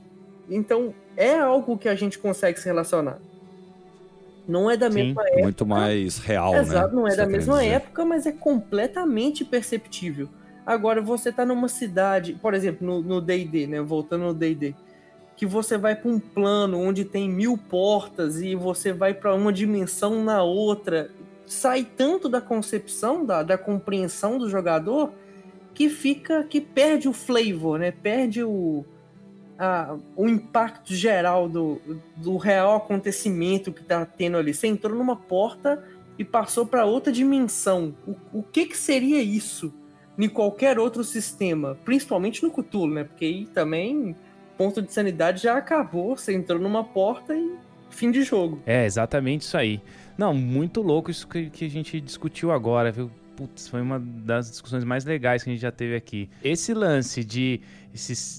Então, 0.49 0.93
é 1.15 1.37
algo 1.39 1.77
que 1.77 1.87
a 1.87 1.95
gente 1.95 2.19
consegue 2.19 2.59
se 2.59 2.65
relacionar. 2.65 3.19
Não 4.47 4.69
é 4.69 4.75
da 4.75 4.91
Sim, 4.91 4.95
mesma 4.95 5.23
época. 5.23 5.41
Muito 5.41 5.65
mais 5.65 6.17
real, 6.17 6.55
Exato, 6.55 6.93
né? 6.95 7.01
não 7.01 7.07
é 7.07 7.15
da 7.15 7.25
mesma 7.25 7.59
dizer. 7.59 7.69
época, 7.69 8.03
mas 8.05 8.25
é 8.25 8.31
completamente 8.31 9.45
perceptível. 9.45 10.27
Agora, 10.65 11.01
você 11.01 11.31
tá 11.31 11.45
numa 11.45 11.67
cidade, 11.67 12.37
por 12.41 12.53
exemplo, 12.53 13.01
no 13.01 13.21
D&D, 13.21 13.67
né? 13.67 13.81
Voltando 13.81 14.25
no 14.25 14.33
D&D. 14.33 14.75
Que 15.35 15.45
você 15.45 15.77
vai 15.77 15.95
para 15.95 16.09
um 16.09 16.19
plano 16.19 16.79
onde 16.79 17.03
tem 17.03 17.29
mil 17.29 17.57
portas 17.57 18.41
e 18.41 18.55
você 18.55 18.93
vai 18.93 19.13
para 19.13 19.33
uma 19.33 19.51
dimensão 19.51 20.23
na 20.23 20.43
outra. 20.43 21.09
Sai 21.45 21.83
tanto 21.83 22.29
da 22.29 22.39
concepção, 22.39 23.25
da, 23.25 23.43
da 23.43 23.57
compreensão 23.57 24.37
do 24.37 24.49
jogador, 24.49 25.11
que 25.73 25.89
fica, 25.89 26.43
que 26.43 26.61
perde 26.61 27.09
o 27.09 27.13
flavor, 27.13 27.79
né? 27.79 27.91
Perde 27.91 28.43
o, 28.43 28.85
a, 29.57 29.95
o 30.15 30.27
impacto 30.27 30.93
geral 30.93 31.47
do, 31.47 31.81
do 32.15 32.37
real 32.37 32.75
acontecimento 32.75 33.71
que 33.71 33.81
está 33.81 34.05
tendo 34.05 34.37
ali. 34.37 34.53
Você 34.53 34.67
entrou 34.67 34.97
numa 34.97 35.15
porta 35.15 35.83
e 36.17 36.23
passou 36.23 36.65
para 36.65 36.85
outra 36.85 37.11
dimensão. 37.11 37.95
O, 38.07 38.39
o 38.39 38.43
que, 38.43 38.65
que 38.65 38.77
seria 38.77 39.21
isso 39.21 39.73
em 40.17 40.29
qualquer 40.29 40.77
outro 40.79 41.03
sistema? 41.03 41.77
Principalmente 41.83 42.43
no 42.43 42.51
Cthulhu, 42.51 42.93
né? 42.93 43.03
Porque 43.03 43.25
aí 43.25 43.45
também 43.47 44.15
ponto 44.57 44.81
de 44.81 44.91
sanidade 44.93 45.43
já 45.43 45.57
acabou. 45.57 46.15
Você 46.15 46.33
entrou 46.33 46.59
numa 46.59 46.83
porta 46.83 47.35
e 47.35 47.55
fim 47.89 48.11
de 48.11 48.23
jogo. 48.23 48.61
É, 48.65 48.85
exatamente 48.85 49.41
isso 49.41 49.57
aí. 49.57 49.81
Não, 50.17 50.33
muito 50.33 50.81
louco 50.81 51.09
isso 51.09 51.27
que, 51.27 51.49
que 51.49 51.65
a 51.65 51.69
gente 51.69 51.99
discutiu 51.99 52.51
agora, 52.51 52.91
viu? 52.91 53.09
Putz, 53.35 53.67
foi 53.67 53.81
uma 53.81 53.99
das 53.99 54.49
discussões 54.49 54.83
mais 54.83 55.05
legais 55.05 55.43
que 55.43 55.49
a 55.49 55.53
gente 55.53 55.61
já 55.61 55.71
teve 55.71 55.95
aqui. 55.95 56.29
Esse 56.43 56.73
lance 56.73 57.23
de, 57.23 57.61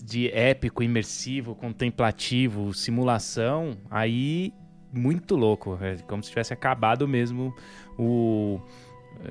de 0.05 0.29
épico, 0.31 0.83
imersivo, 0.83 1.55
contemplativo, 1.55 2.73
simulação, 2.73 3.77
aí 3.91 4.53
muito 4.93 5.35
louco. 5.35 5.77
É 5.81 5.97
como 6.07 6.23
se 6.23 6.31
tivesse 6.31 6.53
acabado 6.53 7.09
mesmo 7.09 7.53
o, 7.99 8.61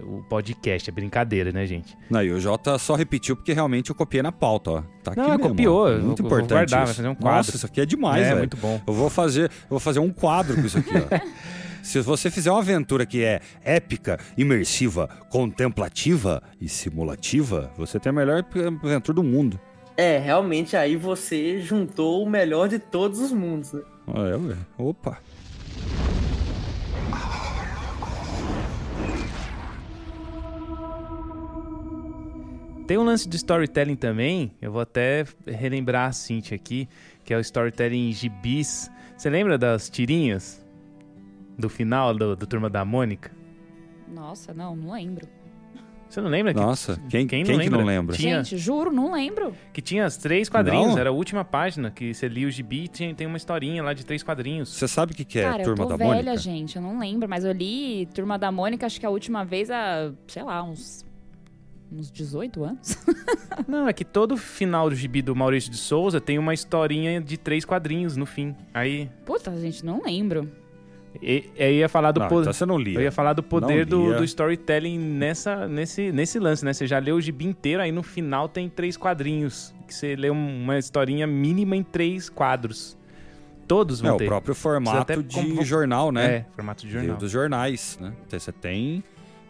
o 0.02 0.24
podcast. 0.30 0.90
É 0.90 0.94
brincadeira, 0.94 1.52
né, 1.52 1.66
gente? 1.66 1.98
Não, 2.10 2.22
e 2.22 2.32
o 2.32 2.40
Jota 2.40 2.78
só 2.78 2.96
repetiu 2.96 3.36
porque 3.36 3.54
realmente 3.54 3.90
eu 3.90 3.96
copiei 3.96 4.22
na 4.22 4.32
pauta, 4.32 4.72
ó. 4.72 4.84
Tá 5.02 5.12
aqui 5.12 5.22
Não, 5.22 5.30
mesmo, 5.30 5.50
copiou. 5.50 5.88
Ó. 5.88 5.98
Muito 5.98 6.22
eu, 6.22 6.26
importante. 6.26 6.50
Vou 6.50 6.58
guardar, 6.58 6.86
vai 6.86 6.94
fazer 6.94 7.08
um 7.08 7.16
quadro. 7.16 7.38
Nossa, 7.38 7.56
isso 7.56 7.66
aqui 7.66 7.82
é 7.82 7.86
demais, 7.86 8.22
É, 8.22 8.28
véio. 8.30 8.38
muito 8.40 8.58
bom. 8.58 8.82
Eu 8.86 8.94
vou 8.94 9.10
fazer, 9.10 9.46
eu 9.46 9.70
vou 9.70 9.80
fazer 9.80 10.00
um 10.00 10.12
quadro 10.12 10.56
com 10.56 10.66
isso 10.66 10.78
aqui, 10.78 10.92
ó. 10.98 11.54
Se 11.84 12.00
você 12.00 12.32
fizer 12.32 12.50
uma 12.50 12.62
aventura 12.62 13.06
que 13.06 13.26
é 13.26 13.42
épica, 13.62 14.18
imersiva, 14.38 15.10
contemplativa 15.30 16.42
e 16.60 16.70
simulativa, 16.70 17.70
você 17.78 18.00
tem 18.00 18.10
a 18.10 18.14
melhor 18.14 18.44
aventura 18.82 19.14
do 19.14 19.22
mundo. 19.22 19.60
É, 19.98 20.18
realmente 20.18 20.78
aí 20.78 20.96
você 20.96 21.60
juntou 21.60 22.24
o 22.24 22.30
melhor 22.30 22.70
de 22.70 22.80
todos 22.80 23.20
os 23.20 23.34
mundos, 23.34 23.74
né? 23.74 23.82
É, 24.08 24.36
ué. 24.36 24.58
Opa. 24.78 25.20
Tem 32.88 32.98
um 32.98 33.04
lance 33.04 33.28
de 33.28 33.36
storytelling 33.36 33.98
também, 33.98 34.54
eu 34.62 34.72
vou 34.72 34.82
até 34.82 35.26
relembrar 35.46 36.10
a 36.10 36.12
Cintia 36.14 36.56
aqui, 36.56 36.88
que 37.26 37.34
é 37.34 37.38
o 37.38 37.42
storytelling 37.42 38.12
gibis. 38.14 38.90
Você 39.18 39.30
lembra 39.30 39.58
das 39.58 39.90
tirinhas? 39.90 40.63
Do 41.58 41.70
final 41.70 42.14
do, 42.14 42.36
do 42.36 42.48
Turma 42.48 42.70
da 42.70 42.84
Mônica? 42.84 43.32
Nossa, 44.08 44.54
não, 44.54 44.76
não 44.76 44.94
lembro. 44.94 45.28
Você 46.14 46.22
não 46.22 46.30
lembra? 46.30 46.54
Nossa, 46.54 46.96
que, 46.96 47.08
quem, 47.10 47.26
quem, 47.26 47.44
quem, 47.44 47.56
não, 47.56 47.64
lembra? 47.64 47.80
não 47.80 47.86
lembra? 47.88 48.16
Tinha, 48.16 48.44
Gente, 48.44 48.56
juro, 48.56 48.92
não 48.92 49.12
lembro. 49.12 49.56
Que 49.74 49.82
tinha 49.82 50.06
as 50.06 50.16
três 50.16 50.48
quadrinhos, 50.48 50.90
não? 50.90 51.00
era 51.00 51.10
a 51.10 51.14
última 51.14 51.44
página, 51.44 51.90
que 51.90 52.14
você 52.14 52.28
lia 52.28 52.48
o 52.48 52.52
gibi 52.52 52.84
e 52.84 53.14
tem 53.16 53.26
uma 53.26 53.38
historinha 53.38 53.82
lá 53.82 53.94
de 53.94 54.06
três 54.06 54.22
quadrinhos. 54.22 54.70
Você 54.70 54.88
sabe 54.88 55.14
o 55.14 55.16
que, 55.16 55.26
que 55.26 55.40
é 55.40 55.50
Cara, 55.50 55.64
Turma 55.64 55.86
eu 55.86 55.88
tô 55.88 55.98
da 55.98 55.98
velha, 55.98 56.14
Mônica? 56.14 56.38
gente, 56.38 56.76
eu 56.76 56.84
não 56.84 57.00
lembro, 57.00 57.28
mas 57.28 57.44
eu 57.44 57.52
li 57.52 58.06
Turma 58.14 58.38
da 58.38 58.52
Mônica, 58.52 58.86
acho 58.86 59.00
que 59.00 59.06
a 59.08 59.10
última 59.10 59.44
vez 59.44 59.72
há, 59.72 60.12
sei 60.28 60.44
lá, 60.44 60.62
uns 60.62 61.04
uns 61.92 62.12
18 62.12 62.64
anos? 62.64 62.98
não, 63.68 63.88
é 63.88 63.94
que 63.94 64.06
todo 64.06 64.36
final 64.38 64.90
do 64.90 64.96
gibi 64.96 65.22
do 65.22 65.36
Maurício 65.36 65.72
de 65.72 65.78
Souza 65.78 66.20
tem 66.20 66.38
uma 66.38 66.54
historinha 66.54 67.22
de 67.22 67.38
três 67.38 67.66
quadrinhos 67.66 68.18
no 68.18 68.26
fim. 68.26 68.56
Aí. 68.74 69.10
Puta, 69.26 69.56
gente, 69.60 69.86
não 69.86 70.02
lembro. 70.04 70.50
E, 71.22 71.50
eu 71.56 71.72
ia 71.72 71.90
falar 71.90 72.12
do 72.12 72.20
não, 72.20 72.28
poder. 72.28 72.42
Então 72.44 72.54
você 72.54 72.66
não 72.66 72.78
lia. 72.78 72.98
Eu 72.98 73.02
ia 73.02 73.12
falar 73.12 73.34
do 73.34 73.44
poder 73.44 73.86
do, 73.86 74.16
do, 74.16 74.24
storytelling 74.24 74.98
nessa, 74.98 75.68
nesse, 75.68 76.12
nesse 76.12 76.40
lance, 76.40 76.66
né? 76.66 76.74
Você 76.74 76.88
já 76.88 77.00
leu 77.00 77.16
o 77.16 77.22
gibi 77.22 77.46
inteiro, 77.46 77.82
aí 77.82 77.92
no 77.92 78.04
final 78.04 78.50
tem 78.50 78.70
três 78.70 78.98
quadrinhos. 78.98 79.74
Que 79.88 79.94
você 79.94 80.16
lê 80.16 80.30
uma 80.30 80.78
historinha 80.78 81.28
mínima 81.28 81.76
em 81.76 81.84
três 81.84 82.30
quadros. 82.30 82.98
Todos 83.68 84.02
vão 84.02 84.16
é, 84.16 84.18
ter. 84.18 84.26
o 84.26 84.28
próprio 84.28 84.56
formato 84.56 85.24
de 85.24 85.36
como... 85.36 85.64
jornal, 85.64 86.12
né? 86.12 86.36
É, 86.36 86.46
formato 86.54 86.86
de 86.86 86.92
jornal. 86.92 87.18
Dos 87.18 87.32
jornais, 87.32 87.98
né? 88.02 88.14
Então, 88.28 88.40
você 88.40 88.52
tem 88.52 89.04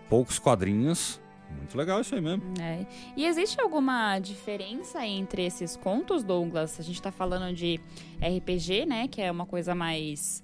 poucos 0.09 0.38
quadrinhos, 0.38 1.20
Muito 1.57 1.78
legal 1.78 2.01
isso 2.01 2.14
aí 2.14 2.22
mesmo. 2.22 2.43
É. 2.59 2.86
E 3.16 3.26
existe 3.26 3.59
alguma 3.59 4.20
diferença 4.20 5.05
entre 5.05 5.43
esses 5.45 5.76
contos, 5.76 6.24
Douglas? 6.24 6.80
A 6.80 6.84
gente 6.84 6.95
está 6.95 7.11
falando 7.11 7.53
de 7.55 7.80
RPG, 8.22 8.86
né? 8.86 9.07
Que 9.07 9.22
é 9.22 9.32
uma 9.32 9.45
coisa 9.45 9.74
mais 9.74 10.43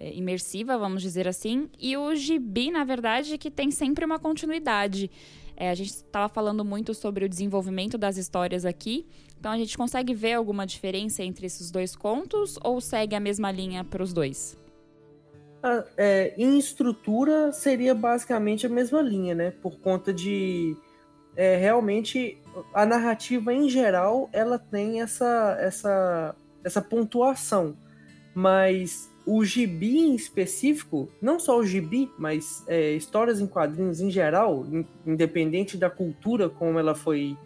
imersiva, 0.00 0.78
vamos 0.78 1.02
dizer 1.02 1.28
assim. 1.28 1.68
E 1.78 1.96
o 1.96 2.14
gibi, 2.14 2.70
na 2.70 2.84
verdade, 2.84 3.36
que 3.38 3.50
tem 3.50 3.70
sempre 3.70 4.04
uma 4.04 4.18
continuidade. 4.18 5.10
É, 5.56 5.68
a 5.68 5.74
gente 5.74 5.90
estava 5.90 6.26
falando 6.26 6.64
muito 6.64 6.94
sobre 6.94 7.24
o 7.24 7.28
desenvolvimento 7.28 7.98
das 7.98 8.16
histórias 8.16 8.64
aqui. 8.64 9.06
Então 9.38 9.52
a 9.52 9.58
gente 9.58 9.76
consegue 9.76 10.14
ver 10.14 10.32
alguma 10.32 10.66
diferença 10.66 11.22
entre 11.22 11.46
esses 11.46 11.70
dois 11.70 11.94
contos 11.94 12.58
ou 12.64 12.80
segue 12.80 13.14
a 13.14 13.20
mesma 13.20 13.52
linha 13.52 13.84
para 13.84 14.02
os 14.02 14.12
dois? 14.12 14.58
Ah, 15.62 15.84
é, 15.98 16.32
em 16.38 16.58
estrutura 16.58 17.52
seria 17.52 17.94
basicamente 17.94 18.64
a 18.64 18.70
mesma 18.70 19.02
linha, 19.02 19.34
né? 19.34 19.50
Por 19.50 19.78
conta 19.80 20.14
de 20.14 20.74
é, 21.36 21.56
realmente 21.56 22.38
a 22.72 22.86
narrativa 22.86 23.52
em 23.52 23.68
geral 23.68 24.30
ela 24.32 24.58
tem 24.58 25.02
essa 25.02 25.58
essa 25.60 26.34
essa 26.64 26.80
pontuação, 26.80 27.76
mas 28.34 29.09
o 29.26 29.44
gibi 29.44 29.98
em 29.98 30.14
específico, 30.14 31.08
não 31.20 31.38
só 31.38 31.58
o 31.58 31.64
gibi, 31.64 32.10
mas 32.18 32.64
é, 32.66 32.92
histórias 32.92 33.40
em 33.40 33.46
quadrinhos 33.46 34.00
em 34.00 34.10
geral, 34.10 34.66
independente 35.06 35.76
da 35.76 35.90
cultura 35.90 36.48
como 36.48 36.78
ela 36.78 36.94
foi 36.94 37.36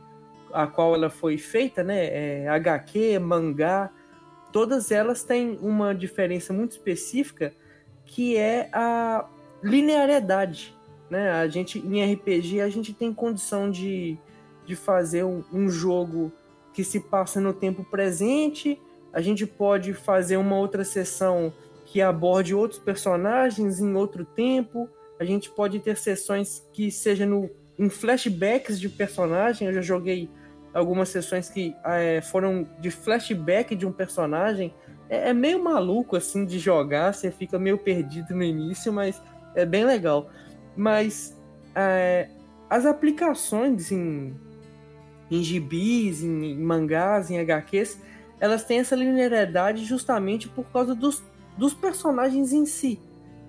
a 0.52 0.68
qual 0.68 0.94
ela 0.94 1.10
foi 1.10 1.36
feita, 1.36 1.82
né? 1.82 2.44
É, 2.44 2.48
HQ, 2.48 3.18
mangá, 3.18 3.90
todas 4.52 4.92
elas 4.92 5.24
têm 5.24 5.58
uma 5.60 5.92
diferença 5.92 6.52
muito 6.52 6.72
específica 6.72 7.52
que 8.04 8.36
é 8.36 8.68
a 8.72 9.26
linearidade. 9.62 10.76
Né? 11.10 11.30
A 11.30 11.48
gente, 11.48 11.78
em 11.78 12.12
RPG, 12.12 12.60
a 12.60 12.68
gente 12.68 12.92
tem 12.92 13.12
condição 13.12 13.70
de, 13.70 14.16
de 14.64 14.76
fazer 14.76 15.24
um, 15.24 15.42
um 15.52 15.68
jogo 15.68 16.32
que 16.72 16.84
se 16.84 17.00
passa 17.00 17.40
no 17.40 17.52
tempo 17.52 17.84
presente, 17.84 18.80
a 19.14 19.20
gente 19.20 19.46
pode 19.46 19.94
fazer 19.94 20.36
uma 20.36 20.56
outra 20.56 20.84
sessão 20.84 21.52
que 21.86 22.02
aborde 22.02 22.52
outros 22.52 22.80
personagens 22.80 23.78
em 23.78 23.94
outro 23.94 24.24
tempo, 24.24 24.90
a 25.20 25.24
gente 25.24 25.48
pode 25.48 25.78
ter 25.78 25.96
sessões 25.96 26.66
que 26.72 26.90
seja 26.90 27.24
no, 27.24 27.48
em 27.78 27.88
flashbacks 27.88 28.80
de 28.80 28.88
personagem, 28.88 29.68
eu 29.68 29.74
já 29.74 29.80
joguei 29.80 30.28
algumas 30.74 31.08
sessões 31.10 31.48
que 31.48 31.72
é, 31.84 32.20
foram 32.20 32.68
de 32.80 32.90
flashback 32.90 33.76
de 33.76 33.86
um 33.86 33.92
personagem, 33.92 34.74
é, 35.08 35.28
é, 35.28 35.32
meio 35.32 35.62
maluco 35.62 36.16
assim 36.16 36.44
de 36.44 36.58
jogar, 36.58 37.14
você 37.14 37.30
fica 37.30 37.56
meio 37.56 37.78
perdido 37.78 38.34
no 38.34 38.42
início, 38.42 38.92
mas 38.92 39.22
é 39.54 39.64
bem 39.64 39.84
legal. 39.84 40.28
Mas 40.76 41.40
é, 41.72 42.28
as 42.68 42.84
aplicações 42.84 43.92
em, 43.92 44.34
em 45.30 45.40
gibis, 45.40 46.24
em, 46.24 46.46
em 46.46 46.58
mangás, 46.58 47.30
em 47.30 47.38
HQs, 47.38 48.00
elas 48.40 48.64
têm 48.64 48.78
essa 48.78 48.96
linearidade 48.96 49.84
justamente 49.84 50.48
por 50.48 50.64
causa 50.66 50.94
dos, 50.94 51.22
dos 51.56 51.74
personagens 51.74 52.52
em 52.52 52.66
si. 52.66 53.00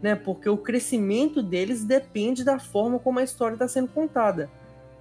Né? 0.01 0.15
Porque 0.15 0.49
o 0.49 0.57
crescimento 0.57 1.41
deles 1.41 1.83
depende 1.83 2.43
da 2.43 2.59
forma 2.59 2.99
como 2.99 3.19
a 3.19 3.23
história 3.23 3.55
está 3.55 3.67
sendo 3.67 3.88
contada. 3.89 4.49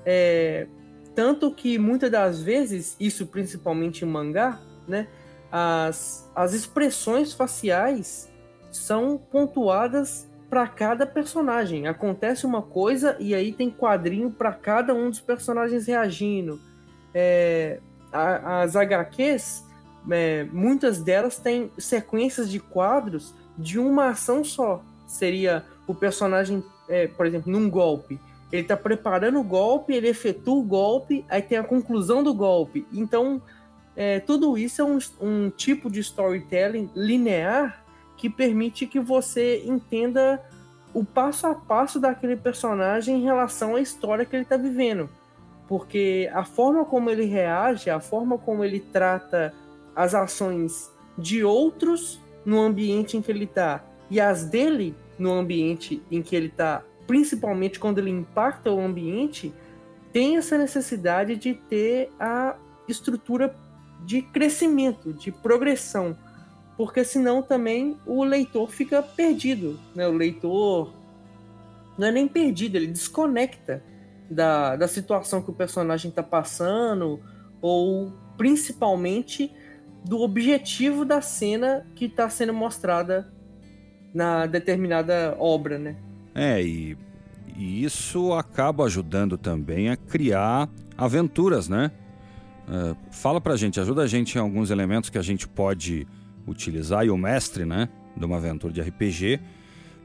É, 0.04 0.66
tanto 1.14 1.50
que 1.50 1.78
muitas 1.78 2.10
das 2.10 2.42
vezes, 2.42 2.96
isso 2.98 3.26
principalmente 3.26 4.04
em 4.04 4.08
mangá, 4.08 4.60
né? 4.86 5.06
as, 5.50 6.28
as 6.34 6.52
expressões 6.52 7.32
faciais 7.32 8.28
são 8.72 9.16
pontuadas 9.16 10.28
para 10.50 10.66
cada 10.66 11.06
personagem. 11.06 11.86
Acontece 11.86 12.44
uma 12.44 12.62
coisa 12.62 13.16
e 13.20 13.34
aí 13.34 13.52
tem 13.52 13.70
quadrinho 13.70 14.30
para 14.30 14.52
cada 14.52 14.92
um 14.94 15.10
dos 15.10 15.20
personagens 15.20 15.86
reagindo. 15.86 16.60
É, 17.14 17.80
as 18.12 18.76
HQs, 18.76 19.63
é, 20.10 20.44
muitas 20.52 21.00
delas 21.00 21.38
têm 21.38 21.70
sequências 21.78 22.50
de 22.50 22.60
quadros 22.60 23.34
de 23.56 23.78
uma 23.78 24.08
ação 24.08 24.44
só. 24.44 24.82
Seria 25.06 25.64
o 25.86 25.94
personagem, 25.94 26.62
é, 26.88 27.06
por 27.06 27.26
exemplo, 27.26 27.50
num 27.50 27.68
golpe. 27.68 28.18
Ele 28.52 28.62
está 28.62 28.76
preparando 28.76 29.40
o 29.40 29.44
golpe, 29.44 29.94
ele 29.94 30.08
efetua 30.08 30.54
o 30.54 30.62
golpe, 30.62 31.24
aí 31.28 31.42
tem 31.42 31.58
a 31.58 31.64
conclusão 31.64 32.22
do 32.22 32.32
golpe. 32.32 32.86
Então, 32.92 33.40
é, 33.96 34.20
tudo 34.20 34.58
isso 34.58 34.82
é 34.82 34.84
um, 34.84 34.98
um 35.20 35.50
tipo 35.50 35.90
de 35.90 36.00
storytelling 36.00 36.90
linear 36.94 37.82
que 38.16 38.28
permite 38.28 38.86
que 38.86 39.00
você 39.00 39.62
entenda 39.64 40.40
o 40.92 41.04
passo 41.04 41.46
a 41.46 41.54
passo 41.54 41.98
daquele 41.98 42.36
personagem 42.36 43.16
em 43.16 43.22
relação 43.24 43.74
à 43.74 43.80
história 43.80 44.24
que 44.24 44.36
ele 44.36 44.44
está 44.44 44.56
vivendo. 44.56 45.08
Porque 45.66 46.30
a 46.32 46.44
forma 46.44 46.84
como 46.84 47.10
ele 47.10 47.24
reage, 47.24 47.90
a 47.90 47.98
forma 47.98 48.38
como 48.38 48.64
ele 48.64 48.78
trata 48.78 49.52
as 49.94 50.14
ações 50.14 50.90
de 51.16 51.44
outros 51.44 52.20
no 52.44 52.60
ambiente 52.60 53.16
em 53.16 53.22
que 53.22 53.30
ele 53.30 53.44
está 53.44 53.84
e 54.10 54.20
as 54.20 54.44
dele 54.44 54.94
no 55.18 55.32
ambiente 55.32 56.02
em 56.10 56.22
que 56.22 56.34
ele 56.34 56.48
está, 56.48 56.82
principalmente 57.06 57.78
quando 57.78 57.98
ele 57.98 58.10
impacta 58.10 58.70
o 58.70 58.80
ambiente, 58.80 59.52
tem 60.12 60.36
essa 60.36 60.58
necessidade 60.58 61.36
de 61.36 61.54
ter 61.54 62.10
a 62.18 62.56
estrutura 62.88 63.54
de 64.04 64.22
crescimento, 64.22 65.12
de 65.12 65.32
progressão, 65.32 66.16
porque 66.76 67.04
senão 67.04 67.42
também 67.42 67.96
o 68.06 68.22
leitor 68.22 68.70
fica 68.70 69.02
perdido, 69.02 69.78
né? 69.94 70.06
O 70.06 70.12
leitor 70.12 70.92
não 71.96 72.08
é 72.08 72.12
nem 72.12 72.28
perdido, 72.28 72.76
ele 72.76 72.88
desconecta 72.88 73.82
da, 74.28 74.76
da 74.76 74.88
situação 74.88 75.40
que 75.40 75.50
o 75.50 75.54
personagem 75.54 76.08
está 76.08 76.22
passando 76.22 77.20
ou 77.60 78.12
principalmente 78.36 79.54
do 80.04 80.20
objetivo 80.20 81.04
da 81.04 81.20
cena 81.20 81.86
que 81.94 82.04
está 82.04 82.28
sendo 82.28 82.52
mostrada 82.52 83.32
na 84.12 84.46
determinada 84.46 85.34
obra, 85.38 85.78
né? 85.78 85.96
É, 86.34 86.62
e, 86.62 86.96
e 87.56 87.84
isso 87.84 88.32
acaba 88.32 88.84
ajudando 88.84 89.38
também 89.38 89.88
a 89.88 89.96
criar 89.96 90.68
aventuras, 90.96 91.68
né? 91.68 91.90
Uh, 92.68 92.96
fala 93.10 93.40
pra 93.40 93.56
gente, 93.56 93.80
ajuda 93.80 94.02
a 94.02 94.06
gente 94.06 94.36
em 94.36 94.40
alguns 94.40 94.70
elementos 94.70 95.10
que 95.10 95.18
a 95.18 95.22
gente 95.22 95.46
pode 95.46 96.06
utilizar 96.46 97.04
e 97.04 97.10
o 97.10 97.16
mestre, 97.16 97.64
né, 97.64 97.88
de 98.16 98.24
uma 98.24 98.36
aventura 98.36 98.72
de 98.72 98.80
RPG, 98.80 99.40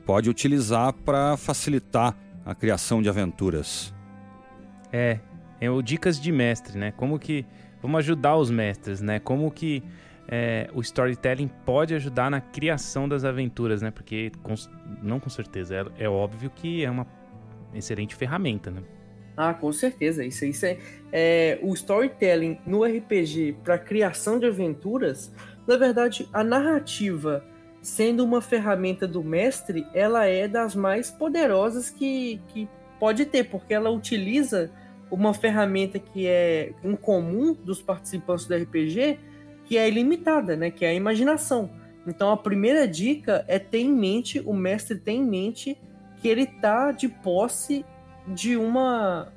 pode 0.05 0.29
utilizar 0.29 0.91
para 0.91 1.37
facilitar 1.37 2.17
a 2.45 2.55
criação 2.55 3.01
de 3.01 3.07
aventuras. 3.07 3.93
É, 4.91 5.19
é 5.61 5.69
o 5.69 5.81
dicas 5.81 6.19
de 6.19 6.31
mestre, 6.31 6.77
né? 6.77 6.91
Como 6.91 7.19
que 7.19 7.45
vamos 7.81 7.99
ajudar 7.99 8.37
os 8.37 8.49
mestres, 8.49 9.01
né? 9.01 9.19
Como 9.19 9.49
que 9.51 9.83
é, 10.27 10.69
o 10.73 10.81
storytelling 10.81 11.49
pode 11.65 11.95
ajudar 11.95 12.29
na 12.29 12.39
criação 12.39 13.09
das 13.09 13.23
aventuras, 13.23 13.81
né? 13.81 13.91
Porque 13.91 14.31
com, 14.43 14.53
não 15.01 15.19
com 15.19 15.29
certeza 15.29 15.75
é, 15.97 16.03
é 16.03 16.09
óbvio 16.09 16.49
que 16.49 16.83
é 16.85 16.89
uma 16.89 17.07
excelente 17.73 18.15
ferramenta, 18.15 18.69
né? 18.69 18.81
Ah, 19.35 19.53
com 19.53 19.71
certeza. 19.71 20.23
Isso, 20.25 20.45
isso 20.45 20.65
é, 20.65 20.77
é 21.11 21.59
o 21.63 21.73
storytelling 21.73 22.59
no 22.65 22.83
RPG 22.83 23.57
para 23.63 23.77
criação 23.77 24.37
de 24.37 24.45
aventuras. 24.45 25.33
Na 25.65 25.77
verdade, 25.77 26.27
a 26.33 26.43
narrativa, 26.43 27.43
sendo 27.81 28.23
uma 28.23 28.41
ferramenta 28.41 29.07
do 29.07 29.23
mestre, 29.23 29.87
ela 29.93 30.25
é 30.25 30.47
das 30.47 30.75
mais 30.75 31.09
poderosas 31.09 31.89
que, 31.89 32.41
que 32.49 32.67
pode 32.99 33.25
ter, 33.25 33.45
porque 33.45 33.73
ela 33.73 33.89
utiliza 33.89 34.71
uma 35.11 35.33
ferramenta 35.33 35.97
que 35.99 36.27
é 36.27 36.73
incomum 36.83 37.53
dos 37.53 37.81
participantes 37.81 38.45
do 38.45 38.55
RPG, 38.55 39.19
que 39.65 39.77
é 39.77 39.87
ilimitada, 39.87 40.55
né? 40.55 40.71
Que 40.71 40.85
é 40.85 40.89
a 40.89 40.93
imaginação. 40.93 41.69
Então 42.07 42.31
a 42.31 42.37
primeira 42.37 42.87
dica 42.87 43.43
é 43.47 43.59
ter 43.59 43.79
em 43.79 43.91
mente, 43.91 44.41
o 44.45 44.53
mestre 44.53 44.97
tem 44.97 45.21
em 45.21 45.25
mente 45.25 45.77
que 46.21 46.27
ele 46.27 46.45
tá 46.45 46.91
de 46.91 47.07
posse 47.07 47.85
de 48.27 48.57
uma 48.57 49.31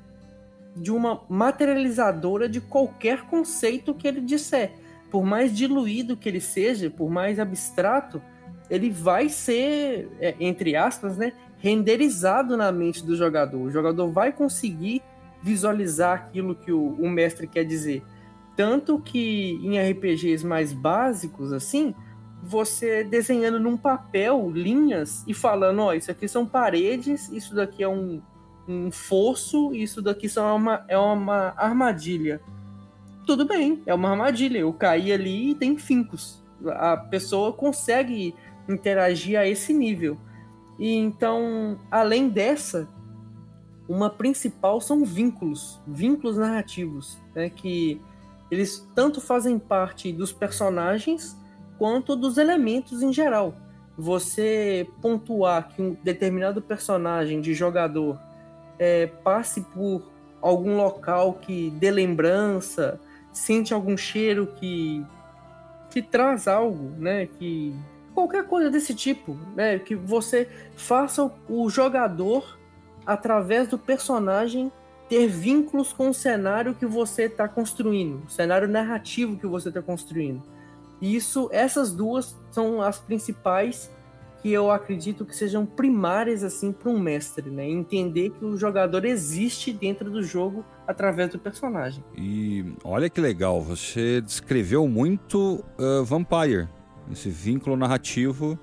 de 0.75 0.91
uma 0.91 1.21
materializadora 1.29 2.49
de 2.49 2.59
qualquer 2.59 3.25
conceito 3.25 3.93
que 3.93 4.07
ele 4.07 4.21
disser. 4.21 4.71
Por 5.11 5.23
mais 5.23 5.55
diluído 5.55 6.17
que 6.17 6.27
ele 6.27 6.41
seja, 6.41 6.89
por 6.89 7.11
mais 7.11 7.39
abstrato, 7.39 8.19
ele 8.69 8.89
vai 8.89 9.29
ser, 9.29 10.09
é, 10.19 10.33
entre 10.39 10.75
aspas, 10.75 11.15
né, 11.15 11.33
renderizado 11.59 12.57
na 12.57 12.71
mente 12.71 13.05
do 13.05 13.15
jogador. 13.15 13.61
O 13.61 13.69
jogador 13.69 14.07
vai 14.11 14.31
conseguir 14.31 15.03
visualizar 15.43 16.13
aquilo 16.13 16.55
que 16.55 16.71
o, 16.71 16.93
o 16.93 17.09
mestre 17.09 17.45
quer 17.45 17.65
dizer. 17.65 18.01
Tanto 18.55 18.99
que 18.99 19.59
em 19.61 19.77
RPGs 19.77 20.45
mais 20.45 20.71
básicos, 20.71 21.51
assim, 21.51 21.93
você 22.41 23.03
desenhando 23.03 23.59
num 23.59 23.75
papel 23.75 24.49
linhas 24.49 25.23
e 25.27 25.33
falando: 25.33 25.79
ó, 25.79 25.87
oh, 25.87 25.93
isso 25.93 26.09
aqui 26.09 26.27
são 26.27 26.45
paredes, 26.45 27.29
isso 27.29 27.53
daqui 27.53 27.83
é 27.83 27.89
um, 27.89 28.21
um 28.67 28.89
fosso, 28.89 29.73
isso 29.73 30.01
daqui 30.01 30.27
é 30.35 30.41
uma, 30.41 30.85
é 30.87 30.97
uma 30.97 31.53
armadilha. 31.57 32.41
Tudo 33.25 33.45
bem, 33.45 33.81
é 33.85 33.93
uma 33.93 34.11
armadilha. 34.11 34.59
Eu 34.59 34.73
caí 34.73 35.11
ali 35.11 35.51
e 35.51 35.55
tem 35.55 35.77
fincos. 35.77 36.43
A 36.65 36.95
pessoa 36.95 37.51
consegue 37.51 38.33
interagir 38.69 39.39
a 39.39 39.47
esse 39.47 39.73
nível. 39.73 40.17
E 40.77 40.93
então, 40.95 41.79
além 41.89 42.29
dessa, 42.29 42.87
uma 43.87 44.09
principal 44.09 44.79
são 44.79 45.03
vínculos, 45.03 45.81
vínculos 45.85 46.37
narrativos, 46.37 47.17
né, 47.35 47.49
que 47.49 47.99
eles 48.49 48.87
tanto 48.93 49.19
fazem 49.19 49.57
parte 49.59 50.11
dos 50.11 50.31
personagens 50.31 51.37
quanto 51.77 52.15
dos 52.15 52.37
elementos 52.37 53.01
em 53.01 53.11
geral. 53.11 53.55
Você 53.97 54.87
pontuar 55.01 55.69
que 55.69 55.81
um 55.81 55.97
determinado 56.03 56.61
personagem 56.61 57.41
de 57.41 57.53
jogador 57.53 58.19
é, 58.79 59.07
passe 59.07 59.61
por 59.61 60.03
algum 60.41 60.77
local 60.77 61.33
que 61.33 61.69
dê 61.71 61.91
lembrança, 61.91 62.99
sente 63.31 63.73
algum 63.73 63.97
cheiro 63.97 64.47
que 64.55 65.05
que 65.89 66.01
traz 66.01 66.47
algo, 66.47 66.89
né, 66.97 67.27
que 67.27 67.71
qualquer 68.15 68.47
coisa 68.47 68.71
desse 68.71 68.95
tipo, 68.95 69.37
né, 69.55 69.77
que 69.77 69.95
você 69.95 70.49
faça 70.75 71.31
o 71.47 71.69
jogador 71.69 72.57
através 73.05 73.67
do 73.67 73.77
personagem 73.77 74.71
ter 75.09 75.27
vínculos 75.27 75.93
com 75.93 76.09
o 76.09 76.13
cenário 76.13 76.73
que 76.73 76.85
você 76.85 77.23
está 77.23 77.47
construindo, 77.47 78.23
o 78.25 78.29
cenário 78.29 78.67
narrativo 78.67 79.37
que 79.37 79.45
você 79.45 79.69
está 79.69 79.81
construindo. 79.81 80.41
E 81.01 81.15
isso, 81.15 81.49
essas 81.51 81.91
duas 81.91 82.35
são 82.49 82.81
as 82.81 82.99
principais 82.99 83.91
que 84.41 84.51
eu 84.51 84.69
acredito 84.69 85.23
que 85.23 85.35
sejam 85.35 85.65
primárias 85.65 86.43
assim 86.43 86.71
para 86.71 86.89
um 86.89 86.99
mestre, 86.99 87.49
né? 87.49 87.67
Entender 87.67 88.29
que 88.31 88.43
o 88.43 88.57
jogador 88.57 89.05
existe 89.05 89.71
dentro 89.71 90.11
do 90.11 90.21
jogo 90.21 90.65
através 90.85 91.29
do 91.29 91.39
personagem. 91.39 92.03
E 92.17 92.65
olha 92.83 93.09
que 93.09 93.21
legal, 93.21 93.61
você 93.61 94.19
descreveu 94.19 94.85
muito 94.87 95.63
uh, 95.79 96.03
Vampire, 96.03 96.67
esse 97.09 97.29
vínculo 97.29 97.77
narrativo, 97.77 98.59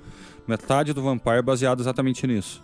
metade 0.46 0.92
do 0.92 1.02
Vampire 1.02 1.42
baseado 1.42 1.80
exatamente 1.80 2.26
nisso. 2.26 2.62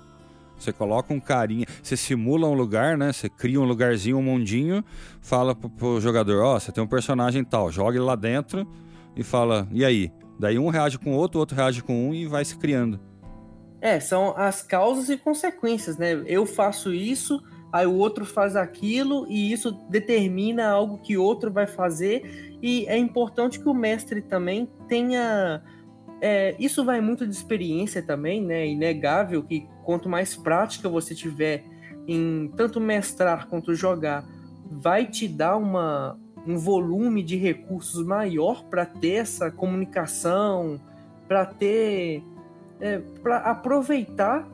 Você 0.58 0.72
coloca 0.72 1.12
um 1.12 1.20
carinha, 1.20 1.66
você 1.82 1.96
simula 1.96 2.48
um 2.48 2.54
lugar, 2.54 2.96
né? 2.96 3.12
Você 3.12 3.28
cria 3.28 3.60
um 3.60 3.64
lugarzinho, 3.64 4.18
um 4.18 4.22
mundinho, 4.22 4.84
fala 5.20 5.54
pro, 5.54 5.68
pro 5.68 6.00
jogador, 6.00 6.42
ó, 6.42 6.56
oh, 6.56 6.60
você 6.60 6.72
tem 6.72 6.82
um 6.82 6.86
personagem 6.86 7.44
tal, 7.44 7.70
joga 7.70 7.96
ele 7.96 8.04
lá 8.04 8.16
dentro 8.16 8.66
e 9.14 9.22
fala, 9.22 9.68
e 9.70 9.84
aí? 9.84 10.10
Daí 10.38 10.58
um 10.58 10.68
reage 10.68 10.98
com 10.98 11.12
o 11.12 11.16
outro, 11.16 11.38
outro 11.38 11.56
reage 11.56 11.82
com 11.82 12.08
um 12.08 12.14
e 12.14 12.26
vai 12.26 12.44
se 12.44 12.56
criando. 12.56 13.00
É, 13.80 14.00
são 14.00 14.34
as 14.36 14.62
causas 14.62 15.08
e 15.08 15.16
consequências, 15.16 15.96
né? 15.96 16.22
Eu 16.26 16.44
faço 16.46 16.92
isso, 16.92 17.42
aí 17.72 17.86
o 17.86 17.94
outro 17.94 18.24
faz 18.24 18.56
aquilo 18.56 19.26
e 19.28 19.52
isso 19.52 19.72
determina 19.88 20.68
algo 20.68 20.98
que 20.98 21.16
o 21.16 21.22
outro 21.22 21.50
vai 21.50 21.66
fazer 21.66 22.58
e 22.62 22.86
é 22.86 22.96
importante 22.96 23.60
que 23.60 23.68
o 23.68 23.74
mestre 23.74 24.22
também 24.22 24.68
tenha 24.88 25.62
é, 26.20 26.56
isso 26.58 26.84
vai 26.84 27.00
muito 27.00 27.26
de 27.26 27.34
experiência 27.34 28.02
também, 28.02 28.42
né? 28.42 28.66
Inegável 28.66 29.42
que 29.42 29.68
quanto 29.86 30.08
mais 30.08 30.34
prática 30.36 30.88
você 30.88 31.14
tiver 31.14 31.64
em 32.08 32.52
tanto 32.56 32.80
mestrar 32.80 33.46
quanto 33.46 33.72
jogar, 33.74 34.24
vai 34.68 35.06
te 35.06 35.28
dar 35.28 35.56
uma, 35.56 36.18
um 36.46 36.58
volume 36.58 37.22
de 37.22 37.36
recursos 37.36 38.04
maior 38.04 38.64
para 38.64 38.84
ter 38.84 39.14
essa 39.14 39.50
comunicação, 39.50 40.80
para 41.26 41.46
ter. 41.46 42.22
É, 42.78 42.98
para 43.22 43.38
aproveitar 43.38 44.46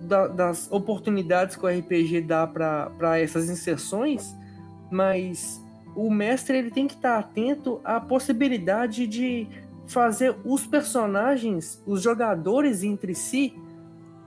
da, 0.00 0.26
das 0.26 0.72
oportunidades 0.72 1.54
que 1.54 1.66
o 1.66 1.68
RPG 1.68 2.22
dá 2.22 2.46
para 2.46 3.18
essas 3.18 3.50
inserções, 3.50 4.34
mas 4.90 5.62
o 5.94 6.10
mestre 6.10 6.56
ele 6.56 6.70
tem 6.70 6.86
que 6.86 6.94
estar 6.94 7.18
atento 7.18 7.78
à 7.84 8.00
possibilidade 8.00 9.06
de 9.06 9.46
fazer 9.86 10.34
os 10.44 10.66
personagens, 10.66 11.82
os 11.86 12.00
jogadores 12.00 12.82
entre 12.82 13.14
si, 13.14 13.54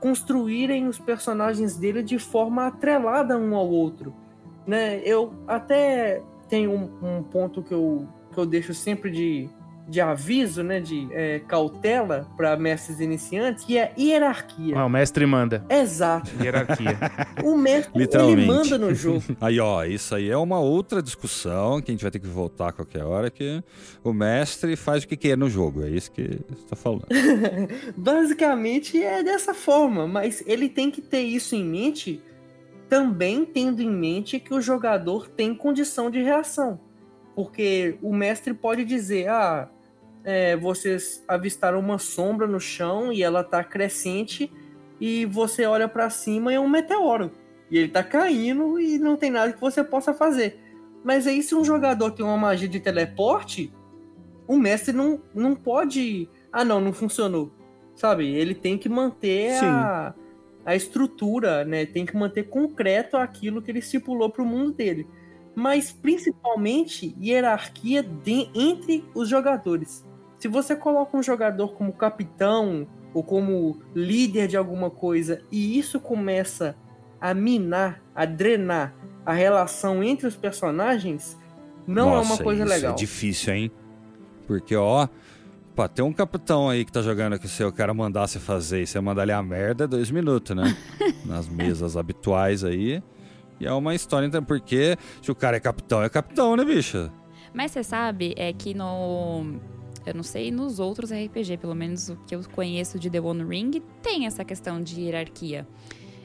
construírem 0.01 0.87
os 0.87 0.97
personagens 0.97 1.77
dele 1.77 2.01
de 2.01 2.17
forma 2.17 2.65
atrelada 2.65 3.37
um 3.37 3.55
ao 3.55 3.69
outro. 3.69 4.13
Né? 4.65 4.99
Eu 5.05 5.31
até 5.47 6.21
tenho 6.49 6.71
um, 6.71 7.19
um 7.19 7.23
ponto 7.23 7.61
que 7.61 7.73
eu, 7.73 8.07
que 8.33 8.37
eu 8.37 8.45
deixo 8.45 8.73
sempre 8.73 9.11
de, 9.11 9.47
de 9.91 9.99
aviso, 9.99 10.63
né, 10.63 10.79
de 10.79 11.09
é, 11.11 11.39
cautela 11.39 12.25
para 12.37 12.55
mestres 12.55 13.01
iniciantes, 13.01 13.65
que 13.65 13.77
é 13.77 13.93
hierarquia. 13.99 14.79
Ah, 14.79 14.85
o 14.85 14.89
mestre 14.89 15.25
manda. 15.25 15.65
Exato. 15.69 16.31
Hierarquia. 16.41 16.97
o 17.43 17.57
mestre 17.57 18.01
ele 18.01 18.45
manda 18.45 18.77
no 18.77 18.95
jogo. 18.95 19.21
Aí, 19.41 19.59
ó, 19.59 19.83
isso 19.83 20.15
aí 20.15 20.29
é 20.29 20.37
uma 20.37 20.61
outra 20.61 21.01
discussão 21.01 21.81
que 21.81 21.91
a 21.91 21.93
gente 21.93 22.03
vai 22.03 22.11
ter 22.11 22.19
que 22.19 22.27
voltar 22.27 22.69
a 22.69 22.71
qualquer 22.71 23.03
hora, 23.03 23.29
que 23.29 23.61
o 24.01 24.13
mestre 24.13 24.77
faz 24.77 25.03
o 25.03 25.07
que 25.07 25.17
quer 25.17 25.37
no 25.37 25.49
jogo, 25.49 25.83
é 25.83 25.89
isso 25.89 26.09
que 26.09 26.39
você 26.47 26.65
tá 26.69 26.75
falando. 26.77 27.07
Basicamente 27.97 29.03
é 29.03 29.21
dessa 29.21 29.53
forma, 29.53 30.07
mas 30.07 30.41
ele 30.47 30.69
tem 30.69 30.89
que 30.89 31.01
ter 31.01 31.21
isso 31.21 31.53
em 31.53 31.65
mente, 31.65 32.23
também 32.87 33.43
tendo 33.43 33.81
em 33.81 33.91
mente 33.91 34.39
que 34.39 34.53
o 34.53 34.61
jogador 34.61 35.27
tem 35.27 35.53
condição 35.53 36.09
de 36.09 36.21
reação 36.21 36.79
porque 37.35 37.97
o 38.01 38.13
mestre 38.13 38.53
pode 38.53 38.85
dizer: 38.85 39.29
ah, 39.29 39.69
é, 40.23 40.55
vocês 40.55 41.23
avistaram 41.27 41.79
uma 41.79 41.97
sombra 41.97 42.47
no 42.47 42.59
chão 42.59 43.11
e 43.11 43.23
ela 43.23 43.43
tá 43.43 43.63
crescente, 43.63 44.51
e 44.99 45.25
você 45.25 45.65
olha 45.65 45.87
para 45.87 46.09
cima 46.09 46.51
e 46.51 46.55
é 46.55 46.59
um 46.59 46.69
meteoro. 46.69 47.31
E 47.69 47.77
ele 47.77 47.87
tá 47.87 48.03
caindo 48.03 48.79
e 48.79 48.99
não 48.99 49.17
tem 49.17 49.31
nada 49.31 49.53
que 49.53 49.59
você 49.59 49.83
possa 49.83 50.13
fazer. 50.13 50.59
Mas 51.03 51.25
aí, 51.25 51.41
se 51.41 51.55
um 51.55 51.63
jogador 51.63 52.11
tem 52.11 52.23
uma 52.23 52.37
magia 52.37 52.67
de 52.67 52.79
teleporte, 52.79 53.73
o 54.47 54.57
mestre 54.57 54.93
não, 54.93 55.19
não 55.33 55.55
pode. 55.55 56.29
Ah, 56.51 56.63
não, 56.63 56.79
não 56.79 56.93
funcionou. 56.93 57.51
Sabe? 57.95 58.27
Ele 58.27 58.53
tem 58.53 58.77
que 58.77 58.89
manter 58.89 59.53
a, 59.63 60.13
a 60.65 60.75
estrutura, 60.75 61.65
né? 61.65 61.85
Tem 61.85 62.05
que 62.05 62.15
manter 62.15 62.43
concreto 62.49 63.17
aquilo 63.17 63.61
que 63.61 63.71
ele 63.71 63.79
estipulou 63.79 64.29
para 64.29 64.43
o 64.43 64.45
mundo 64.45 64.73
dele 64.73 65.07
mas 65.55 65.91
principalmente 65.91 67.15
hierarquia 67.19 68.01
de, 68.01 68.49
entre 68.55 69.03
os 69.13 69.27
jogadores. 69.27 70.05
Se 70.41 70.47
você 70.47 70.75
coloca 70.75 71.15
um 71.15 71.21
jogador 71.21 71.75
como 71.75 71.93
capitão 71.93 72.87
ou 73.13 73.23
como 73.23 73.79
líder 73.93 74.47
de 74.47 74.57
alguma 74.57 74.89
coisa 74.89 75.39
e 75.51 75.77
isso 75.77 75.99
começa 75.99 76.75
a 77.21 77.31
minar, 77.31 78.01
a 78.15 78.25
drenar 78.25 78.95
a 79.23 79.33
relação 79.33 80.03
entre 80.03 80.25
os 80.25 80.35
personagens, 80.35 81.37
não 81.85 82.09
Nossa, 82.09 82.17
é 82.17 82.33
uma 82.33 82.43
coisa 82.43 82.63
isso 82.63 82.73
legal. 82.73 82.93
É 82.93 82.95
difícil, 82.95 83.53
hein? 83.53 83.71
Porque, 84.47 84.75
ó, 84.75 85.07
pô, 85.75 85.87
tem 85.87 86.03
um 86.03 86.11
capitão 86.11 86.67
aí 86.67 86.83
que 86.85 86.91
tá 86.91 87.03
jogando 87.03 87.37
que 87.37 87.47
se 87.47 87.63
o 87.63 87.71
cara 87.71 87.93
mandar 87.93 88.25
você 88.25 88.39
fazer 88.39 88.81
e 88.81 88.87
você 88.87 88.99
mandar 88.99 89.21
ele 89.21 89.33
a 89.33 89.43
merda, 89.43 89.83
é 89.83 89.87
dois 89.87 90.09
minutos, 90.09 90.55
né? 90.55 90.75
Nas 91.23 91.47
mesas 91.47 91.95
habituais 91.95 92.63
aí. 92.63 93.03
E 93.59 93.67
é 93.67 93.71
uma 93.71 93.93
história, 93.93 94.25
então, 94.25 94.43
porque 94.43 94.97
se 95.21 95.29
o 95.29 95.35
cara 95.35 95.57
é 95.57 95.59
capitão, 95.59 96.01
é 96.01 96.09
capitão, 96.09 96.55
né, 96.55 96.65
bicha? 96.65 97.13
Mas 97.53 97.69
você 97.69 97.83
sabe, 97.83 98.33
é 98.35 98.51
que 98.51 98.73
no. 98.73 99.61
Eu 100.05 100.13
não 100.13 100.23
sei 100.23 100.51
nos 100.51 100.79
outros 100.79 101.11
RPG, 101.11 101.57
pelo 101.57 101.75
menos 101.75 102.09
o 102.09 102.15
que 102.27 102.35
eu 102.35 102.41
conheço 102.53 102.97
de 102.97 103.09
The 103.09 103.21
One 103.21 103.43
Ring, 103.43 103.81
tem 104.01 104.25
essa 104.25 104.43
questão 104.43 104.81
de 104.81 105.01
hierarquia. 105.01 105.67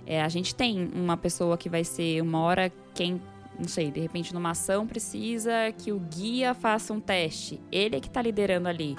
É, 0.07 0.23
a 0.23 0.29
gente 0.29 0.55
tem 0.55 0.91
uma 0.95 1.17
pessoa 1.17 1.59
que 1.59 1.69
vai 1.69 1.85
ser 1.85 2.23
uma 2.23 2.41
hora 2.41 2.73
quem 2.95 3.21
não 3.59 3.69
sei, 3.69 3.91
de 3.91 4.01
repente 4.01 4.35
numa 4.35 4.51
ação 4.51 4.87
precisa 4.87 5.73
que 5.79 5.91
o 5.91 5.99
guia 5.99 6.55
faça 6.55 6.93
um 6.93 7.01
teste. 7.01 7.61
Ele 7.73 7.97
é 7.97 8.01
que 8.01 8.09
está 8.09 8.21
liderando 8.21 8.69
ali. 8.69 8.97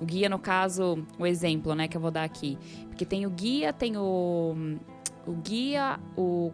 O 0.00 0.04
guia, 0.04 0.28
no 0.28 0.38
caso, 0.38 1.06
o 1.18 1.26
exemplo, 1.26 1.74
né, 1.74 1.86
que 1.86 1.96
eu 1.96 2.00
vou 2.00 2.10
dar 2.10 2.24
aqui. 2.24 2.58
Porque 2.88 3.04
tem 3.04 3.24
o 3.24 3.30
guia, 3.30 3.72
tem 3.72 3.96
o, 3.96 4.78
o 5.26 5.32
guia, 5.32 6.00
o 6.16 6.50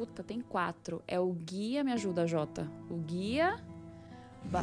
Puta, 0.00 0.24
tem 0.24 0.40
quatro. 0.40 1.02
É 1.06 1.20
o 1.20 1.30
guia, 1.30 1.84
me 1.84 1.92
ajuda, 1.92 2.26
Jota. 2.26 2.66
O 2.88 2.96
guia. 2.96 3.58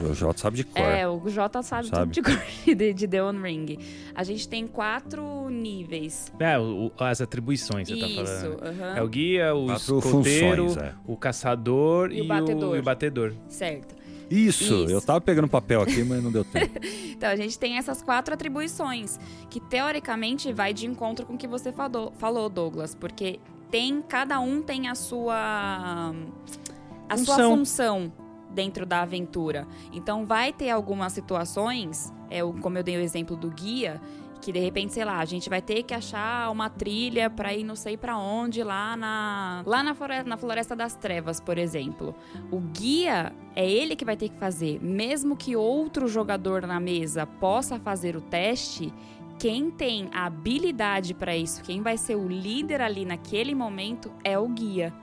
O 0.04 0.14
Jota 0.14 0.40
sabe 0.40 0.58
de 0.58 0.64
cor. 0.66 0.82
É, 0.82 1.08
o 1.08 1.30
Jota 1.30 1.64
sabe, 1.64 1.88
sabe. 1.88 2.12
de 2.12 2.22
cor 2.22 2.38
de, 2.66 2.94
de 2.94 3.08
The 3.08 3.24
One 3.24 3.42
Ring. 3.42 3.80
A 4.14 4.24
gente 4.24 4.48
tem 4.48 4.68
quatro 4.68 5.50
níveis. 5.50 6.32
É, 6.40 6.60
o, 6.60 6.92
as 7.00 7.22
atribuições, 7.22 7.88
você 7.88 7.96
tá 7.98 8.08
falando. 8.08 8.26
Isso, 8.26 8.48
uhum. 8.48 8.96
É 8.98 9.02
o 9.02 9.08
guia, 9.08 9.56
o 9.56 9.66
quatro 9.68 9.98
escoteiro, 9.98 10.68
funções, 10.68 10.86
é. 10.86 10.94
o 11.06 11.16
caçador 11.16 12.12
e, 12.12 12.18
e, 12.18 12.22
o 12.22 12.28
batedor. 12.28 12.72
O, 12.72 12.76
e 12.76 12.80
o 12.80 12.84
batedor. 12.84 13.34
Certo. 13.48 13.96
Isso, 14.30 14.64
Isso, 14.64 14.74
eu 14.90 15.02
tava 15.02 15.22
pegando 15.22 15.48
papel 15.48 15.82
aqui, 15.82 16.04
mas 16.04 16.22
não 16.22 16.32
deu 16.32 16.44
tempo. 16.46 16.80
então, 17.12 17.30
a 17.30 17.36
gente 17.38 17.58
tem 17.58 17.78
essas 17.78 18.02
quatro 18.02 18.34
atribuições, 18.34 19.18
que 19.50 19.62
teoricamente 19.62 20.52
vai 20.52 20.74
de 20.74 20.86
encontro 20.86 21.26
com 21.26 21.36
o 21.36 21.38
que 21.38 21.48
você 21.48 21.72
falou, 21.72 22.12
falou 22.18 22.50
Douglas, 22.50 22.94
porque 22.94 23.40
tem 23.72 24.02
cada 24.02 24.40
um 24.42 24.62
tem 24.62 24.90
a 24.90 24.96
sua 24.96 26.14
a 27.08 27.18
função. 27.18 27.36
sua 27.36 27.58
função 27.58 28.27
dentro 28.50 28.86
da 28.86 29.02
aventura. 29.02 29.68
Então 29.92 30.26
vai 30.26 30.52
ter 30.54 30.70
algumas 30.70 31.14
situações, 31.14 32.14
é, 32.30 32.42
como 32.62 32.78
eu 32.78 32.84
dei 32.84 32.98
o 32.98 33.02
exemplo 33.02 33.36
do 33.36 33.50
guia, 33.50 34.02
que 34.42 34.52
de 34.52 34.60
repente, 34.60 34.94
sei 34.94 35.04
lá, 35.04 35.20
a 35.20 35.26
gente 35.26 35.50
vai 35.50 35.62
ter 35.62 35.84
que 35.84 35.94
achar 35.94 36.52
uma 36.52 36.70
trilha 36.70 37.30
para 37.30 37.54
ir 37.54 37.64
não 37.64 37.76
sei 37.76 37.98
para 37.98 38.18
onde 38.18 38.64
lá 38.64 38.96
na 38.96 39.64
lá 39.66 39.84
na 39.84 39.94
floresta, 39.94 40.30
na 40.30 40.38
floresta 40.38 40.76
das 40.76 40.96
trevas, 40.96 41.40
por 41.40 41.58
exemplo. 41.58 42.16
O 42.52 42.60
guia 42.60 43.34
é 43.56 43.70
ele 43.70 43.96
que 43.96 44.06
vai 44.06 44.16
ter 44.16 44.30
que 44.30 44.38
fazer, 44.38 44.80
mesmo 44.82 45.36
que 45.36 45.56
outro 45.56 46.08
jogador 46.08 46.66
na 46.66 46.80
mesa 46.80 47.26
possa 47.26 47.80
fazer 47.80 48.16
o 48.16 48.22
teste, 48.22 48.94
quem 49.40 49.70
tem 49.70 50.10
a 50.14 50.26
habilidade 50.26 51.14
para 51.14 51.36
isso, 51.36 51.62
quem 51.64 51.82
vai 51.82 51.98
ser 51.98 52.16
o 52.16 52.28
líder 52.28 52.82
ali 52.82 53.06
naquele 53.06 53.54
momento 53.54 54.12
é 54.24 54.38
o 54.38 54.48
guia. 54.48 54.94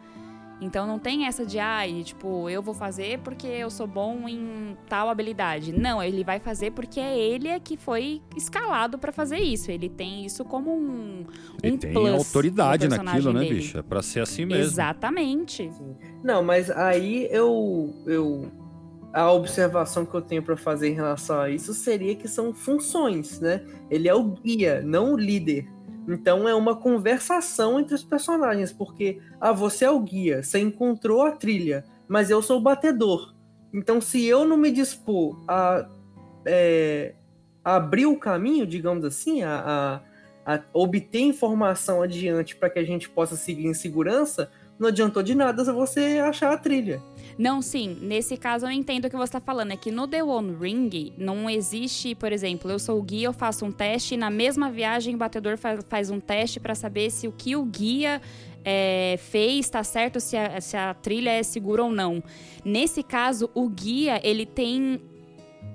Então 0.60 0.86
não 0.86 0.98
tem 0.98 1.26
essa 1.26 1.44
de, 1.44 1.58
ai, 1.58 2.02
tipo, 2.02 2.48
eu 2.48 2.62
vou 2.62 2.74
fazer 2.74 3.18
porque 3.20 3.46
eu 3.46 3.70
sou 3.70 3.86
bom 3.86 4.28
em 4.28 4.76
tal 4.88 5.08
habilidade. 5.08 5.72
Não, 5.72 6.02
ele 6.02 6.24
vai 6.24 6.38
fazer 6.38 6.70
porque 6.70 7.00
é 7.00 7.18
ele 7.18 7.58
que 7.60 7.76
foi 7.76 8.22
escalado 8.36 8.98
para 8.98 9.12
fazer 9.12 9.38
isso. 9.38 9.70
Ele 9.70 9.88
tem 9.88 10.24
isso 10.24 10.44
como 10.44 10.72
um, 10.72 11.20
um 11.20 11.26
Ele 11.62 11.78
tem 11.78 11.92
plus 11.92 12.12
autoridade 12.12 12.88
naquilo, 12.88 13.32
né, 13.32 13.40
dele. 13.40 13.54
bicho? 13.56 13.78
É 13.78 13.82
pra 13.82 14.00
ser 14.00 14.20
assim 14.20 14.44
mesmo. 14.44 14.62
Exatamente. 14.62 15.70
Não, 16.22 16.42
mas 16.42 16.70
aí 16.70 17.28
eu, 17.30 17.92
eu 18.06 18.50
a 19.12 19.30
observação 19.30 20.04
que 20.04 20.14
eu 20.14 20.20
tenho 20.20 20.42
para 20.42 20.56
fazer 20.56 20.88
em 20.88 20.94
relação 20.94 21.40
a 21.40 21.48
isso 21.48 21.72
seria 21.72 22.16
que 22.16 22.26
são 22.26 22.52
funções, 22.52 23.40
né? 23.40 23.64
Ele 23.88 24.08
é 24.08 24.14
o 24.14 24.24
guia, 24.24 24.82
não 24.82 25.14
o 25.14 25.16
líder. 25.16 25.68
Então 26.06 26.48
é 26.48 26.54
uma 26.54 26.76
conversação 26.76 27.80
entre 27.80 27.94
os 27.94 28.04
personagens, 28.04 28.72
porque 28.72 29.20
ah, 29.40 29.52
você 29.52 29.84
é 29.84 29.90
o 29.90 30.00
guia, 30.00 30.42
você 30.42 30.58
encontrou 30.58 31.22
a 31.22 31.32
trilha, 31.32 31.84
mas 32.06 32.30
eu 32.30 32.42
sou 32.42 32.58
o 32.58 32.62
batedor. 32.62 33.34
Então 33.72 34.00
se 34.00 34.24
eu 34.24 34.44
não 34.44 34.56
me 34.56 34.70
dispor 34.70 35.42
a 35.48 35.88
é, 36.44 37.14
abrir 37.64 38.06
o 38.06 38.18
caminho, 38.18 38.66
digamos 38.66 39.04
assim, 39.04 39.42
a, 39.42 40.00
a, 40.44 40.54
a 40.54 40.60
obter 40.74 41.20
informação 41.20 42.02
adiante 42.02 42.54
para 42.54 42.68
que 42.68 42.78
a 42.78 42.84
gente 42.84 43.08
possa 43.08 43.34
seguir 43.34 43.66
em 43.66 43.74
segurança, 43.74 44.50
não 44.78 44.88
adiantou 44.88 45.22
de 45.22 45.34
nada 45.34 45.64
você 45.72 46.20
achar 46.22 46.52
a 46.52 46.58
trilha. 46.58 47.00
Não, 47.38 47.60
sim. 47.60 47.98
Nesse 48.00 48.36
caso 48.36 48.66
eu 48.66 48.70
entendo 48.70 49.06
o 49.06 49.10
que 49.10 49.16
você 49.16 49.24
está 49.24 49.40
falando. 49.40 49.72
É 49.72 49.76
que 49.76 49.90
no 49.90 50.06
The 50.06 50.22
One 50.22 50.56
Ring 50.60 51.12
não 51.18 51.48
existe, 51.48 52.14
por 52.14 52.32
exemplo, 52.32 52.70
eu 52.70 52.78
sou 52.78 52.98
o 52.98 53.02
guia, 53.02 53.26
eu 53.26 53.32
faço 53.32 53.64
um 53.64 53.72
teste 53.72 54.14
e 54.14 54.16
na 54.16 54.30
mesma 54.30 54.70
viagem 54.70 55.14
o 55.14 55.18
batedor 55.18 55.56
faz, 55.56 55.80
faz 55.88 56.10
um 56.10 56.20
teste 56.20 56.60
para 56.60 56.74
saber 56.74 57.10
se 57.10 57.26
o 57.26 57.32
que 57.32 57.56
o 57.56 57.64
guia 57.64 58.20
é, 58.64 59.16
fez 59.18 59.66
está 59.66 59.84
certo, 59.84 60.20
se 60.20 60.36
a, 60.36 60.60
se 60.60 60.76
a 60.76 60.94
trilha 60.94 61.30
é 61.30 61.42
segura 61.42 61.82
ou 61.84 61.90
não. 61.90 62.22
Nesse 62.64 63.02
caso, 63.02 63.50
o 63.54 63.68
guia 63.68 64.20
ele 64.24 64.46
tem 64.46 65.00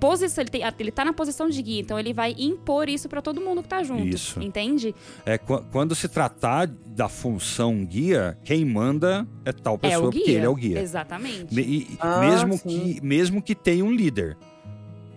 posição, 0.00 0.42
ele, 0.42 0.50
tem, 0.50 0.62
ele 0.78 0.90
tá 0.90 1.04
na 1.04 1.12
posição 1.12 1.48
de 1.48 1.60
guia, 1.62 1.80
então 1.80 1.98
ele 1.98 2.12
vai 2.14 2.34
impor 2.38 2.88
isso 2.88 3.08
para 3.08 3.20
todo 3.20 3.40
mundo 3.40 3.62
que 3.62 3.68
tá 3.68 3.82
junto. 3.82 4.06
Isso. 4.06 4.42
Entende? 4.42 4.94
É, 5.26 5.36
qu- 5.38 5.62
quando 5.70 5.94
se 5.94 6.08
tratar 6.08 6.66
da 6.66 7.08
função 7.08 7.84
guia, 7.84 8.36
quem 8.42 8.64
manda 8.64 9.26
é 9.44 9.52
tal 9.52 9.74
é 9.74 9.78
pessoa, 9.90 10.08
o 10.08 10.10
guia. 10.10 10.20
porque 10.20 10.30
ele 10.32 10.46
é 10.46 10.48
o 10.48 10.54
guia. 10.54 10.80
Exatamente. 10.80 11.54
Me- 11.54 11.62
e- 11.62 11.86
Ah, 12.00 12.20
mesmo, 12.20 12.54
sim. 12.58 12.94
que, 12.94 13.00
mesmo 13.04 13.42
que 13.42 13.54
tenha 13.54 13.84
um 13.84 13.92
líder. 13.92 14.36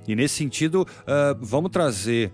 E 0.08 0.16
nesse 0.16 0.36
sentido, 0.36 0.86
ah, 1.08 1.36
vamos 1.40 1.72
trazer 1.72 2.32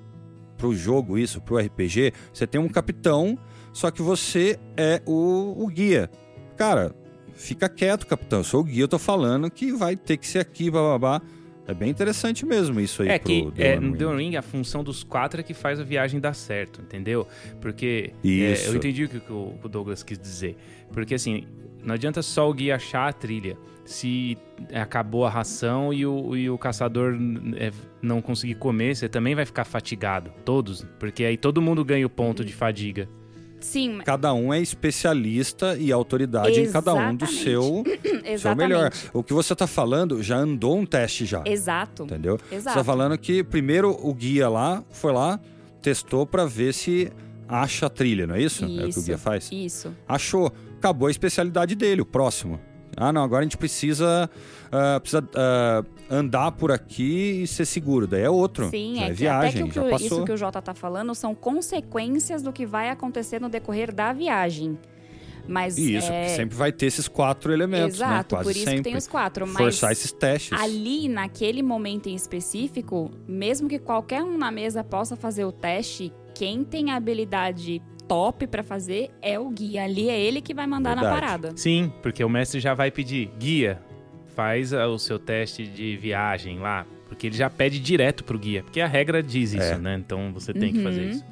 pro 0.58 0.74
jogo 0.76 1.18
isso, 1.18 1.40
pro 1.40 1.58
RPG. 1.58 2.12
Você 2.34 2.46
tem 2.48 2.60
um 2.60 2.68
capitão, 2.68 3.38
só 3.72 3.92
que 3.92 4.02
você 4.02 4.60
é 4.76 5.02
o, 5.06 5.56
o 5.64 5.68
guia. 5.68 6.10
Cara, 6.58 6.94
fica 7.34 7.70
quieto, 7.70 8.06
capitão. 8.08 8.40
Eu 8.40 8.44
sou 8.44 8.60
o 8.62 8.64
guia, 8.64 8.82
eu 8.84 8.88
tô 8.88 9.00
falando 9.00 9.50
que 9.50 9.72
vai 9.72 9.96
ter 9.96 10.18
que 10.18 10.28
ser 10.28 10.40
aqui, 10.40 10.70
bababá. 10.70 11.22
É 11.70 11.74
bem 11.74 11.90
interessante 11.90 12.48
mesmo 12.48 12.80
isso 12.80 13.04
aí 13.04 13.10
É 13.10 13.20
pro 13.20 13.28
que 13.28 13.52
The 13.52 13.74
é, 13.74 13.80
no. 13.80 13.96
The 13.96 14.16
Ring 14.16 14.36
a 14.36 14.42
função 14.42 14.84
dos 14.84 15.04
quatro 15.04 15.40
é 15.40 15.44
que 15.44 15.54
faz 15.54 15.80
a 15.80 15.84
viagem 15.84 16.20
dar 16.20 16.34
certo, 16.34 16.82
entendeu? 16.82 17.28
Porque 17.62 18.12
é, 18.26 18.68
eu 18.68 18.76
entendi 18.76 19.04
o 19.04 19.10
que 19.10 19.32
o 19.32 19.54
o 19.64 19.70
Douglas 19.70 20.02
quis 20.02 20.18
dizer. 20.18 20.58
Porque 20.92 21.14
assim, 21.14 21.46
não 21.84 21.94
adianta 21.94 22.22
só 22.24 22.50
o 22.50 22.54
guia 22.54 22.76
achar 22.76 23.08
a 23.08 23.14
trilha. 23.14 23.56
Se 23.86 24.38
acabou 24.74 25.26
a 25.26 25.30
ração 25.30 25.94
e 25.94 26.06
o, 26.06 26.36
e 26.36 26.50
o 26.50 26.58
caçador 26.58 27.16
é, 27.56 27.72
não 28.02 28.22
conseguir 28.22 28.56
comer, 28.56 28.96
você 28.96 29.08
também 29.08 29.36
vai 29.36 29.46
ficar 29.46 29.64
fatigado. 29.64 30.32
Todos. 30.44 30.86
Porque 31.00 31.24
aí 31.24 31.38
todo 31.38 31.62
mundo 31.62 31.86
ganha 31.86 32.06
o 32.06 32.10
ponto 32.10 32.44
de 32.44 32.54
fadiga. 32.54 33.08
Sim, 33.60 33.94
mas- 33.94 34.06
Cada 34.06 34.34
um 34.34 34.54
é 34.54 34.62
especialista 34.62 35.78
e 35.78 35.92
autoridade 35.92 36.60
em 36.60 36.72
cada 36.72 36.94
um 36.94 37.16
do 37.16 37.26
Exatamente. 37.26 37.44
seu, 37.44 37.84
seu 38.24 38.32
exatamente. 38.34 38.68
melhor. 38.68 38.92
O 39.14 39.24
que 39.24 39.34
você 39.34 39.56
tá 39.56 39.68
falando 39.68 40.22
já 40.24 40.38
andou 40.38 40.78
um 40.78 40.86
teste 40.86 41.26
já. 41.26 41.44
Exato. 41.46 42.04
Entendeu? 42.04 42.38
Você 42.50 42.56
Exato. 42.56 42.78
tá 42.78 42.84
falando 42.84 43.18
que 43.18 43.44
primeiro 43.44 43.90
o 44.02 44.14
guia 44.14 44.48
lá 44.50 44.84
foi 44.92 45.12
lá, 45.14 45.40
testou 45.82 46.26
pra 46.26 46.46
ver 46.46 46.74
se 46.74 47.12
acha 47.48 47.88
a 47.88 47.90
trilha, 47.90 48.28
não 48.28 48.36
é 48.36 48.42
isso? 48.42 48.64
É 48.64 48.68
o 48.68 48.70
que 48.72 48.84
o 48.84 48.88
Isso. 48.90 49.04
guia 49.04 49.18
faz? 49.18 49.50
Isso. 49.52 49.94
Achou. 50.08 50.52
Acabou 50.78 51.08
a 51.08 51.12
especialidade 51.12 51.76
dele, 51.76 52.02
o 52.02 52.06
próximo. 52.06 52.60
Ah, 53.00 53.14
não, 53.14 53.24
agora 53.24 53.40
a 53.42 53.44
gente 53.44 53.58
precisa, 53.58 54.30
ah, 54.72 55.00
precisa 55.00 55.28
ah, 55.36 55.84
andar 56.10 56.52
por 56.52 56.72
aqui 56.72 57.44
e 57.44 57.48
ser 57.48 57.66
seguro. 57.66 58.06
Daí 58.06 58.24
é 58.24 58.30
outro. 58.30 58.70
Sim, 58.70 58.96
já 58.98 59.04
é 59.06 59.10
é 59.10 59.14
viagem, 59.14 59.62
até 59.64 59.64
que, 59.64 59.64
o 59.64 59.74
já 59.74 59.82
que 59.82 59.88
o- 59.88 59.92
passou. 59.92 60.08
isso 60.18 60.26
que 60.26 60.32
o 60.34 60.38
Jota 60.38 60.62
tá 60.62 60.74
falando 60.74 61.16
são 61.16 61.34
consequências 61.34 62.42
do 62.44 62.52
que 62.52 62.66
vai 62.66 62.90
acontecer 62.90 63.40
no 63.40 63.48
decorrer 63.48 63.94
da 63.94 64.12
viagem. 64.12 64.78
Mas 65.48 65.80
Isso, 65.80 66.12
é... 66.12 66.28
sempre 66.28 66.56
vai 66.56 66.72
ter 66.72 66.86
esses 66.86 67.08
quatro 67.08 67.52
elementos, 67.52 67.98
né? 67.98 68.06
Exato, 68.06 68.36
Quase 68.36 68.44
por 68.44 68.52
isso 68.56 68.60
sempre. 68.66 68.78
que 68.78 68.84
tem 68.84 68.96
os 68.96 69.08
quatro. 69.08 69.48
Mas 69.48 69.58
Forçar 69.58 69.92
esses 69.92 70.12
testes. 70.12 70.54
ali, 70.54 71.10
naquele 71.10 71.64
momento 71.64 72.08
em 72.08 72.14
específico, 72.14 73.10
mesmo 73.28 73.68
que 73.68 73.80
qualquer 73.80 74.22
um 74.22 74.38
na 74.38 74.52
mesa 74.52 74.84
possa 74.84 75.16
fazer 75.16 75.46
o 75.46 75.52
teste, 75.52 76.14
quem 76.36 76.64
tem 76.64 76.92
a 76.92 76.98
habilidade 76.98 77.82
top 78.10 78.48
pra 78.48 78.64
fazer 78.64 79.12
é 79.22 79.40
o 79.40 79.48
guia. 79.50 79.84
Ali 79.84 80.10
é 80.10 80.20
ele 80.20 80.42
que 80.42 80.54
vai 80.54 80.66
mandar 80.68 80.96
na 80.96 81.04
Verdade. 81.04 81.22
parada. 81.22 81.54
Sim, 81.56 81.94
porque 82.02 82.24
o 82.24 82.30
mestre 82.30 82.60
já 82.60 82.74
vai 82.74 82.90
pedir, 82.92 83.30
guia, 83.40 83.80
faz 84.36 84.74
ah, 84.74 84.88
o 84.88 84.98
seu 85.00 85.18
teste 85.20 85.66
de 85.66 85.96
viagem 85.96 86.60
lá. 86.60 86.86
Porque 87.08 87.28
ele 87.28 87.36
já 87.38 87.50
pede 87.50 87.80
direto 87.80 88.24
pro 88.24 88.38
guia. 88.38 88.64
Porque 88.64 88.82
a 88.82 88.88
regra 88.88 89.22
diz 89.24 89.54
isso, 89.54 89.74
É. 89.74 89.78
né? 89.78 89.96
Então 89.98 90.32
você 90.34 90.54
tem 90.54 90.74
que 90.74 90.82
fazer 90.84 91.02
Uhum. 91.02 91.10
isso. 91.12 91.26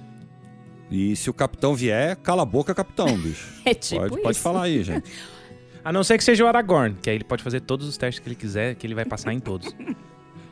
E 0.89 1.15
se 1.15 1.29
o 1.29 1.33
capitão 1.33 1.75
vier, 1.75 2.15
cala 2.17 2.43
a 2.43 2.45
boca, 2.45 2.73
capitão, 2.73 3.17
bicho. 3.17 3.53
É 3.65 3.73
tipo 3.73 3.99
pode, 4.01 4.13
isso. 4.13 4.23
pode 4.23 4.39
falar 4.39 4.63
aí, 4.63 4.83
gente. 4.83 5.11
A 5.83 5.91
não 5.93 6.03
ser 6.03 6.17
que 6.17 6.23
seja 6.23 6.43
o 6.43 6.47
Aragorn, 6.47 6.95
que 7.01 7.09
aí 7.09 7.15
ele 7.15 7.23
pode 7.23 7.41
fazer 7.41 7.61
todos 7.61 7.87
os 7.87 7.95
testes 7.97 8.19
que 8.21 8.27
ele 8.27 8.35
quiser, 8.35 8.75
que 8.75 8.85
ele 8.85 8.93
vai 8.95 9.05
passar 9.05 9.33
em 9.33 9.39
todos. 9.39 9.73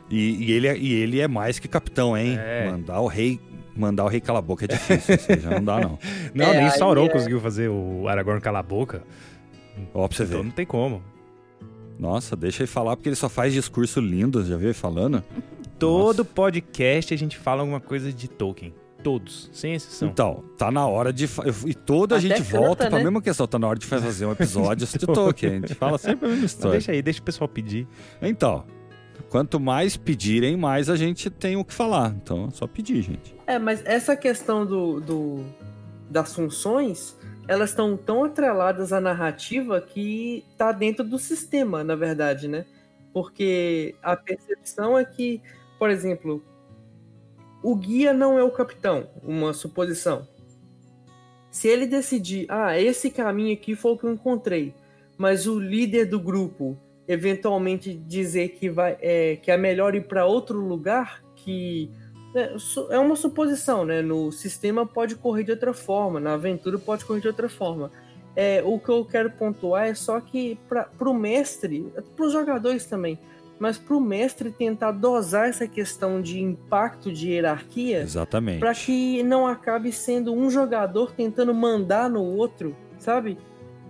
E, 0.08 0.44
e 0.44 0.52
ele, 0.52 0.68
é, 0.68 0.78
e 0.78 0.92
ele 0.92 1.18
é 1.18 1.26
mais 1.26 1.58
que 1.58 1.66
capitão, 1.66 2.16
hein? 2.16 2.36
É. 2.38 2.70
Mandar 2.70 3.00
o 3.00 3.08
rei. 3.08 3.40
Mandar 3.76 4.04
o 4.04 4.08
rei 4.08 4.20
cala 4.20 4.38
a 4.38 4.42
boca 4.42 4.64
é 4.64 4.68
difícil. 4.68 5.14
aí 5.28 5.40
já 5.40 5.50
não 5.50 5.64
dá, 5.64 5.80
não. 5.80 5.98
Não, 6.34 6.46
É, 6.46 6.60
nem 6.62 6.70
Sauron 6.70 7.06
é- 7.06 7.08
conseguiu 7.10 7.40
fazer 7.40 7.68
o 7.68 8.08
Aragorn 8.08 8.40
calar 8.40 8.60
a 8.60 8.62
boca. 8.62 9.02
Ó, 9.92 10.08
pra 10.08 10.16
você 10.16 10.22
Então 10.24 10.38
ver. 10.38 10.44
não 10.44 10.50
tem 10.50 10.64
como. 10.64 11.02
Nossa, 11.98 12.36
deixa 12.36 12.62
ele 12.62 12.66
falar, 12.68 12.96
porque 12.96 13.08
ele 13.08 13.16
só 13.16 13.28
faz 13.28 13.52
discurso 13.52 14.00
lindo, 14.00 14.44
já 14.44 14.56
viu 14.56 14.68
ele 14.68 14.74
falando? 14.74 15.22
Todo 15.78 16.18
Nossa. 16.18 16.24
podcast 16.24 17.12
a 17.12 17.16
gente 17.18 17.36
fala 17.36 17.60
alguma 17.62 17.80
coisa 17.80 18.12
de 18.12 18.28
Tolkien. 18.28 18.74
Todos, 19.02 19.48
sem 19.52 19.74
exceção. 19.74 20.08
Então, 20.08 20.42
tá 20.58 20.70
na 20.70 20.86
hora 20.86 21.12
de. 21.12 21.26
fa- 21.28 21.44
E 21.66 21.74
toda 21.74 22.16
a 22.16 22.18
gente 22.18 22.42
canta, 22.42 22.58
volta 22.58 22.88
pra 22.88 22.98
né? 22.98 23.04
mesma 23.04 23.22
questão. 23.22 23.46
Tá 23.46 23.58
na 23.58 23.68
hora 23.68 23.78
de 23.78 23.86
fazer 23.86 24.26
um 24.26 24.32
episódio 24.32 24.84
de 24.98 25.06
Tolkien. 25.06 25.52
A 25.52 25.54
gente 25.60 25.74
fala 25.74 25.96
sempre 25.98 26.26
a 26.26 26.30
mesma 26.30 26.46
história. 26.46 26.72
deixa 26.72 26.92
aí, 26.92 27.00
deixa 27.02 27.20
o 27.20 27.22
pessoal 27.22 27.46
pedir. 27.46 27.86
Então, 28.20 28.64
quanto 29.28 29.58
mais 29.60 29.96
pedirem, 29.96 30.56
mais 30.56 30.88
a 30.90 30.96
gente 30.96 31.28
tem 31.30 31.56
o 31.56 31.64
que 31.64 31.72
falar. 31.72 32.14
Então, 32.22 32.46
é 32.48 32.50
só 32.50 32.66
pedir, 32.66 33.02
gente. 33.02 33.34
É, 33.46 33.58
mas 33.58 33.84
essa 33.84 34.16
questão 34.16 34.64
do, 34.66 35.00
do- 35.00 35.44
das 36.10 36.34
funções, 36.34 37.16
elas 37.48 37.70
estão 37.70 37.96
tão 37.96 38.24
atreladas 38.24 38.92
à 38.92 39.00
narrativa 39.00 39.80
que 39.80 40.44
tá 40.56 40.72
dentro 40.72 41.04
do 41.04 41.18
sistema, 41.18 41.82
na 41.84 41.94
verdade, 41.94 42.48
né? 42.48 42.64
Porque 43.12 43.94
a 44.02 44.16
percepção 44.16 44.98
é 44.98 45.04
que, 45.04 45.40
por 45.78 45.90
exemplo, 45.90 46.42
o 47.62 47.74
guia 47.74 48.12
não 48.12 48.38
é 48.38 48.42
o 48.42 48.50
capitão, 48.50 49.08
uma 49.22 49.52
suposição. 49.52 50.26
Se 51.50 51.68
ele 51.68 51.86
decidir, 51.86 52.44
ah, 52.50 52.78
esse 52.78 53.10
caminho 53.10 53.54
aqui 53.54 53.74
foi 53.74 53.92
o 53.92 53.96
que 53.98 54.04
eu 54.04 54.12
encontrei, 54.12 54.74
mas 55.16 55.46
o 55.46 55.58
líder 55.58 56.04
do 56.04 56.20
grupo 56.20 56.76
eventualmente 57.08 57.94
dizer 57.94 58.50
que 58.50 58.68
vai 58.68 58.96
é, 59.00 59.36
que 59.36 59.50
é 59.50 59.56
melhor 59.56 59.94
ir 59.94 60.06
para 60.06 60.26
outro 60.26 60.58
lugar, 60.58 61.22
que 61.34 61.90
é, 62.34 62.58
su- 62.58 62.88
é 62.90 62.98
uma 62.98 63.16
suposição, 63.16 63.84
né? 63.84 64.02
No 64.02 64.30
sistema 64.32 64.84
pode 64.86 65.14
correr 65.14 65.44
de 65.44 65.52
outra 65.52 65.72
forma, 65.72 66.20
na 66.20 66.34
aventura 66.34 66.78
pode 66.78 67.04
correr 67.04 67.20
de 67.20 67.28
outra 67.28 67.48
forma. 67.48 67.90
É, 68.34 68.62
o 68.64 68.78
que 68.78 68.90
eu 68.90 69.04
quero 69.04 69.30
pontuar 69.30 69.86
é 69.86 69.94
só 69.94 70.20
que 70.20 70.58
para 70.68 70.90
o 71.08 71.14
mestre, 71.14 71.90
para 72.14 72.26
os 72.26 72.32
jogadores 72.32 72.84
também, 72.84 73.18
mas 73.58 73.78
para 73.78 73.96
o 73.96 74.00
mestre 74.00 74.50
tentar 74.50 74.92
dosar 74.92 75.48
essa 75.48 75.66
questão 75.66 76.20
de 76.20 76.38
impacto 76.42 77.10
de 77.10 77.30
hierarquia 77.30 78.02
Exatamente. 78.02 78.58
para 78.60 78.74
que 78.74 79.22
não 79.22 79.46
acabe 79.46 79.90
sendo 79.90 80.34
um 80.34 80.50
jogador 80.50 81.12
tentando 81.12 81.54
mandar 81.54 82.10
no 82.10 82.22
outro, 82.22 82.76
sabe? 82.98 83.38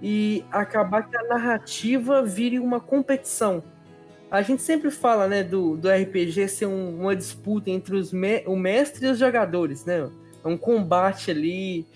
E 0.03 0.45
acabar 0.51 1.09
que 1.09 1.17
a 1.17 1.23
narrativa 1.25 2.23
vire 2.23 2.59
uma 2.59 2.79
competição. 2.81 3.63
A 4.31 4.43
gente 4.43 4.61
sempre 4.63 4.91
fala, 4.91 5.27
né, 5.29 5.43
do, 5.43 5.77
do 5.77 5.89
RPG 5.89 6.49
ser 6.49 6.67
um- 6.67 7.01
uma 7.01 7.15
disputa 7.17 7.71
entre 7.71 7.95
os 7.97 8.13
me- 8.13 8.43
o 8.47 8.57
mestre 8.57 9.07
e 9.07 9.11
os 9.11 9.19
jogadores, 9.19 9.85
né? 9.85 10.11
É 10.45 10.49
um 10.49 10.57
combate 10.59 11.31
ali 11.31 11.87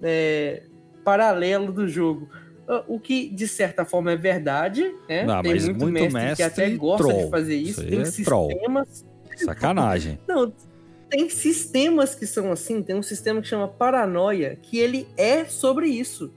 é, 0.00 0.62
paralelo 1.04 1.72
do 1.72 1.88
jogo. 1.88 2.28
Ah, 2.68 2.84
O 2.86 3.00
que, 3.00 3.28
de 3.30 3.48
certa 3.48 3.84
forma, 3.84 4.12
é 4.12 4.16
verdade, 4.16 4.94
né? 5.08 5.24
Não, 5.24 5.42
tem 5.42 5.52
mas 5.54 5.64
muito, 5.64 5.80
muito 5.80 5.94
mestre, 5.94 6.12
mestre 6.12 6.36
que 6.36 6.42
até 6.42 6.70
gosta 6.76 7.04
troll. 7.08 7.24
de 7.24 7.30
fazer 7.30 7.56
isso. 7.56 7.80
Isso 7.80 7.90
tem 7.90 8.00
é 8.00 8.24
troll. 8.24 8.50
sistemas 8.50 9.04
Sacanagem. 9.36 10.18
não, 10.28 10.52
tem 11.08 11.28
sistemas 11.28 12.14
que 12.14 12.26
são 12.26 12.52
assim. 12.52 12.82
Tem 12.82 12.94
um 12.94 13.02
sistema 13.02 13.40
que 13.40 13.48
chama 13.48 13.66
Paranoia, 13.66 14.56
que 14.60 14.78
ele 14.78 15.08
é 15.16 15.44
sobre 15.46 15.86
isso. 15.88 16.30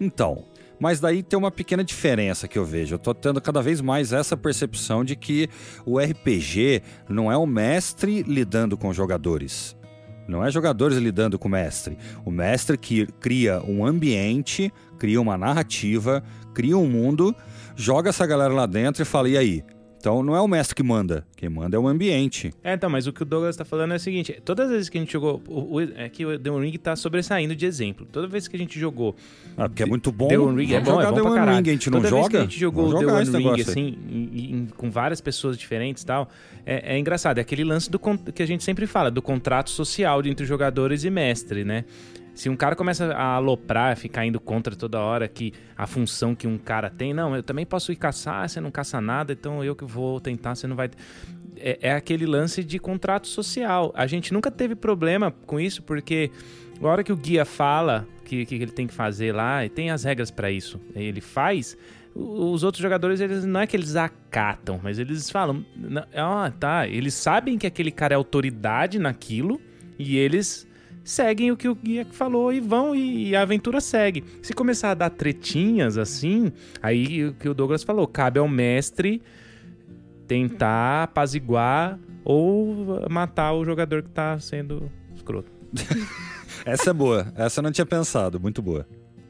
Então, 0.00 0.46
Mas 0.80 0.98
daí 0.98 1.22
tem 1.22 1.38
uma 1.38 1.50
pequena 1.50 1.84
diferença 1.84 2.48
que 2.48 2.58
eu 2.58 2.64
vejo. 2.64 2.94
Eu 2.94 2.98
tô 2.98 3.12
tendo 3.12 3.38
cada 3.38 3.60
vez 3.60 3.82
mais 3.82 4.14
essa 4.14 4.34
percepção 4.34 5.04
de 5.04 5.14
que 5.14 5.46
o 5.84 5.98
RPG 5.98 6.82
não 7.06 7.30
é 7.30 7.36
o 7.36 7.44
mestre 7.44 8.22
lidando 8.22 8.78
com 8.78 8.90
jogadores. 8.90 9.76
Não 10.26 10.42
é 10.42 10.50
jogadores 10.50 10.96
lidando 10.96 11.38
com 11.38 11.48
o 11.48 11.50
mestre. 11.50 11.98
O 12.24 12.30
mestre 12.30 12.78
que 12.78 13.06
cria 13.20 13.60
um 13.62 13.84
ambiente, 13.84 14.72
cria 14.98 15.20
uma 15.20 15.36
narrativa, 15.36 16.22
cria 16.54 16.78
um 16.78 16.88
mundo, 16.88 17.36
joga 17.76 18.08
essa 18.08 18.26
galera 18.26 18.54
lá 18.54 18.64
dentro 18.64 19.02
e 19.02 19.04
fala: 19.04 19.28
e 19.28 19.36
aí? 19.36 19.64
Então 20.00 20.22
não 20.22 20.34
é 20.34 20.40
o 20.40 20.48
mestre 20.48 20.74
que 20.74 20.82
manda, 20.82 21.26
quem 21.36 21.50
manda 21.50 21.76
é 21.76 21.78
o 21.78 21.86
ambiente. 21.86 22.54
É, 22.64 22.72
então, 22.72 22.88
mas 22.88 23.06
o 23.06 23.12
que 23.12 23.22
o 23.22 23.24
Douglas 23.26 23.54
tá 23.54 23.66
falando 23.66 23.92
é 23.92 23.96
o 23.96 24.00
seguinte: 24.00 24.40
todas 24.42 24.66
as 24.66 24.72
vezes 24.72 24.88
que 24.88 24.96
a 24.96 25.00
gente 25.00 25.12
jogou. 25.12 25.42
O, 25.46 25.76
o, 25.76 25.80
é 25.82 26.08
que 26.08 26.24
o 26.24 26.38
The 26.38 26.50
One 26.50 26.70
Ring 26.70 26.78
tá 26.78 26.96
sobressaindo 26.96 27.54
de 27.54 27.66
exemplo. 27.66 28.06
Toda 28.10 28.26
vez 28.26 28.48
que 28.48 28.56
a 28.56 28.58
gente 28.58 28.80
jogou. 28.80 29.14
Ah, 29.58 29.68
porque 29.68 29.82
é 29.82 29.86
muito 29.86 30.10
bom. 30.10 30.28
The 30.28 30.38
One 30.38 30.64
Ring 30.64 30.72
é 30.74 30.80
bom, 30.80 31.00
é 31.02 31.04
bom 31.04 31.12
The 31.12 31.20
pra 31.20 31.30
One 31.30 31.38
caralho. 31.38 31.56
Ring, 31.58 31.68
a 31.68 31.72
gente 31.74 31.90
não 31.90 31.98
Toda 31.98 32.08
joga. 32.08 32.20
vez 32.22 32.28
que 32.30 32.36
a 32.38 32.40
gente 32.42 32.58
jogou 32.58 32.98
The 32.98 33.06
One 33.06 33.30
Ring, 33.30 33.60
assim, 33.60 33.98
em- 34.10 34.54
em- 34.54 34.68
com 34.74 34.90
várias 34.90 35.20
pessoas 35.20 35.58
diferentes 35.58 36.02
e 36.02 36.06
tal, 36.06 36.30
é, 36.64 36.94
é 36.94 36.98
engraçado. 36.98 37.36
É 37.36 37.42
aquele 37.42 37.62
lance 37.62 37.90
do 37.90 37.98
que 38.34 38.42
a 38.42 38.46
gente 38.46 38.64
sempre 38.64 38.86
fala, 38.86 39.10
do 39.10 39.20
contrato 39.20 39.68
social 39.68 40.24
entre 40.24 40.46
jogadores 40.46 41.04
e 41.04 41.10
mestre, 41.10 41.62
né? 41.62 41.84
Se 42.40 42.48
um 42.48 42.56
cara 42.56 42.74
começa 42.74 43.12
a 43.12 43.34
aloprar, 43.34 43.94
ficar 43.98 44.24
indo 44.24 44.40
contra 44.40 44.74
toda 44.74 44.98
hora 44.98 45.28
que 45.28 45.52
a 45.76 45.86
função 45.86 46.34
que 46.34 46.46
um 46.46 46.56
cara 46.56 46.88
tem, 46.88 47.12
não, 47.12 47.36
eu 47.36 47.42
também 47.42 47.66
posso 47.66 47.92
ir 47.92 47.96
caçar, 47.96 48.48
você 48.48 48.62
não 48.62 48.70
caça 48.70 48.98
nada, 48.98 49.34
então 49.34 49.62
eu 49.62 49.76
que 49.76 49.84
vou 49.84 50.18
tentar, 50.22 50.54
você 50.54 50.66
não 50.66 50.74
vai. 50.74 50.88
É, 51.58 51.78
é 51.82 51.92
aquele 51.92 52.24
lance 52.24 52.64
de 52.64 52.78
contrato 52.78 53.28
social. 53.28 53.92
A 53.94 54.06
gente 54.06 54.32
nunca 54.32 54.50
teve 54.50 54.74
problema 54.74 55.30
com 55.30 55.60
isso, 55.60 55.82
porque 55.82 56.30
a 56.82 56.86
hora 56.86 57.04
que 57.04 57.12
o 57.12 57.16
guia 57.16 57.44
fala 57.44 58.08
que, 58.24 58.46
que 58.46 58.54
ele 58.54 58.72
tem 58.72 58.86
que 58.86 58.94
fazer 58.94 59.34
lá, 59.34 59.62
e 59.62 59.68
tem 59.68 59.90
as 59.90 60.04
regras 60.04 60.30
pra 60.30 60.50
isso, 60.50 60.80
ele 60.94 61.20
faz, 61.20 61.76
os 62.14 62.64
outros 62.64 62.80
jogadores, 62.80 63.20
eles 63.20 63.44
não 63.44 63.60
é 63.60 63.66
que 63.66 63.76
eles 63.76 63.96
acatam, 63.96 64.80
mas 64.82 64.98
eles 64.98 65.28
falam, 65.28 65.62
"Não, 65.76 66.04
ah, 66.14 66.50
tá, 66.58 66.88
eles 66.88 67.12
sabem 67.12 67.58
que 67.58 67.66
aquele 67.66 67.90
cara 67.90 68.14
é 68.14 68.16
autoridade 68.16 68.98
naquilo, 68.98 69.60
e 69.98 70.16
eles 70.16 70.69
seguem 71.04 71.50
o 71.50 71.56
que 71.56 71.68
o 71.68 71.74
guia 71.74 72.04
falou 72.04 72.52
e 72.52 72.60
vão 72.60 72.94
e, 72.94 73.28
e 73.28 73.36
a 73.36 73.42
aventura 73.42 73.80
segue. 73.80 74.24
Se 74.42 74.52
começar 74.52 74.90
a 74.90 74.94
dar 74.94 75.10
tretinhas 75.10 75.98
assim, 75.98 76.52
aí 76.82 77.26
o 77.26 77.34
que 77.34 77.48
o 77.48 77.54
Douglas 77.54 77.82
falou, 77.82 78.06
cabe 78.06 78.38
ao 78.38 78.48
mestre 78.48 79.22
tentar 80.26 81.04
apaziguar 81.04 81.98
ou 82.24 83.08
matar 83.10 83.52
o 83.52 83.64
jogador 83.64 84.02
que 84.02 84.10
tá 84.10 84.38
sendo 84.38 84.90
escroto. 85.14 85.50
Essa 86.64 86.90
é 86.90 86.92
boa. 86.92 87.32
Essa 87.36 87.60
eu 87.60 87.62
não 87.62 87.72
tinha 87.72 87.86
pensado. 87.86 88.38
Muito 88.38 88.60
boa. 88.60 88.86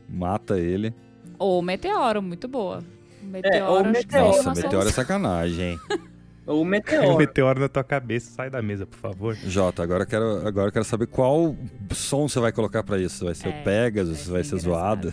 Mata 0.08 0.58
ele. 0.58 0.92
Ou 1.38 1.62
Meteoro, 1.62 2.20
muito 2.20 2.48
boa. 2.48 2.82
ou 3.22 3.30
Meteoro, 3.30 3.92
que 3.92 4.02
seria 4.02 4.26
Meteoro. 4.26 4.36
Nossa, 4.44 4.62
meteoro 4.62 4.88
é 4.88 4.92
sacanagem, 4.92 5.80
O 6.46 6.64
meteoro. 6.64 7.16
meteoro 7.18 7.60
na 7.60 7.68
tua 7.68 7.84
cabeça, 7.84 8.32
sai 8.34 8.50
da 8.50 8.60
mesa, 8.60 8.84
por 8.86 8.98
favor. 8.98 9.36
Jota, 9.36 9.82
agora 9.82 10.02
eu 10.02 10.06
quero, 10.06 10.46
agora 10.48 10.68
eu 10.68 10.72
quero 10.72 10.84
saber 10.84 11.06
qual 11.06 11.54
som 11.92 12.26
você 12.28 12.40
vai 12.40 12.50
colocar 12.50 12.82
pra 12.82 12.98
isso. 12.98 13.24
Vai 13.26 13.34
ser 13.34 13.48
É, 13.48 13.60
o 13.60 13.64
Pegasus? 13.64 14.24
vai 14.26 14.34
Vai 14.34 14.44
ser 14.44 14.50
ser 14.58 14.58
zoado? 14.64 15.12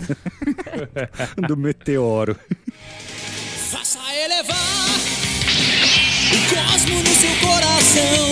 Do 1.47 1.55
meteoro. 1.55 2.35
Faça 3.69 3.99
elevar 4.15 4.55
o 6.33 6.39
cosmo 6.49 6.99
no 6.99 7.09
seu 7.09 7.47
coração. 7.47 8.27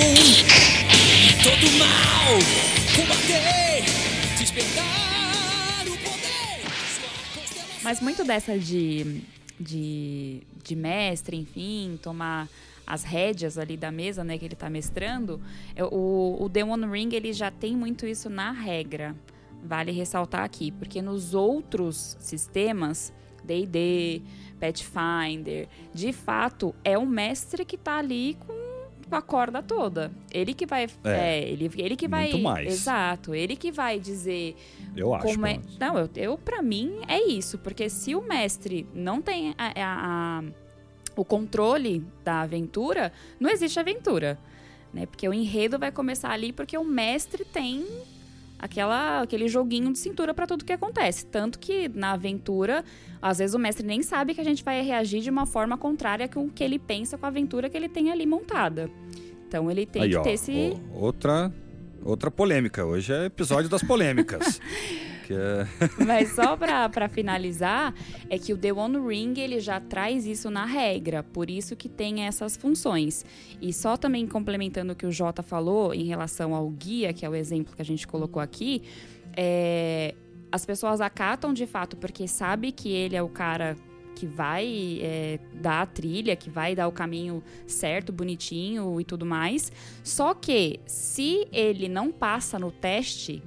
Todo 1.43 1.71
mal 1.77 2.39
combater, 2.95 3.83
despertar 4.39 5.83
o 5.85 5.97
poder. 5.97 6.63
Mas 7.83 7.99
muito 8.01 8.23
dessa 8.23 8.57
de, 8.57 9.21
de, 9.59 10.41
de 10.63 10.75
mestre, 10.75 11.37
enfim, 11.37 11.99
tomar 12.01 12.47
as 12.87 13.03
rédeas 13.03 13.57
ali 13.57 13.75
da 13.77 13.91
mesa, 13.91 14.23
né, 14.23 14.37
que 14.37 14.45
ele 14.45 14.55
tá 14.55 14.69
mestrando, 14.69 15.41
é, 15.75 15.83
o, 15.83 16.37
o 16.39 16.49
The 16.49 16.63
One 16.63 16.85
Ring, 16.87 17.09
ele 17.13 17.33
já 17.33 17.49
tem 17.51 17.75
muito 17.75 18.05
isso 18.05 18.29
na 18.29 18.51
regra. 18.51 19.15
Vale 19.63 19.91
ressaltar 19.91 20.43
aqui, 20.43 20.71
porque 20.71 21.01
nos 21.01 21.33
outros 21.33 22.15
sistemas, 22.19 23.11
D&D, 23.43 24.21
Pathfinder, 24.59 25.67
de 25.93 26.11
fato, 26.13 26.75
é 26.83 26.97
o 26.97 27.05
mestre 27.05 27.65
que 27.65 27.77
tá 27.77 27.97
ali 27.97 28.37
com 28.45 28.53
a 29.11 29.21
corda 29.21 29.61
toda. 29.63 30.11
Ele 30.31 30.53
que 30.53 30.65
vai... 30.65 30.85
É, 31.03 31.09
É, 31.09 31.49
ele, 31.49 31.69
ele 31.77 31.95
que 31.95 32.07
vai... 32.07 32.29
muito 32.31 32.43
mais. 32.43 32.67
Exato. 32.73 33.33
Ele 33.35 33.55
que 33.55 33.71
vai 33.71 33.99
dizer 33.99 34.55
Eu 34.95 35.13
acho. 35.13 35.25
como 35.25 35.45
é... 35.45 35.59
Não, 35.79 35.97
eu, 35.97 36.09
eu 36.15 36.37
para 36.37 36.61
mim 36.61 36.99
é 37.07 37.21
isso, 37.27 37.57
porque 37.59 37.89
se 37.89 38.15
o 38.15 38.21
mestre 38.21 38.87
não 38.93 39.21
tem 39.21 39.53
a- 39.57 39.73
a- 39.75 40.39
a- 40.39 40.43
o 41.21 41.25
controle 41.25 42.03
da 42.23 42.41
aventura, 42.41 43.11
não 43.39 43.49
existe 43.49 43.79
aventura, 43.79 44.37
né? 44.93 45.05
Porque 45.05 45.27
o 45.27 45.33
enredo 45.33 45.77
vai 45.77 45.91
começar 45.91 46.31
ali 46.31 46.51
porque 46.51 46.77
o 46.77 46.83
mestre 46.83 47.43
tem 47.45 47.85
aquela 48.57 49.21
aquele 49.21 49.47
joguinho 49.47 49.91
de 49.91 49.99
cintura 49.99 50.33
para 50.33 50.47
tudo 50.47 50.63
que 50.65 50.73
acontece, 50.73 51.25
tanto 51.25 51.59
que 51.59 51.89
na 51.89 52.13
aventura, 52.13 52.83
às 53.21 53.37
vezes 53.37 53.53
o 53.53 53.59
mestre 53.59 53.85
nem 53.85 54.01
sabe 54.01 54.33
que 54.33 54.41
a 54.41 54.43
gente 54.45 54.63
vai 54.63 54.81
reagir 54.81 55.21
de 55.21 55.29
uma 55.29 55.45
forma 55.45 55.77
contrária 55.77 56.27
com 56.27 56.45
o 56.45 56.49
que 56.49 56.63
ele 56.63 56.79
pensa 56.79 57.17
com 57.17 57.25
a 57.25 57.29
aventura 57.29 57.69
que 57.69 57.77
ele 57.77 57.89
tem 57.89 58.11
ali 58.11 58.25
montada. 58.25 58.89
Então 59.47 59.69
ele 59.69 59.85
tem 59.85 60.03
Aí, 60.03 60.09
que 60.09 60.15
ó, 60.15 60.21
ter 60.21 60.31
esse 60.31 60.73
outra, 60.93 61.53
outra 62.03 62.31
polêmica. 62.31 62.85
Hoje 62.85 63.13
é 63.13 63.25
episódio 63.25 63.69
das 63.69 63.83
polêmicas. 63.83 64.59
que 65.25 65.33
é... 65.33 65.67
Mas 66.05 66.33
só 66.33 66.55
pra 66.55 67.09
finalizar, 67.09 67.93
é 68.29 68.37
que 68.37 68.53
o 68.53 68.57
The 68.57 68.71
One 68.71 68.97
Ring, 68.97 69.33
ele 69.39 69.59
já 69.59 69.79
traz 69.79 70.25
isso 70.25 70.49
na 70.49 70.65
regra, 70.65 71.23
por 71.23 71.49
isso 71.49 71.75
que 71.75 71.89
tem 71.89 72.25
essas 72.25 72.55
funções. 72.55 73.25
E 73.61 73.73
só 73.73 73.97
também 73.97 74.27
complementando 74.27 74.93
o 74.93 74.95
que 74.95 75.05
o 75.05 75.11
Jota 75.11 75.41
falou 75.41 75.93
em 75.93 76.03
relação 76.03 76.53
ao 76.53 76.69
guia, 76.69 77.11
que 77.11 77.25
é 77.25 77.29
o 77.29 77.35
exemplo 77.35 77.75
que 77.75 77.81
a 77.81 77.85
gente 77.85 78.07
colocou 78.07 78.41
aqui, 78.41 78.83
é, 79.35 80.13
as 80.51 80.65
pessoas 80.65 81.01
acatam 81.01 81.53
de 81.53 81.65
fato 81.65 81.97
porque 81.97 82.27
sabe 82.27 82.71
que 82.71 82.89
ele 82.89 83.15
é 83.15 83.21
o 83.21 83.27
cara 83.27 83.75
que 84.15 84.25
vai 84.25 84.99
é, 85.01 85.39
dar 85.53 85.81
a 85.81 85.85
trilha, 85.85 86.35
que 86.35 86.49
vai 86.49 86.73
dar 86.73 86.87
o 86.87 86.91
caminho 86.91 87.43
certo, 87.67 88.13
bonitinho 88.13 89.01
e 89.01 89.03
tudo 89.03 89.25
mais. 89.25 89.71
Só 90.03 90.33
que 90.33 90.79
se 90.85 91.45
ele 91.51 91.89
não 91.89 92.11
passa 92.11 92.57
no 92.57 92.71
teste, 92.71 93.43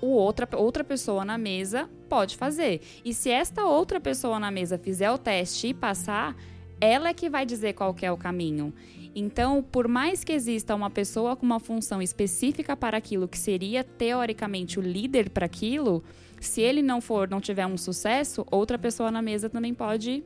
o 0.00 0.08
outra, 0.08 0.48
outra 0.56 0.84
pessoa 0.84 1.24
na 1.24 1.36
mesa 1.38 1.88
pode 2.08 2.36
fazer. 2.36 2.80
E 3.04 3.12
se 3.14 3.30
esta 3.30 3.64
outra 3.64 4.00
pessoa 4.00 4.38
na 4.38 4.50
mesa 4.50 4.78
fizer 4.78 5.10
o 5.10 5.18
teste 5.18 5.68
e 5.68 5.74
passar, 5.74 6.36
ela 6.80 7.08
é 7.08 7.14
que 7.14 7.28
vai 7.30 7.46
dizer 7.46 7.72
qual 7.74 7.94
que 7.94 8.04
é 8.04 8.12
o 8.12 8.16
caminho. 8.16 8.72
Então, 9.14 9.62
por 9.62 9.88
mais 9.88 10.22
que 10.22 10.32
exista 10.32 10.74
uma 10.74 10.90
pessoa 10.90 11.34
com 11.34 11.46
uma 11.46 11.58
função 11.58 12.02
específica 12.02 12.76
para 12.76 12.98
aquilo 12.98 13.26
que 13.26 13.38
seria 13.38 13.82
teoricamente 13.82 14.78
o 14.78 14.82
líder 14.82 15.30
para 15.30 15.46
aquilo, 15.46 16.04
se 16.38 16.60
ele 16.60 16.82
não 16.82 17.00
for, 17.00 17.28
não 17.28 17.40
tiver 17.40 17.66
um 17.66 17.78
sucesso, 17.78 18.44
outra 18.50 18.78
pessoa 18.78 19.10
na 19.10 19.22
mesa 19.22 19.48
também 19.48 19.72
pode 19.72 20.22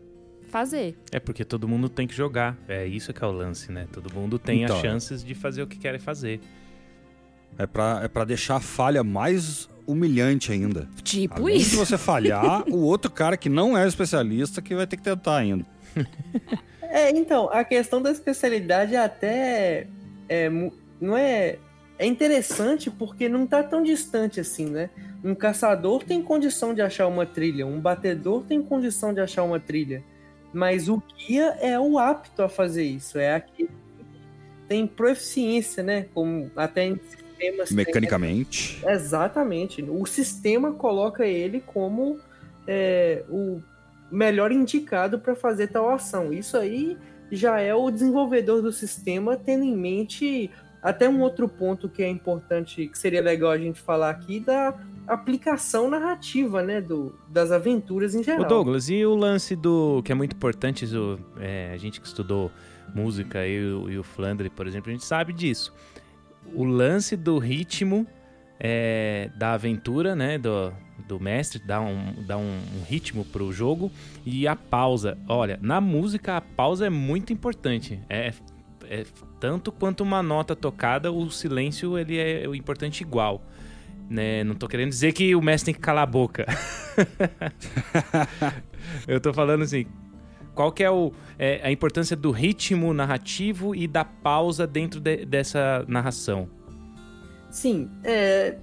fazer. 0.49 0.99
É 1.13 1.21
porque 1.21 1.45
todo 1.45 1.69
mundo 1.69 1.89
tem 1.89 2.07
que 2.09 2.15
jogar. 2.15 2.59
É 2.67 2.85
isso 2.85 3.13
que 3.13 3.23
é 3.23 3.27
o 3.27 3.31
lance, 3.31 3.71
né? 3.71 3.87
Todo 3.93 4.13
mundo 4.13 4.37
tem 4.37 4.65
Então. 4.65 4.75
as 4.75 4.83
chances 4.83 5.23
de 5.23 5.35
fazer 5.37 5.63
o 5.63 5.67
que 5.69 5.79
querem 5.79 6.01
fazer. 6.01 6.41
É 7.59 7.67
pra, 7.67 8.01
é 8.03 8.09
pra 8.09 8.25
deixar 8.25 8.57
a 8.57 8.61
falha 8.61 9.05
mais 9.05 9.69
humilhante 9.87 10.53
ainda. 10.53 10.89
Tipo 11.03 11.43
Além 11.43 11.57
isso. 11.57 11.77
você 11.77 11.99
falhar, 11.99 12.65
o 12.69 12.79
outro 12.79 13.11
cara 13.11 13.37
que 13.37 13.49
não 13.49 13.77
é 13.77 13.87
especialista 13.87 14.63
que 14.63 14.75
vai 14.75 14.87
ter 14.87 14.97
que 14.97 15.03
tentar 15.03 15.37
ainda. 15.37 15.67
É, 16.93 17.09
então, 17.11 17.49
a 17.53 17.63
questão 17.63 18.03
da 18.03 18.11
especialidade 18.11 18.97
até 18.97 19.87
é, 20.29 20.51
não 21.01 21.17
é 21.17 21.57
é 22.01 22.07
interessante 22.07 22.91
porque 22.91 23.29
não 23.29 23.47
tá 23.47 23.63
tão 23.63 23.83
distante 23.83 24.41
assim, 24.41 24.65
né? 24.65 24.89
Um 25.23 25.35
caçador 25.35 26.03
tem 26.03 26.23
condição 26.23 26.73
de 26.73 26.81
achar 26.81 27.07
uma 27.07 27.27
trilha, 27.27 27.67
um 27.67 27.79
batedor 27.79 28.43
tem 28.45 28.63
condição 28.63 29.13
de 29.13 29.21
achar 29.21 29.43
uma 29.43 29.61
trilha, 29.61 30.03
mas 30.51 30.89
o 30.89 31.03
guia 31.15 31.59
é 31.61 31.79
o 31.79 31.99
apto 31.99 32.43
a 32.43 32.49
fazer 32.49 32.85
isso, 32.85 33.19
é 33.19 33.35
aquele 33.35 33.69
que 33.69 33.75
tem 34.67 34.87
proficiência, 34.87 35.83
né? 35.83 36.07
Como 36.15 36.51
até 36.57 36.87
tem- 37.41 37.77
Mecanicamente. 37.77 38.83
Exatamente. 38.87 39.83
O 39.83 40.07
sistema 40.07 40.73
coloca 40.73 41.27
ele 41.27 41.61
como 41.61 42.19
é, 42.67 43.25
o 43.29 43.61
melhor 44.11 44.53
indicado 44.53 45.19
para 45.19 45.35
fazer 45.35 45.69
tal 45.69 45.91
ação. 45.91 46.33
Isso 46.33 46.57
aí 46.57 46.97
já 47.31 47.61
é 47.61 47.75
o 47.75 47.91
desenvolvedor 47.91 48.61
do 48.61 48.73
sistema 48.73 49.37
tendo 49.37 49.65
em 49.65 49.77
mente 49.77 50.51
até 50.83 51.09
um 51.09 51.21
outro 51.21 51.49
ponto 51.49 51.89
que 51.89 52.03
é 52.03 52.09
importante, 52.09 52.87
que 52.87 52.99
seria 52.99 53.21
legal 53.21 53.51
a 53.51 53.59
gente 53.59 53.81
falar 53.81 54.11
aqui, 54.11 54.41
da 54.41 54.75
aplicação 55.07 55.91
narrativa, 55.91 56.63
né, 56.63 56.81
do, 56.81 57.15
das 57.29 57.53
aventuras 57.53 58.15
em 58.15 58.21
Ô 58.21 58.23
geral. 58.23 58.47
Douglas, 58.47 58.89
e 58.89 59.05
o 59.05 59.15
lance 59.15 59.55
do. 59.55 60.03
que 60.05 60.11
é 60.13 60.15
muito 60.15 60.35
importante, 60.35 60.85
isso, 60.85 61.19
é, 61.39 61.71
a 61.73 61.77
gente 61.77 62.01
que 62.01 62.07
estudou 62.07 62.51
música, 62.95 63.47
eu 63.47 63.91
e 63.91 63.99
o 63.99 64.03
Flandre, 64.03 64.49
por 64.49 64.67
exemplo, 64.67 64.89
a 64.91 64.93
gente 64.93 65.05
sabe 65.05 65.33
disso. 65.33 65.73
O 66.55 66.65
lance 66.65 67.17
do 67.17 67.39
ritmo 67.39 68.07
é, 68.59 69.31
da 69.35 69.55
aventura, 69.55 70.15
né? 70.15 70.37
Do, 70.37 70.73
do 71.09 71.19
mestre, 71.19 71.61
dá 71.65 71.81
um, 71.81 72.15
dá 72.27 72.37
um, 72.37 72.59
um 72.79 72.85
ritmo 72.87 73.25
pro 73.25 73.51
jogo. 73.53 73.91
E 74.25 74.47
a 74.47 74.55
pausa. 74.55 75.17
Olha, 75.27 75.59
na 75.63 75.81
música 75.81 76.37
a 76.37 76.41
pausa 76.41 76.87
é 76.87 76.91
muito 76.91 77.33
importante. 77.33 77.99
É, 78.09 78.33
é 78.85 79.05
tanto 79.41 79.73
quanto 79.73 80.03
uma 80.03 80.23
nota 80.23 80.55
tocada, 80.55 81.11
o 81.11 81.31
silêncio 81.31 81.97
ele 81.97 82.19
é 82.19 82.47
o 82.47 82.55
importante 82.55 83.01
igual. 83.01 83.43
Né? 84.09 84.45
Não 84.45 84.55
tô 84.55 84.69
querendo 84.69 84.91
dizer 84.91 85.13
que 85.13 85.35
o 85.35 85.41
mestre 85.41 85.67
tem 85.67 85.75
que 85.75 85.81
calar 85.81 86.03
a 86.03 86.07
boca. 86.07 86.47
Eu 89.07 89.21
tô 89.21 89.33
falando 89.33 89.63
assim, 89.63 89.87
qual 90.61 90.71
que 90.71 90.85
é, 90.85 90.91
o, 90.91 91.11
é, 91.39 91.59
a 91.65 91.73
importância 91.73 92.15
do 92.15 92.31
ritmo 92.31 92.93
narrativo 92.93 93.75
e 93.75 93.89
da 93.89 94.05
pausa 94.05 94.67
dentro 94.67 95.01
de- 95.01 95.25
dessa 95.25 95.87
narração? 95.89 96.51
Sim, 97.51 97.89
é, 98.05 98.57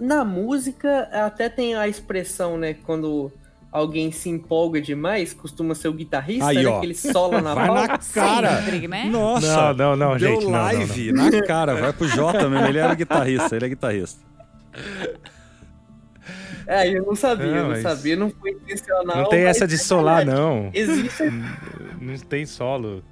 na 0.00 0.24
música 0.24 1.08
até 1.12 1.48
tem 1.48 1.76
a 1.76 1.86
expressão, 1.86 2.58
né, 2.58 2.74
quando 2.74 3.30
alguém 3.70 4.10
se 4.10 4.28
empolga 4.28 4.80
demais, 4.80 5.32
costuma 5.32 5.76
ser 5.76 5.86
o 5.86 5.92
guitarrista, 5.92 6.46
Aí, 6.48 6.64
né, 6.64 6.80
que 6.80 6.86
ele 6.86 6.94
sola 6.94 7.40
na 7.40 7.54
Vai 7.54 7.68
na 7.68 7.98
cara. 8.12 8.62
Sempre, 8.62 8.88
né? 8.88 9.04
Nossa! 9.04 9.72
Não, 9.74 9.94
não, 9.94 9.96
não, 9.96 10.16
deu 10.16 10.32
gente, 10.32 10.44
não, 10.46 10.50
não, 10.50 10.58
live 10.58 11.12
na 11.12 11.42
cara. 11.42 11.76
Vai 11.76 11.92
pro 11.92 12.08
Jota 12.08 12.50
mesmo. 12.50 12.66
Ele 12.66 12.78
era 12.78 12.94
guitarrista, 12.96 13.54
ele 13.54 13.66
é 13.66 13.68
guitarrista. 13.68 14.20
É, 16.66 16.88
eu 16.88 17.04
não 17.04 17.14
sabia, 17.14 17.46
Não, 17.46 17.56
eu 17.56 17.68
não 17.68 17.82
sabia, 17.82 18.16
não 18.16 18.30
foi 18.30 18.52
intencional. 18.52 19.16
Não 19.16 19.28
tem 19.28 19.44
essa 19.44 19.66
de 19.66 19.74
é 19.74 19.78
solar, 19.78 20.24
verdade. 20.24 20.40
não. 20.40 20.70
Existe 20.72 21.22
Não 22.00 22.16
tem 22.18 22.46
solo. 22.46 23.02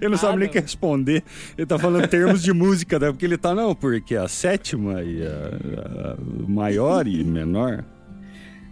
Ele 0.00 0.10
não 0.10 0.18
sabe 0.18 0.34
Ah, 0.34 0.36
nem 0.36 0.44
não. 0.46 0.50
o 0.50 0.50
que 0.50 0.60
responder. 0.60 1.22
Ele 1.56 1.66
tá 1.66 1.78
falando 1.78 2.06
termos 2.08 2.42
de 2.42 2.52
música, 2.52 2.98
né? 2.98 3.10
Porque 3.10 3.24
ele 3.24 3.38
tá, 3.38 3.54
não, 3.54 3.74
porque 3.74 4.16
a 4.16 4.28
sétima 4.28 5.02
e 5.02 5.22
a, 5.26 6.12
a 6.12 6.16
maior 6.48 7.06
e 7.06 7.22
menor. 7.24 7.84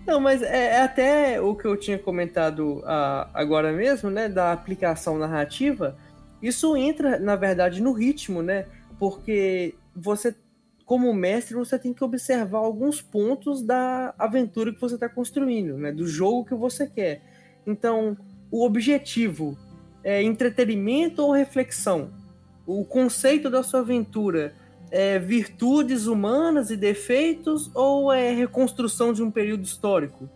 Não, 0.06 0.20
mas 0.20 0.42
é, 0.42 0.74
é 0.76 0.82
até 0.82 1.40
o 1.40 1.54
que 1.54 1.66
eu 1.66 1.76
tinha 1.76 1.98
comentado 1.98 2.82
ah, 2.86 3.28
agora 3.34 3.72
mesmo, 3.72 4.10
né, 4.10 4.28
da 4.28 4.52
aplicação 4.52 5.18
narrativa. 5.18 5.96
Isso 6.42 6.76
entra, 6.76 7.18
na 7.18 7.36
verdade, 7.36 7.82
no 7.82 7.92
ritmo, 7.92 8.42
né? 8.42 8.66
Porque 8.98 9.74
você, 9.94 10.34
como 10.88 11.12
mestre, 11.12 11.54
você 11.54 11.78
tem 11.78 11.92
que 11.92 12.02
observar 12.02 12.60
alguns 12.60 13.02
pontos 13.02 13.60
da 13.60 14.14
aventura 14.18 14.72
que 14.72 14.80
você 14.80 14.94
está 14.94 15.06
construindo, 15.06 15.76
né? 15.76 15.92
Do 15.92 16.06
jogo 16.06 16.46
que 16.46 16.54
você 16.54 16.86
quer. 16.86 17.20
Então, 17.66 18.16
o 18.50 18.64
objetivo 18.64 19.54
é 20.02 20.22
entretenimento 20.22 21.22
ou 21.22 21.30
reflexão? 21.30 22.08
O 22.66 22.86
conceito 22.86 23.50
da 23.50 23.62
sua 23.62 23.80
aventura 23.80 24.54
é 24.90 25.18
virtudes 25.18 26.06
humanas 26.06 26.70
e 26.70 26.76
defeitos 26.76 27.70
ou 27.74 28.10
é 28.10 28.32
reconstrução 28.32 29.12
de 29.12 29.22
um 29.22 29.30
período 29.30 29.64
histórico? 29.64 30.26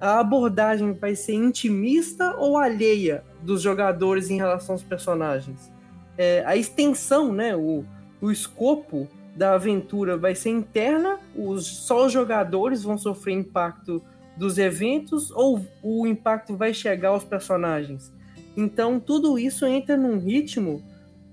A 0.00 0.18
abordagem 0.18 0.94
vai 0.94 1.14
ser 1.14 1.34
intimista 1.34 2.34
ou 2.38 2.56
alheia 2.56 3.22
dos 3.42 3.60
jogadores 3.60 4.30
em 4.30 4.38
relação 4.38 4.76
aos 4.76 4.82
personagens? 4.82 5.70
É, 6.16 6.42
a 6.46 6.56
extensão, 6.56 7.34
né, 7.34 7.54
o, 7.54 7.84
o 8.18 8.30
escopo 8.30 9.06
da 9.40 9.54
aventura 9.54 10.18
vai 10.18 10.34
ser 10.34 10.50
interna, 10.50 11.18
os, 11.34 11.66
só 11.66 12.04
os 12.04 12.12
jogadores 12.12 12.82
vão 12.82 12.98
sofrer 12.98 13.32
impacto 13.32 14.02
dos 14.36 14.58
eventos 14.58 15.30
ou 15.30 15.66
o 15.82 16.06
impacto 16.06 16.54
vai 16.54 16.74
chegar 16.74 17.08
aos 17.08 17.24
personagens? 17.24 18.12
Então, 18.54 19.00
tudo 19.00 19.38
isso 19.38 19.64
entra 19.64 19.96
num 19.96 20.18
ritmo 20.18 20.82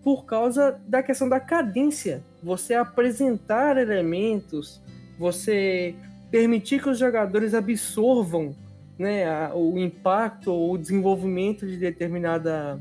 por 0.05 0.23
causa 0.23 0.79
da 0.87 1.03
questão 1.03 1.27
da 1.27 1.37
cadência. 1.37 2.23
Você 2.41 2.75
apresentar 2.75 3.75
elementos, 3.77 4.81
você 5.19 5.93
permitir 6.31 6.81
que 6.81 6.87
os 6.87 6.97
jogadores 6.97 7.53
absorvam 7.53 8.55
né, 8.97 9.25
a- 9.25 9.51
o 9.53 9.77
impacto 9.77 10.49
ou 10.49 10.71
o 10.75 10.77
desenvolvimento 10.77 11.67
de 11.67 11.75
determinada, 11.75 12.79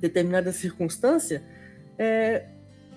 determinada 0.00 0.50
circunstância 0.50 1.40
é, 1.96 2.46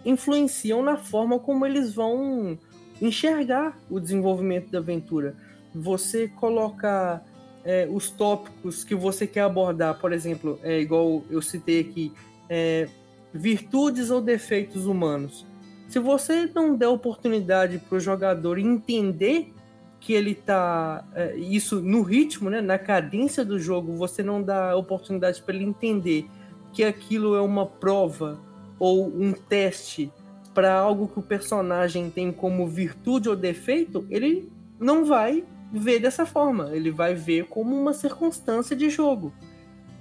influenciam 0.08 0.82
na 0.82 0.95
forma 0.95 1.38
como 1.38 1.66
eles 1.66 1.93
vão 1.93 2.58
enxergar 3.01 3.78
o 3.89 3.99
desenvolvimento 3.99 4.72
da 4.72 4.80
aventura. 4.80 5.36
Você 5.76 6.30
colocar 6.30 7.24
é, 7.64 7.88
os 7.91 8.10
tópicos 8.10 8.84
que 8.86 8.95
você 8.95 9.28
quer 9.28 9.41
abordar, 9.41 9.99
por 9.99 10.14
exemplo, 10.14 10.58
é 10.64 10.80
igual 10.80 11.24
eu 11.30 11.41
citei 11.41 11.82
aqui, 11.82 12.14
é, 12.49 12.88
virtudes 13.34 14.10
ou 14.10 14.22
defeitos 14.22 14.86
humanos. 14.86 15.45
Se 15.89 15.99
você 15.99 16.49
não 16.55 16.76
der 16.76 16.88
oportunidade 16.88 17.78
para 17.78 17.97
o 17.97 17.99
jogador 17.99 18.58
entender 18.58 19.53
que 19.99 20.14
ele 20.14 20.34
tá 20.34 21.05
é, 21.14 21.36
isso 21.36 21.82
no 21.82 22.01
ritmo, 22.01 22.49
né, 22.49 22.62
na 22.62 22.78
cadência 22.78 23.43
do 23.43 23.60
jogo, 23.60 23.93
você 23.93 24.24
não 24.24 24.41
dá 24.41 24.76
oportunidade 24.76 25.41
para 25.41 25.55
ele 25.55 25.66
entender 25.66 26.26
que 26.72 26.84
aquilo 26.84 27.36
é 27.36 27.41
uma 27.41 27.66
prova 27.66 28.39
ou 28.80 29.08
um 29.08 29.32
teste 29.34 30.12
para 30.54 30.74
algo 30.74 31.08
que 31.08 31.20
o 31.20 31.24
personagem 31.24 32.10
tem 32.10 32.32
como 32.32 32.68
virtude 32.68 33.30
ou 33.30 33.36
defeito, 33.36 34.06
ele 34.10 34.52
não 34.80 35.06
vai 35.06 35.44
ver 35.72 36.00
dessa 36.00 36.26
forma, 36.26 36.72
ele 36.74 36.92
vai 36.92 37.14
ver 37.14 37.46
como 37.46 37.80
uma 37.80 37.94
circunstância 37.94 38.76
de 38.76 38.90
jogo. 38.90 39.34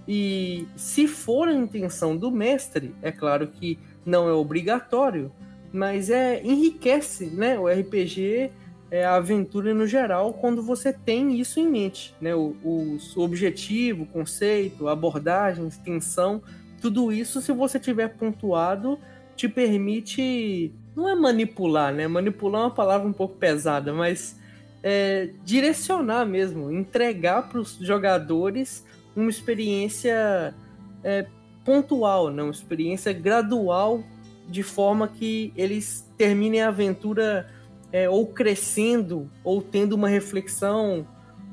E 0.09 0.67
se 0.77 1.09
for 1.09 1.49
a 1.49 1.53
intenção 1.53 2.17
do 2.17 2.31
mestre, 2.31 2.95
é 3.03 3.11
claro 3.11 3.49
que 3.49 3.79
não 4.05 4.29
é 4.29 4.33
obrigatório, 4.33 5.33
mas 5.73 6.09
é 6.11 6.41
enriquece, 6.45 7.27
né, 7.27 7.59
o 7.59 7.67
RPG, 7.67 8.51
é, 8.91 9.05
a 9.05 9.17
aventura 9.17 9.75
no 9.75 9.87
geral, 9.87 10.33
quando 10.33 10.63
você 10.63 10.93
tem 10.93 11.39
isso 11.41 11.59
em 11.59 11.69
mente, 11.69 12.15
né, 12.21 12.35
o, 12.35 12.55
o 12.63 13.21
objetivo, 13.21 14.05
o 14.05 14.07
conceito, 14.07 14.89
abordagem, 14.89 15.67
extensão, 15.67 16.41
tudo 16.81 17.13
isso, 17.13 17.41
se 17.41 17.53
você 17.53 17.79
tiver 17.79 18.09
pontuado, 18.09 18.99
te 19.35 19.49
permite, 19.49 20.73
não 20.95 21.09
é 21.09 21.15
manipular, 21.15 21.93
né, 21.93 22.07
manipular 22.07 22.63
é 22.63 22.65
uma 22.65 22.71
palavra 22.71 23.07
um 23.07 23.13
pouco 23.13 23.37
pesada, 23.37 23.93
mas 23.93 24.39
é, 24.83 25.31
direcionar 25.45 26.25
mesmo, 26.25 26.71
entregar 26.71 27.49
para 27.49 27.59
os 27.59 27.77
jogadores 27.79 28.85
uma 29.17 29.29
experiência 29.31 30.55
é, 31.03 31.27
pontual, 31.65 32.31
né? 32.31 32.43
uma 32.43 32.53
experiência 32.53 33.13
gradual, 33.13 34.05
de 34.49 34.63
forma 34.63 35.09
que 35.09 35.53
eles 35.57 36.09
terminem 36.17 36.63
a 36.63 36.69
aventura 36.69 37.49
é, 37.93 38.09
ou 38.09 38.29
crescendo, 38.29 39.29
ou 39.43 39.61
tendo 39.61 39.95
uma 39.95 40.09
reflexão, 40.09 41.05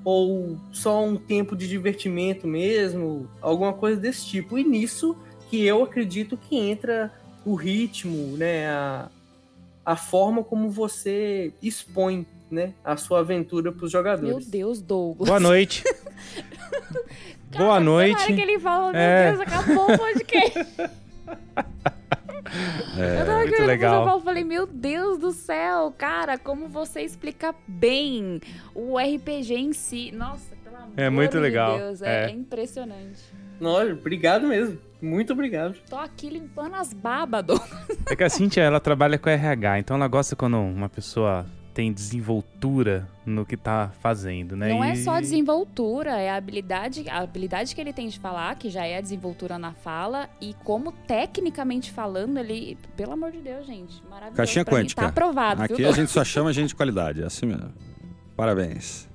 ou 0.03 0.57
só 0.71 1.03
um 1.03 1.15
tempo 1.15 1.55
de 1.55 1.67
divertimento 1.67 2.47
mesmo, 2.47 3.29
alguma 3.41 3.73
coisa 3.73 3.99
desse 3.99 4.25
tipo. 4.25 4.57
E 4.57 4.63
nisso 4.63 5.15
que 5.49 5.63
eu 5.65 5.83
acredito 5.83 6.35
que 6.37 6.55
entra 6.57 7.11
o 7.45 7.55
ritmo, 7.55 8.35
né? 8.37 8.67
a, 8.69 9.09
a 9.85 9.95
forma 9.95 10.43
como 10.43 10.69
você 10.69 11.53
expõe 11.61 12.25
né, 12.49 12.73
a 12.83 12.95
sua 12.97 13.19
aventura 13.19 13.71
para 13.71 13.85
os 13.85 13.91
Meu 13.93 14.01
jogadores. 14.01 14.47
Deus, 14.47 14.81
Douglas. 14.81 15.27
Boa 15.27 15.39
noite. 15.39 15.83
Boa 17.57 17.75
Na 17.75 17.79
noite. 17.79 18.15
hora 18.23 18.33
que 18.33 18.41
ele 18.41 18.59
fala, 18.59 18.91
meu 18.91 18.99
É. 19.01 19.31
Deus, 19.31 19.41
acabou 19.41 19.91
o 19.91 19.97
podcast. 19.97 20.59
eu 22.97 23.25
tava 23.25 23.37
muito 23.37 23.49
querendo 23.51 23.67
legal. 23.67 23.91
fazer 23.91 24.01
o 24.01 24.05
Paulo, 24.05 24.23
falei, 24.23 24.43
meu 24.43 24.67
Deus 24.67 25.17
do 25.17 25.31
céu, 25.31 25.93
cara, 25.97 26.37
como 26.37 26.67
você 26.67 27.01
explica 27.01 27.55
bem 27.67 28.39
o 28.75 28.97
RPG 28.97 29.53
em 29.55 29.73
si. 29.73 30.11
Nossa, 30.11 30.55
pelo 30.63 30.75
amor 30.75 30.93
É 30.97 31.09
muito 31.09 31.31
de 31.31 31.39
legal, 31.39 31.77
Deus, 31.77 32.01
é, 32.01 32.25
é. 32.25 32.25
é 32.27 32.31
impressionante. 32.31 33.21
Olha, 33.61 33.93
obrigado 33.93 34.47
mesmo. 34.47 34.77
Muito 35.01 35.33
obrigado. 35.33 35.75
Tô 35.89 35.97
aqui 35.97 36.29
limpando 36.29 36.75
as 36.75 36.93
babas. 36.93 37.45
É 38.09 38.15
que 38.15 38.23
a 38.23 38.29
Cintia, 38.29 38.63
ela 38.63 38.79
trabalha 38.79 39.17
com 39.17 39.29
RH, 39.29 39.79
então 39.79 39.95
ela 39.97 40.07
gosta 40.07 40.35
quando 40.35 40.57
uma 40.57 40.89
pessoa 40.89 41.45
tem 41.73 41.91
desenvoltura 41.91 43.07
no 43.25 43.45
que 43.45 43.57
tá 43.57 43.91
fazendo, 44.01 44.55
né? 44.55 44.69
Não 44.69 44.83
é 44.83 44.93
E- 44.93 44.97
só 45.03 45.19
desenvoltura, 45.19 46.11
é 46.19 46.29
a 46.29 46.35
habilidade, 46.35 47.05
a 47.09 47.19
habilidade 47.19 47.73
que 47.73 47.81
ele 47.81 47.91
tem 47.93 48.07
de 48.07 48.19
falar, 48.19 48.55
que 48.55 48.69
já 48.69 48.85
é 48.85 48.97
a 48.97 49.01
desenvoltura 49.01 49.57
na 49.57 49.73
fala, 49.73 50.29
e 50.39 50.53
como 50.63 50.91
tecnicamente 50.91 51.91
falando, 51.91 52.37
ele, 52.37 52.77
pelo 52.95 53.13
amor 53.13 53.31
de 53.31 53.39
Deus, 53.39 53.65
gente, 53.65 54.01
maravilhoso. 54.09 54.35
Caixinha 54.37 54.63
pra 54.65 54.73
mim. 54.75 54.81
quântica. 54.81 55.01
Tá 55.01 55.07
aprovado, 55.07 55.61
Aqui 55.63 55.75
viu? 55.75 55.89
a 55.89 55.91
gente 55.91 56.11
só 56.11 56.23
chama 56.23 56.53
gente 56.53 56.69
de 56.69 56.75
qualidade, 56.75 57.21
é 57.21 57.25
assim 57.25 57.45
mesmo. 57.47 57.73
Parabéns. 58.35 59.07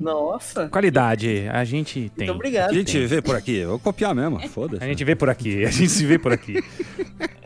Nossa. 0.00 0.68
Qualidade, 0.68 1.48
a 1.52 1.64
gente 1.64 2.10
tem. 2.16 2.26
Muito 2.26 2.36
obrigado. 2.36 2.70
A 2.70 2.74
gente 2.74 2.98
vê 3.06 3.20
por 3.20 3.36
aqui, 3.36 3.56
eu 3.56 3.70
vou 3.70 3.78
copiar 3.78 4.14
mesmo, 4.14 4.40
foda-se. 4.48 4.82
A 4.82 4.86
gente 4.86 5.04
vê 5.04 5.14
por 5.14 5.28
aqui, 5.28 5.64
a 5.64 5.70
gente 5.70 5.90
se 5.90 6.04
vê 6.06 6.18
por 6.18 6.32
aqui. 6.32 6.54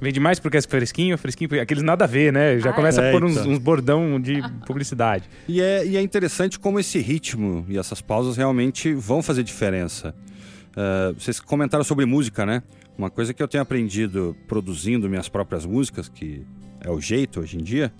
Vende 0.00 0.20
mais 0.20 0.38
porque 0.38 0.56
é 0.56 0.62
fresquinho, 0.62 1.18
fresquinho, 1.18 1.48
porque 1.48 1.60
aqueles 1.60 1.82
nada 1.82 2.04
a 2.04 2.06
ver, 2.08 2.32
né? 2.32 2.58
Já 2.58 2.70
Ai. 2.70 2.76
começa 2.76 3.06
a 3.06 3.10
pôr 3.10 3.24
uns, 3.24 3.36
Eita. 3.36 3.48
uns 3.48 3.58
bordão 3.58 4.20
de 4.20 4.40
publicidade. 4.64 5.28
E 5.48 5.60
é, 5.60 5.84
e 5.86 5.96
é 5.96 6.00
interessante 6.00 6.58
como 6.58 6.78
esse 6.78 6.98
ritmo 6.98 7.64
e 7.68 7.76
essas 7.76 8.00
pausas 8.00 8.36
realmente 8.36 8.92
vão 8.94 9.22
fazer 9.22 9.42
diferença. 9.42 10.14
Ah, 10.78 11.12
vocês 11.18 11.40
comentaram 11.40 11.82
sobre 11.82 12.06
música, 12.06 12.46
né? 12.46 12.62
Uma 12.96 13.10
coisa 13.10 13.34
que 13.34 13.42
eu 13.42 13.48
tenho 13.48 13.62
aprendido 13.62 14.36
produzindo 14.46 15.08
minhas 15.08 15.28
próprias 15.28 15.66
músicas, 15.66 16.08
que 16.08 16.46
é 16.80 16.88
o 16.88 17.00
jeito 17.00 17.40
hoje 17.40 17.56
em 17.56 17.62
dia, 17.62 17.92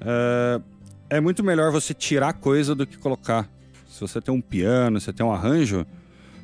é, 0.00 0.60
é 1.16 1.20
muito 1.20 1.42
melhor 1.42 1.72
você 1.72 1.92
tirar 1.92 2.32
coisa 2.34 2.72
do 2.74 2.86
que 2.86 2.96
colocar. 2.96 3.48
Se 3.88 4.00
você 4.00 4.20
tem 4.20 4.32
um 4.32 4.40
piano, 4.40 5.00
você 5.00 5.12
tem 5.12 5.26
um 5.26 5.32
arranjo, 5.32 5.84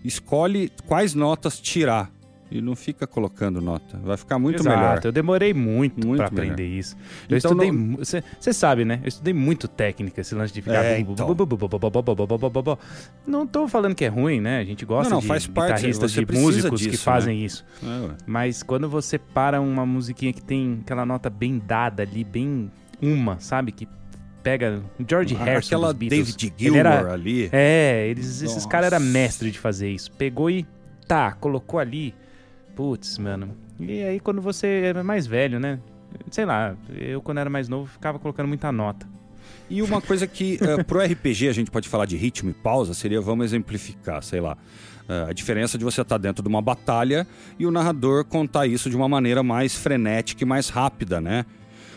escolhe 0.04 0.72
quais 0.86 1.14
notas 1.14 1.60
tirar 1.60 2.10
e 2.50 2.60
não 2.60 2.76
fica 2.76 3.06
colocando 3.06 3.60
nota. 3.60 3.98
Vai 4.02 4.16
ficar 4.16 4.38
muito 4.38 4.60
Exato, 4.60 4.76
melhor. 4.76 5.00
Eu 5.02 5.12
demorei 5.12 5.54
muito, 5.54 6.06
muito 6.06 6.18
para 6.18 6.26
aprender 6.26 6.66
isso. 6.66 6.96
Eu 7.28 7.38
então, 7.38 7.50
estudei. 7.50 7.96
Você 7.98 8.22
não... 8.46 8.52
sabe, 8.52 8.84
né? 8.84 9.00
Eu 9.02 9.08
estudei 9.08 9.34
muito 9.34 9.66
técnica, 9.66 10.20
esse 10.20 10.34
lance 10.34 10.52
de 10.52 10.62
ficar. 10.62 10.84
É, 10.84 10.98
então. 10.98 11.34
Não 13.26 13.46
tô 13.46 13.66
falando 13.66 13.94
que 13.94 14.04
é 14.04 14.08
ruim, 14.08 14.40
né? 14.40 14.60
A 14.60 14.64
gente 14.64 14.84
gosta 14.84 15.10
não, 15.10 15.16
não, 15.16 15.22
de 15.22 15.26
faz 15.26 15.46
parte, 15.46 15.74
guitarristas, 15.74 16.12
de 16.12 16.26
músicos 16.32 16.80
disso, 16.80 16.90
que 16.90 16.96
fazem 16.96 17.38
né? 17.38 17.44
isso. 17.44 17.64
É, 17.82 18.14
Mas 18.26 18.62
quando 18.62 18.88
você 18.88 19.18
para 19.18 19.60
uma 19.60 19.86
musiquinha 19.86 20.32
que 20.32 20.42
tem 20.42 20.80
aquela 20.82 21.06
nota 21.06 21.30
bem 21.30 21.58
dada 21.58 22.02
ali, 22.02 22.22
bem 22.22 22.70
uma, 23.00 23.40
sabe? 23.40 23.72
Que 23.72 23.88
pega 24.42 24.82
George 25.08 25.34
Harrison 25.34 25.76
aquela 25.76 25.94
dos 25.94 26.08
David 26.08 26.54
Gilmour 26.56 26.78
era, 26.78 27.12
ali. 27.12 27.48
É, 27.50 28.06
eles, 28.08 28.42
esses 28.42 28.66
caras 28.66 28.92
eram 28.92 29.04
mestres 29.04 29.52
de 29.52 29.58
fazer 29.58 29.90
isso. 29.90 30.12
Pegou 30.12 30.50
e 30.50 30.66
tá, 31.08 31.32
colocou 31.32 31.80
ali 31.80 32.14
Putz, 32.74 33.18
mano. 33.18 33.56
E 33.80 34.02
aí 34.02 34.20
quando 34.20 34.40
você 34.40 34.92
é 34.94 35.02
mais 35.02 35.26
velho, 35.26 35.58
né? 35.60 35.78
Sei 36.30 36.44
lá, 36.44 36.76
eu 36.96 37.20
quando 37.20 37.38
era 37.38 37.50
mais 37.50 37.68
novo 37.68 37.86
ficava 37.90 38.18
colocando 38.18 38.46
muita 38.48 38.70
nota. 38.70 39.06
E 39.68 39.82
uma 39.82 40.00
coisa 40.00 40.26
que 40.26 40.58
eh, 40.60 40.82
pro 40.84 41.00
RPG 41.00 41.48
a 41.48 41.52
gente 41.52 41.70
pode 41.70 41.88
falar 41.88 42.06
de 42.06 42.16
ritmo 42.16 42.50
e 42.50 42.52
pausa 42.52 42.94
seria, 42.94 43.20
vamos 43.20 43.46
exemplificar, 43.46 44.22
sei 44.22 44.40
lá, 44.40 44.56
eh, 45.08 45.26
a 45.28 45.32
diferença 45.32 45.76
de 45.78 45.84
você 45.84 46.02
estar 46.02 46.18
dentro 46.18 46.42
de 46.42 46.48
uma 46.48 46.62
batalha 46.62 47.26
e 47.58 47.66
o 47.66 47.70
narrador 47.70 48.24
contar 48.24 48.66
isso 48.66 48.88
de 48.90 48.96
uma 48.96 49.08
maneira 49.08 49.42
mais 49.42 49.74
frenética 49.74 50.44
e 50.44 50.46
mais 50.46 50.68
rápida, 50.68 51.20
né? 51.20 51.44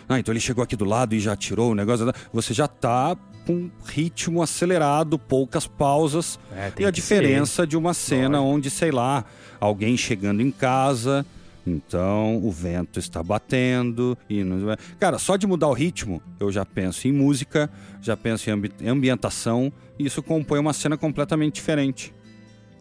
Ah, 0.09 0.17
então 0.17 0.31
ele 0.31 0.39
chegou 0.39 0.63
aqui 0.63 0.75
do 0.75 0.85
lado 0.85 1.13
e 1.13 1.19
já 1.19 1.35
tirou 1.35 1.71
o 1.71 1.75
negócio. 1.75 2.11
Você 2.31 2.53
já 2.53 2.67
tá 2.67 3.17
com 3.45 3.69
ritmo 3.85 4.41
acelerado, 4.41 5.19
poucas 5.19 5.67
pausas. 5.67 6.39
É, 6.53 6.71
E 6.79 6.85
a 6.85 6.91
diferença 6.91 7.67
de 7.67 7.75
uma 7.77 7.93
cena 7.93 8.41
onde, 8.41 8.69
sei 8.69 8.91
lá, 8.91 9.25
alguém 9.59 9.97
chegando 9.97 10.41
em 10.41 10.51
casa, 10.51 11.25
então 11.65 12.37
o 12.37 12.51
vento 12.51 12.99
está 12.99 13.21
batendo 13.21 14.17
e 14.29 14.43
não... 14.43 14.75
cara, 14.99 15.19
só 15.19 15.35
de 15.35 15.45
mudar 15.45 15.67
o 15.67 15.73
ritmo, 15.73 16.21
eu 16.39 16.51
já 16.51 16.65
penso 16.65 17.07
em 17.07 17.11
música, 17.11 17.69
já 18.01 18.15
penso 18.15 18.49
em 18.49 18.53
ambi- 18.53 18.73
ambientação, 18.85 19.71
e 19.99 20.05
isso 20.05 20.23
compõe 20.23 20.59
uma 20.59 20.73
cena 20.73 20.97
completamente 20.97 21.55
diferente. 21.55 22.13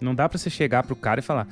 Não 0.00 0.14
dá 0.14 0.28
pra 0.28 0.38
você 0.38 0.50
chegar 0.50 0.84
pro 0.84 0.94
cara 0.94 1.20
e 1.20 1.22
falar. 1.22 1.48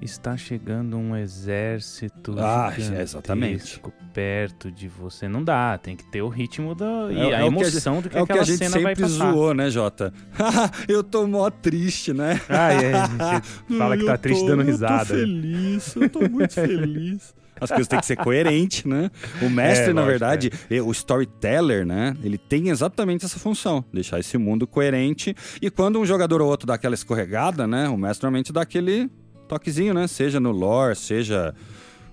Está 0.00 0.34
chegando 0.34 0.96
um 0.96 1.14
exército 1.14 2.34
Ah, 2.38 2.70
gigantesco 2.74 3.00
exatamente. 3.02 3.82
perto 4.14 4.70
de 4.70 4.88
você. 4.88 5.28
Não 5.28 5.44
dá, 5.44 5.76
tem 5.76 5.94
que 5.94 6.04
ter 6.10 6.22
o 6.22 6.28
ritmo 6.28 6.74
da, 6.74 7.08
e 7.10 7.18
É- 7.18 7.20
a 7.20 7.22
é 7.22 7.26
o 7.26 7.28
que 7.28 7.34
a 7.34 7.46
emoção 7.68 8.00
do 8.00 8.08
que 8.08 8.16
é 8.16 8.22
o 8.22 8.26
que 8.26 8.32
aquela 8.32 8.42
a 8.42 8.46
gente 8.46 8.58
cena 8.58 8.80
vai 8.80 8.96
sempre 8.96 9.02
passar. 9.12 9.32
zoou, 9.32 9.52
né, 9.54 9.68
Jota? 9.70 10.12
eu 10.88 11.04
tô 11.04 11.26
mó 11.26 11.50
triste, 11.50 12.14
né? 12.14 12.40
Ah, 12.48 12.72
é, 12.72 12.94
a 12.94 13.06
gente 13.06 13.46
fala 13.78 13.96
que 13.98 14.04
tá 14.06 14.12
Eu 14.14 14.18
triste 14.18 14.40
tô- 14.40 14.46
dando 14.46 14.60
Eu 14.62 14.64
tô 14.66 14.70
risada. 14.72 15.04
feliz, 15.04 15.94
eu 15.96 16.08
tô 16.08 16.28
muito 16.30 16.54
feliz. 16.54 17.34
As 17.60 17.68
coisas 17.68 17.86
têm 17.88 18.00
que 18.00 18.06
ser 18.06 18.16
coerentes, 18.16 18.84
né? 18.86 19.10
O 19.42 19.50
mestre, 19.50 19.90
É, 19.90 19.92
na 19.92 20.00
lógico, 20.00 20.06
verdade, 20.18 20.50
e- 20.70 20.80
o 20.80 20.90
storyteller, 20.92 21.84
né? 21.84 22.16
Ele 22.24 22.38
tem 22.38 22.70
exatamente 22.70 23.26
essa 23.26 23.38
função, 23.38 23.84
deixar 23.92 24.18
esse 24.18 24.38
mundo 24.38 24.66
coerente. 24.66 25.36
E 25.60 25.68
quando 25.70 26.00
um 26.00 26.06
jogador 26.06 26.40
ou 26.40 26.48
outro 26.48 26.66
dá 26.66 26.72
aquela 26.72 26.94
escorregada, 26.94 27.66
né? 27.66 27.86
O 27.90 27.98
mestre 27.98 28.24
normalmente 28.24 28.50
dá 28.50 28.62
aquele 28.62 29.10
toquezinho, 29.50 29.92
né? 29.92 30.06
Seja 30.06 30.38
no 30.38 30.52
lore, 30.52 30.94
seja. 30.94 31.52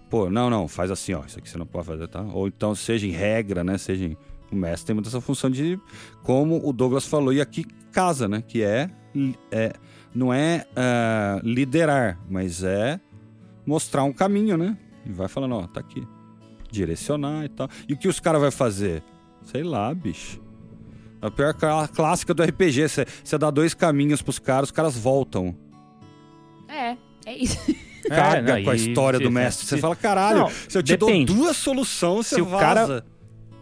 Pô, 0.10 0.30
não, 0.30 0.50
não, 0.50 0.68
faz 0.68 0.90
assim, 0.90 1.14
ó. 1.14 1.24
Isso 1.26 1.38
aqui 1.38 1.48
você 1.50 1.58
não 1.58 1.66
pode 1.66 1.86
fazer, 1.86 2.08
tá? 2.08 2.22
Ou 2.22 2.48
então 2.48 2.74
seja 2.74 3.06
em 3.06 3.12
regra, 3.12 3.64
né? 3.64 3.78
Seja 3.78 4.06
em. 4.06 4.18
O 4.52 4.56
mestre 4.56 4.88
tem 4.88 4.96
muito 4.96 5.10
essa 5.10 5.20
função 5.20 5.50
de, 5.50 5.78
como 6.24 6.66
o 6.66 6.72
Douglas 6.72 7.06
falou, 7.06 7.34
e 7.34 7.42
aqui 7.42 7.66
casa, 7.92 8.28
né? 8.28 8.42
Que 8.42 8.64
é. 8.64 8.90
é 9.52 9.74
não 10.16 10.34
é 10.34 10.66
ah, 10.76 11.40
liderar, 11.44 12.18
mas 12.30 12.64
é 12.64 13.00
mostrar 13.66 14.04
um 14.04 14.14
caminho, 14.14 14.58
né? 14.58 14.76
E 15.06 15.12
vai 15.12 15.28
falando, 15.28 15.56
ó, 15.56 15.68
tá 15.68 15.80
aqui. 15.80 16.08
Direcionar 16.72 17.46
e 17.46 17.50
tal. 17.50 17.70
E 17.88 17.94
o 17.94 17.98
que 17.98 18.08
os 18.08 18.20
caras 18.20 18.42
vão 18.42 18.52
fazer? 18.52 19.04
Sei 19.44 19.64
lá, 19.64 19.94
bicho. 19.94 20.42
A 21.22 21.30
pior 21.30 21.54
clá- 21.54 21.88
clássica 21.88 22.34
do 22.34 22.44
RPG, 22.44 22.88
você 23.24 23.38
dá 23.38 23.52
dois 23.52 23.74
caminhos 23.74 24.22
pros 24.22 24.40
caras, 24.40 24.70
os 24.70 24.72
caras 24.72 24.98
voltam. 24.98 25.56
É, 26.68 26.98
é 27.28 27.36
isso. 27.38 27.58
É, 28.10 28.16
Caga 28.16 28.56
não, 28.56 28.64
com 28.64 28.70
a 28.70 28.76
história 28.76 29.20
do 29.20 29.26
se- 29.26 29.32
mestre. 29.34 29.66
Você 29.68 29.76
se- 29.76 29.82
fala, 29.82 29.96
caralho, 29.96 30.38
Não, 30.40 30.50
se 30.70 30.78
eu 30.78 30.82
te 30.84 30.96
depende. 30.96 31.26
dou 31.26 31.36
duas 31.44 31.58
soluções, 31.58 32.28
você 32.28 32.36
Se 32.36 32.42
o 32.42 32.46
vaza. 32.46 32.64
cara- 32.66 33.06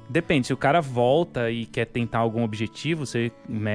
Depende, 0.08 0.48
se 0.48 0.54
o 0.54 0.58
cara 0.58 0.82
volta 0.82 1.50
e 1.50 1.66
quer 1.66 1.86
tentar 1.86 2.20
algum 2.20 2.44
objetivo, 2.44 3.06
você, 3.06 3.32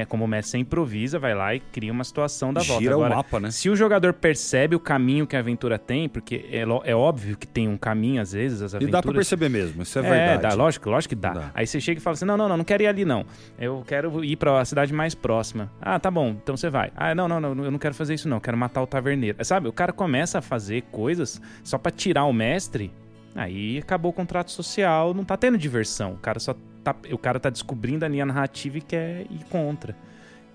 como 0.09 0.27
mestre, 0.27 0.53
você 0.53 0.59
improvisa, 0.59 1.19
vai 1.19 1.35
lá 1.35 1.55
e 1.55 1.61
cria 1.61 1.93
uma 1.93 2.05
situação 2.05 2.53
da 2.53 2.63
volta. 2.63 2.83
Gira 2.83 2.95
Agora, 2.95 3.13
o 3.13 3.17
mapa, 3.17 3.41
né? 3.41 3.51
se 3.51 3.69
o 3.69 3.75
jogador 3.77 4.13
percebe 4.13 4.77
o 4.77 4.81
caminho 4.81 5.27
que 5.27 5.35
a 5.35 5.41
aventura 5.41 5.79
tem, 5.79 6.09
porque 6.09 6.47
é, 6.51 6.65
é 6.85 6.95
óbvio 6.95 7.37
que 7.37 7.47
tem 7.47 7.67
um 7.69 7.77
caminho, 7.77 8.23
às 8.23 8.33
vezes, 8.33 8.63
as 8.63 8.73
E 8.73 8.77
aventuras... 8.77 8.93
dá 8.93 9.03
pra 9.03 9.13
perceber 9.13 9.49
mesmo, 9.49 9.83
isso 9.83 9.99
é, 9.99 10.07
É, 10.07 10.11
verdade. 10.11 10.43
dá, 10.43 10.55
lógico, 10.55 10.89
lógico 10.89 11.11
que 11.15 11.21
dá. 11.21 11.33
Dá. 11.33 11.51
Aí 11.55 11.67
você 11.67 11.81
chega 11.81 11.99
e 11.99 12.03
fala 12.03 12.15
assim: 12.15 12.25
não, 12.25 12.37
não, 12.37 12.49
não, 12.49 12.57
não 12.59 12.65
quero 12.65 12.83
ir 12.83 12.87
ali, 12.87 13.05
não. 13.05 13.25
Eu 13.59 13.83
quero 13.87 14.25
ir 14.25 14.37
pra 14.37 14.65
cidade 14.65 14.93
mais 14.93 15.15
próxima. 15.15 15.71
Ah, 15.81 15.99
tá 15.99 16.11
bom, 16.11 16.29
então 16.43 16.57
você 16.57 16.71
vai. 16.71 16.91
Ah, 16.97 17.15
não, 17.15 17.27
não, 17.27 17.41
não, 17.41 17.65
eu 17.65 17.71
não 17.71 17.79
quero 17.79 17.95
fazer 17.95 18.15
isso, 18.15 18.29
não. 18.29 18.37
Eu 18.37 18.41
quero 18.41 18.57
matar 18.57 18.83
o 18.83 18.87
taverneiro. 18.87 19.45
Sabe, 19.45 19.69
o 19.69 19.73
cara 19.73 19.93
começa 19.93 20.39
a 20.39 20.43
fazer 20.43 20.83
coisas 20.93 21.41
só 21.65 21.77
pra 21.77 21.91
tirar 21.91 22.25
o 22.25 22.33
mestre. 22.33 22.93
Aí 23.35 23.79
acabou 23.79 24.11
o 24.11 24.15
contrato 24.15 24.51
social, 24.51 25.15
não 25.15 25.25
tá 25.25 25.37
tendo 25.37 25.57
diversão. 25.57 26.13
O 26.13 26.19
cara 26.19 26.41
só 26.41 26.55
tá, 26.83 26.95
o 27.13 27.19
cara 27.19 27.39
tá 27.39 27.51
descobrindo 27.51 28.05
a 28.05 28.09
linha 28.09 28.27
narrativa 28.27 28.79
e 28.79 28.81
quer 28.81 29.27
ir 29.31 29.45
contra. 29.49 29.97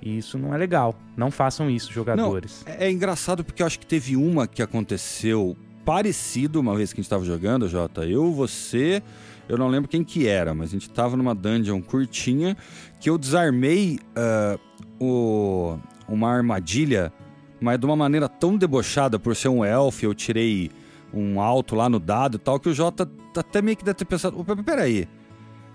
E 0.01 0.17
isso 0.17 0.37
não 0.37 0.53
é 0.53 0.57
legal. 0.57 0.95
Não 1.15 1.31
façam 1.31 1.69
isso, 1.69 1.91
jogadores. 1.91 2.63
É, 2.65 2.87
é 2.87 2.91
engraçado 2.91 3.43
porque 3.43 3.61
eu 3.61 3.67
acho 3.67 3.79
que 3.79 3.85
teve 3.85 4.15
uma 4.15 4.47
que 4.47 4.61
aconteceu 4.61 5.55
parecido 5.85 6.59
uma 6.59 6.75
vez 6.75 6.91
que 6.91 6.99
a 6.99 7.01
gente 7.01 7.09
tava 7.09 7.23
jogando, 7.23 7.69
Jota. 7.69 8.05
Eu, 8.05 8.31
você, 8.31 9.01
eu 9.47 9.57
não 9.57 9.67
lembro 9.67 9.89
quem 9.89 10.03
que 10.03 10.27
era, 10.27 10.53
mas 10.53 10.69
a 10.69 10.71
gente 10.73 10.89
tava 10.89 11.15
numa 11.15 11.33
dungeon 11.33 11.81
curtinha 11.81 12.57
que 12.99 13.09
eu 13.09 13.17
desarmei 13.17 13.99
ah, 14.15 14.59
o, 14.99 15.77
uma 16.07 16.31
armadilha, 16.31 17.13
mas 17.61 17.79
de 17.79 17.85
uma 17.85 17.95
maneira 17.95 18.27
tão 18.27 18.57
debochada 18.57 19.19
por 19.19 19.35
ser 19.35 19.49
um 19.49 19.63
elfo, 19.63 20.05
eu 20.05 20.13
tirei 20.13 20.71
um 21.19 21.39
alto 21.41 21.75
lá 21.75 21.87
no 21.89 21.99
dado 21.99 22.35
e 22.35 22.39
tal, 22.39 22.59
que 22.59 22.69
o 22.69 22.73
Jota 22.73 23.09
até 23.37 23.61
meio 23.61 23.75
que 23.77 23.83
deve 23.83 23.95
ter 23.95 24.05
pensado, 24.05 24.39
"Opa, 24.39 24.55
peraí, 24.55 25.07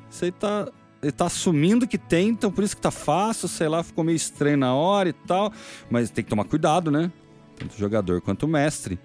você 0.08 0.26
aí 0.26 0.32
tá... 0.32 0.68
Ele 1.02 1.12
tá 1.12 1.24
assumindo 1.24 1.86
que 1.88 1.96
tem, 1.96 2.28
então 2.28 2.52
por 2.52 2.62
isso 2.62 2.76
que 2.76 2.82
tá 2.82 2.90
fácil, 2.90 3.48
sei 3.48 3.68
lá, 3.68 3.82
ficou 3.82 4.04
meio 4.04 4.16
estranho 4.16 4.58
na 4.58 4.74
hora 4.74 5.08
e 5.08 5.14
tal. 5.14 5.50
Mas 5.88 6.10
tem 6.10 6.22
que 6.22 6.28
tomar 6.28 6.44
cuidado, 6.44 6.90
né? 6.90 7.10
Tanto 7.56 7.74
o 7.74 7.78
jogador 7.78 8.20
quanto 8.20 8.42
o 8.42 8.46
mestre. 8.46 8.98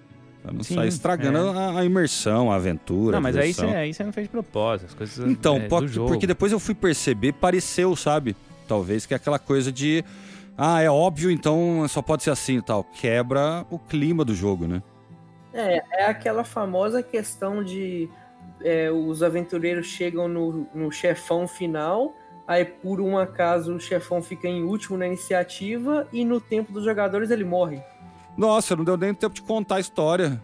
Pra 0.43 0.51
não 0.51 0.61
Sim, 0.61 0.75
sair 0.75 0.89
estragando 0.89 1.38
é. 1.38 1.57
a, 1.57 1.79
a 1.79 1.86
imersão, 1.86 2.51
a 2.51 2.55
aventura. 2.55 3.15
não, 3.15 3.21
mas 3.21 3.38
aí 3.38 3.53
você, 3.53 3.65
aí 3.67 3.93
você 3.93 4.03
não 4.03 4.11
fez 4.11 4.27
propósito. 4.27 4.88
As 4.88 4.93
coisas 4.93 5.25
Então, 5.31 5.55
é, 5.55 5.88
jogo. 5.88 6.09
porque 6.09 6.27
depois 6.27 6.51
eu 6.51 6.59
fui 6.59 6.75
perceber, 6.75 7.31
pareceu, 7.31 7.95
sabe? 7.95 8.36
Talvez 8.67 9.05
que 9.05 9.13
é 9.13 9.17
aquela 9.17 9.39
coisa 9.39 9.71
de. 9.71 10.03
Ah, 10.57 10.81
é 10.81 10.89
óbvio, 10.89 11.31
então 11.31 11.86
só 11.88 12.01
pode 12.01 12.23
ser 12.23 12.31
assim 12.31 12.57
e 12.57 12.61
tal. 12.61 12.83
Quebra 12.83 13.65
o 13.71 13.79
clima 13.79 14.25
do 14.25 14.36
jogo, 14.36 14.67
né? 14.67 14.83
É, 15.56 15.84
é 15.91 16.06
aquela 16.06 16.43
famosa 16.43 17.01
questão 17.01 17.64
de 17.64 18.10
é, 18.62 18.91
os 18.91 19.24
aventureiros 19.24 19.88
chegam 19.88 20.28
no, 20.28 20.68
no 20.74 20.91
chefão 20.91 21.47
final, 21.47 22.14
aí 22.47 22.66
por 22.66 22.99
um 22.99 23.18
acaso 23.18 23.74
o 23.76 23.80
chefão 23.80 24.22
fica 24.22 24.47
em 24.47 24.64
último 24.64 24.97
na 24.97 25.08
iniciativa 25.08 26.08
e 26.12 26.26
no 26.26 26.39
tempo 26.41 26.72
dos 26.72 26.84
jogadores 26.84 27.32
ele 27.32 27.43
morre. 27.43 27.82
Nossa, 28.38 28.76
não 28.76 28.84
deu 28.84 28.97
nem 28.97 29.14
tempo 29.14 29.34
de 29.34 29.41
contar 29.41 29.76
a 29.78 29.80
história. 29.80 30.41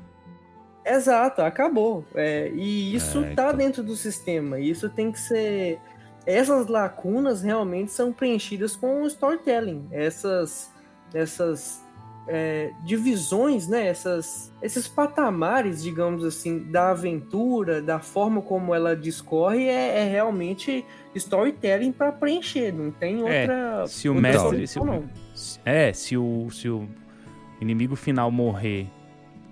Exato, 0.86 1.42
acabou. 1.42 2.06
É, 2.16 2.50
e 2.54 2.96
isso 2.96 3.20
É, 3.20 3.36
tá 3.36 3.48
então. 3.50 3.58
dentro 3.58 3.84
do 3.84 3.96
sistema. 3.96 4.60
Isso 4.60 4.90
tem 4.90 5.12
que 5.12 5.20
ser. 5.20 5.80
Essas 6.26 6.68
lacunas 6.68 7.42
realmente 7.42 7.92
são 7.92 8.14
preenchidas 8.14 8.76
com 8.76 9.04
o 9.04 9.08
storytelling. 9.08 9.88
Essas, 9.92 10.72
essas 11.14 11.84
é, 12.28 12.72
divisões, 12.84 13.68
né? 13.68 13.88
Essas, 13.88 14.54
esses 14.62 14.88
patamares, 14.88 15.82
digamos 15.84 16.24
assim, 16.24 16.60
da 16.72 16.92
aventura, 16.92 17.82
da 17.82 18.00
forma 18.00 18.42
como 18.42 18.74
ela 18.76 18.96
discorre, 18.96 19.66
é, 19.68 20.00
é 20.02 20.10
realmente 20.10 20.86
storytelling 21.16 21.92
para 21.92 22.12
preencher. 22.12 22.72
Não 22.72 22.92
tem 22.92 23.20
É, 23.28 23.42
outra. 23.42 23.88
se 23.88 24.08
o 24.08 24.14
mestre- 24.14 24.68
se 24.68 24.80
o- 24.80 24.86
não. 24.86 25.04
É, 25.66 25.92
se 25.94 26.16
o, 26.16 26.50
se 26.52 26.70
o 26.70 26.88
inimigo 27.60 27.96
final 27.96 28.32
morrer 28.32 28.88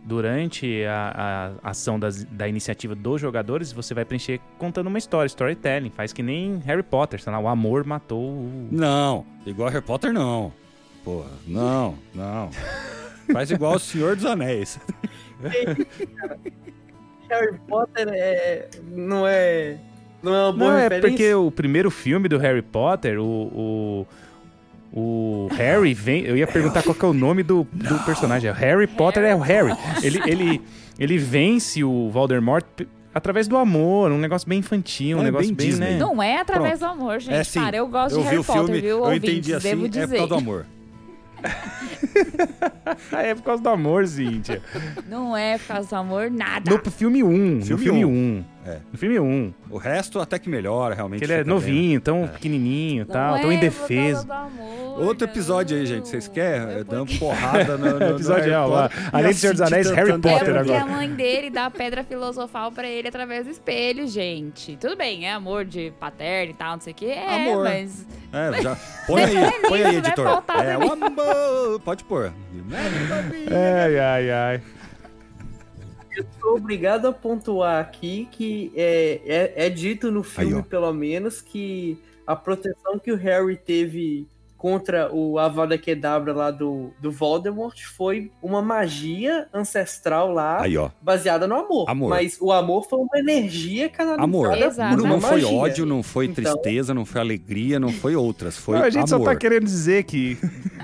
durante 0.05 0.83
a, 0.85 1.51
a 1.63 1.69
ação 1.71 1.99
das- 1.99 2.23
da 2.23 2.47
iniciativa 2.47 2.95
dos 2.95 3.19
jogadores, 3.19 3.71
você 3.71 3.93
vai 3.93 4.05
preencher 4.05 4.39
contando 4.57 4.87
uma 4.87 4.97
história, 4.97 5.27
storytelling. 5.27 5.89
Faz 5.89 6.13
que 6.13 6.23
nem 6.23 6.57
Harry 6.65 6.83
Potter, 6.83 7.21
sei 7.21 7.31
lá, 7.31 7.39
o 7.39 7.47
amor 7.47 7.83
matou 7.85 8.21
o. 8.23 8.67
Não, 8.71 9.25
igual 9.45 9.69
Harry 9.69 9.83
Potter, 9.85 10.13
não. 10.13 10.51
Porra, 11.09 11.29
não, 11.47 11.95
não. 12.13 12.49
Faz 13.33 13.49
igual 13.51 13.75
o 13.75 13.79
Senhor 13.79 14.15
dos 14.15 14.25
Anéis. 14.25 14.79
Harry 17.29 17.57
Potter 17.67 18.07
é, 18.11 18.67
não 18.91 19.27
é. 19.27 19.77
Não 20.21 20.35
é 20.35 20.43
uma 20.45 20.51
boa 20.53 20.71
Não, 20.71 20.77
é 20.77 20.83
referência? 20.83 21.09
porque 21.09 21.33
o 21.33 21.49
primeiro 21.51 21.89
filme 21.89 22.27
do 22.27 22.37
Harry 22.37 22.61
Potter, 22.61 23.19
o. 23.19 24.05
o... 24.93 24.97
o 24.99 25.47
Harry 25.53 25.93
vem. 25.93 26.23
Eu 26.25 26.35
ia 26.35 26.45
perguntar 26.47 26.83
qual 26.83 26.93
que 26.95 27.05
é 27.05 27.07
o 27.07 27.13
nome 27.13 27.41
do, 27.43 27.65
do 27.71 27.99
personagem. 28.05 28.51
Harry 28.51 28.87
Potter 28.87 29.23
é 29.23 29.33
o 29.35 29.39
Harry. 29.39 29.71
Ele, 30.03 30.19
ele, 30.29 30.61
ele 30.99 31.17
vence 31.17 31.83
o 31.83 32.09
Voldemort 32.09 32.65
através 33.13 33.47
do 33.47 33.55
amor, 33.57 34.11
um 34.11 34.17
negócio 34.17 34.47
bem 34.49 34.59
infantil, 34.59 35.17
um 35.17 35.21
É, 35.21 35.23
negócio 35.25 35.47
bem 35.47 35.55
bem, 35.55 35.67
Disney. 35.69 35.91
né? 35.91 35.97
Não 35.97 36.21
é 36.21 36.37
através 36.39 36.79
Pronto. 36.79 36.95
do 36.97 37.01
amor, 37.01 37.19
gente. 37.19 37.35
É 37.35 37.43
sim. 37.43 37.59
Para, 37.61 37.77
eu 37.77 37.87
gosto 37.87 38.15
eu 38.15 38.17
de 38.17 38.23
vi 38.23 38.29
Harry 38.29 38.39
o 38.39 38.43
filme, 38.43 38.61
Potter, 38.61 38.81
viu? 38.81 38.89
eu 38.97 39.03
ouvintes, 39.03 39.29
entendi 39.29 39.53
assim, 39.53 39.69
devo 39.69 39.85
é 39.85 39.87
dizer. 39.89 40.07
por 40.07 40.15
causa 40.17 40.27
do 40.27 40.35
amor. 40.35 40.65
É 43.11 43.35
por 43.35 43.43
causa 43.43 43.61
do 43.61 43.69
amor, 43.69 44.07
Cíntia. 44.07 44.61
Não 45.07 45.35
é 45.37 45.57
por 45.57 45.67
causa 45.67 45.89
do 45.89 45.95
amor, 45.95 46.31
nada. 46.31 46.71
No 46.71 46.91
filme 46.91 47.23
1. 47.23 47.27
No 47.27 47.65
Filme 47.65 47.83
filme 47.83 48.05
um. 48.05 48.43
1. 48.58 48.58
É. 48.69 48.79
No 48.91 48.97
filme 48.99 49.19
1. 49.19 49.53
O 49.69 49.77
resto 49.77 50.19
até 50.19 50.37
que 50.37 50.49
melhora, 50.49 50.93
realmente. 50.93 51.19
Que 51.19 51.25
ele 51.25 51.33
é 51.33 51.37
fica 51.37 51.45
bem. 51.45 51.53
novinho, 51.53 52.01
tão 52.01 52.27
pequenininho 52.27 53.01
e 53.03 53.05
tal, 53.05 53.35
é 53.37 53.41
tão 53.41 53.51
indefeso. 53.51 54.25
do 54.25 54.33
amor, 54.33 55.01
Outro 55.01 55.25
episódio 55.27 55.77
aí, 55.77 55.85
gente. 55.85 56.07
Vocês 56.09 56.27
querem? 56.27 56.79
É 56.79 56.83
Dando 56.83 57.05
porque- 57.05 57.17
porrada 57.19 57.77
no, 57.77 57.85
no, 57.93 57.99
no 57.99 58.05
Episódio 58.15 58.43
Harry 58.51 58.51
é, 58.51 58.67
Potter. 58.89 59.09
além 59.13 59.31
de 59.31 59.37
Senhor 59.37 59.53
dos 59.53 59.61
Anéis, 59.61 59.89
Harry 59.91 60.11
Potter 60.19 60.31
é 60.31 60.37
porque 60.59 60.71
agora. 60.73 60.81
a 60.81 60.85
mãe 60.85 61.09
dele 61.09 61.49
dá 61.49 61.65
a 61.67 61.71
pedra 61.71 62.03
filosofal 62.03 62.71
pra 62.71 62.87
ele 62.87 63.07
através 63.07 63.45
do 63.45 63.51
espelho, 63.51 64.07
gente. 64.07 64.75
Tudo 64.77 64.95
bem, 64.97 65.25
é 65.25 65.31
amor 65.31 65.63
de 65.65 65.91
paterno 65.99 66.51
e 66.51 66.55
tal, 66.55 66.73
não 66.73 66.81
sei 66.81 66.91
o 66.93 66.95
que. 66.95 67.05
É, 67.05 67.35
Amor. 67.49 67.63
mas. 67.63 68.05
É, 68.33 68.61
já. 68.61 68.75
Põe 69.07 69.23
aí, 69.23 69.35
põe 69.67 69.83
aí, 69.83 69.95
editor. 69.97 70.43
É, 70.63 70.77
o 70.77 70.91
amor. 70.91 71.79
Pode 71.83 72.03
pôr. 72.03 72.31
Ai, 73.51 73.99
ai, 73.99 74.31
ai. 74.31 74.61
Sou 76.39 76.55
obrigado 76.55 77.07
a 77.07 77.13
pontuar 77.13 77.81
aqui 77.81 78.27
que 78.31 78.71
é, 78.75 79.21
é, 79.25 79.65
é 79.67 79.69
dito 79.69 80.11
no 80.11 80.23
filme, 80.23 80.57
Aí, 80.57 80.63
pelo 80.63 80.91
menos, 80.93 81.41
que 81.41 81.97
a 82.25 82.35
proteção 82.35 82.99
que 82.99 83.11
o 83.11 83.15
Harry 83.15 83.57
teve 83.57 84.27
contra 84.59 85.09
o 85.11 85.39
Avada 85.39 85.77
Kedavra 85.77 86.33
lá 86.33 86.51
do, 86.51 86.91
do 87.01 87.09
Voldemort 87.09 87.81
foi 87.95 88.29
uma 88.43 88.61
magia 88.61 89.47
ancestral 89.53 90.33
lá, 90.33 90.61
Aí, 90.61 90.77
ó. 90.77 90.89
baseada 91.01 91.47
no 91.47 91.55
amor. 91.55 91.89
Amor. 91.89 92.09
Mas 92.09 92.37
o 92.41 92.51
amor 92.51 92.85
foi 92.89 92.99
uma 92.99 93.17
energia 93.17 93.87
canalizada 93.87 94.21
Amor. 94.23 94.55
Exato. 94.57 94.97
Não, 94.97 95.21
foi 95.21 95.41
magia. 95.41 95.47
ódio, 95.57 95.85
não 95.85 96.03
foi 96.03 96.25
Então- 96.25 96.43
tristeza, 96.43 96.93
não 96.93 97.05
foi 97.05 97.21
alegria, 97.21 97.79
não 97.79 97.87
foi 97.89 98.17
outras. 98.17 98.57
Foi 98.57 98.77
Não, 98.77 98.83
a 98.83 98.89
gente 98.89 99.13
amor. 99.13 99.25
só 99.25 99.31
tá 99.31 99.35
querendo 99.37 99.63
dizer 99.63 100.03
que 100.03 100.37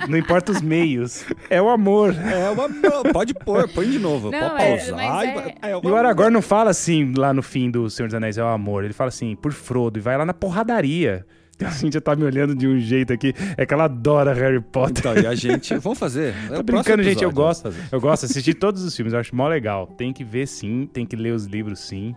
não 0.08 0.18
importa 0.18 0.54
os 0.54 0.62
meios, 0.62 1.26
é 1.50 1.62
o 1.62 1.68
amor. 1.70 2.16
É 2.16 2.50
o 2.50 2.62
amor. 2.62 3.12
Pode 3.12 3.34
pôr, 3.34 3.68
põe 3.68 3.90
de 3.92 4.00
novo. 4.00 4.32
Não, 4.32 4.52
pode 4.52 4.64
é, 4.64 4.78
pausar. 4.78 5.26
é- 5.26 5.56
é 5.72 5.76
o 5.76 5.82
E 5.84 5.88
o 5.88 5.96
Aragorn 5.98 6.32
não 6.32 6.42
fala 6.42 6.70
assim 6.72 7.12
lá 7.18 7.34
no 7.34 7.44
fim 7.44 7.70
do 7.70 7.90
Senhor 7.90 8.08
dos 8.08 8.16
Anéis, 8.16 8.38
é 8.38 8.44
o 8.44 8.48
amor. 8.48 8.86
Ele 8.86 8.94
fala 8.94 9.10
assim, 9.10 9.36
por 9.36 9.52
Frodo, 9.52 10.00
e 10.00 10.02
vai 10.02 10.18
lá 10.18 10.26
na 10.26 10.34
porradaria. 10.34 11.26
A 11.66 11.72
Cintia 11.72 12.01
tá 12.01 12.16
me 12.16 12.24
olhando 12.24 12.53
de 12.56 12.68
um 12.68 12.78
jeito 12.80 13.14
aqui, 13.14 13.34
é 13.58 13.66
que 13.66 13.74
ela 13.74 13.86
adora 13.86 14.34
Harry 14.34 14.60
Potter. 14.62 14.99
Então, 14.99 15.16
e 15.24 15.26
a 15.28 15.34
gente. 15.36 15.74
Vamos 15.78 15.97
fazer. 15.97 16.34
É 16.45 16.47
próximo 16.47 16.64
brincando, 16.64 17.03
gente, 17.03 17.24
eu 17.24 17.32
gosto. 17.32 17.74
Eu 17.91 18.01
gosto 18.01 18.26
de 18.26 18.32
assistir 18.32 18.53
todos 18.56 18.84
os 18.84 18.95
filmes, 18.95 19.14
eu 19.14 19.20
acho 19.20 19.36
mó 19.36 19.47
legal. 19.47 19.88
Tem 19.97 20.12
que 20.12 20.24
ver 20.24 20.47
sim, 20.47 20.89
tem 20.91 21.06
que 21.06 21.16
ler 21.16 21.32
os 21.32 21.45
livros 21.45 21.80
sim. 21.80 22.14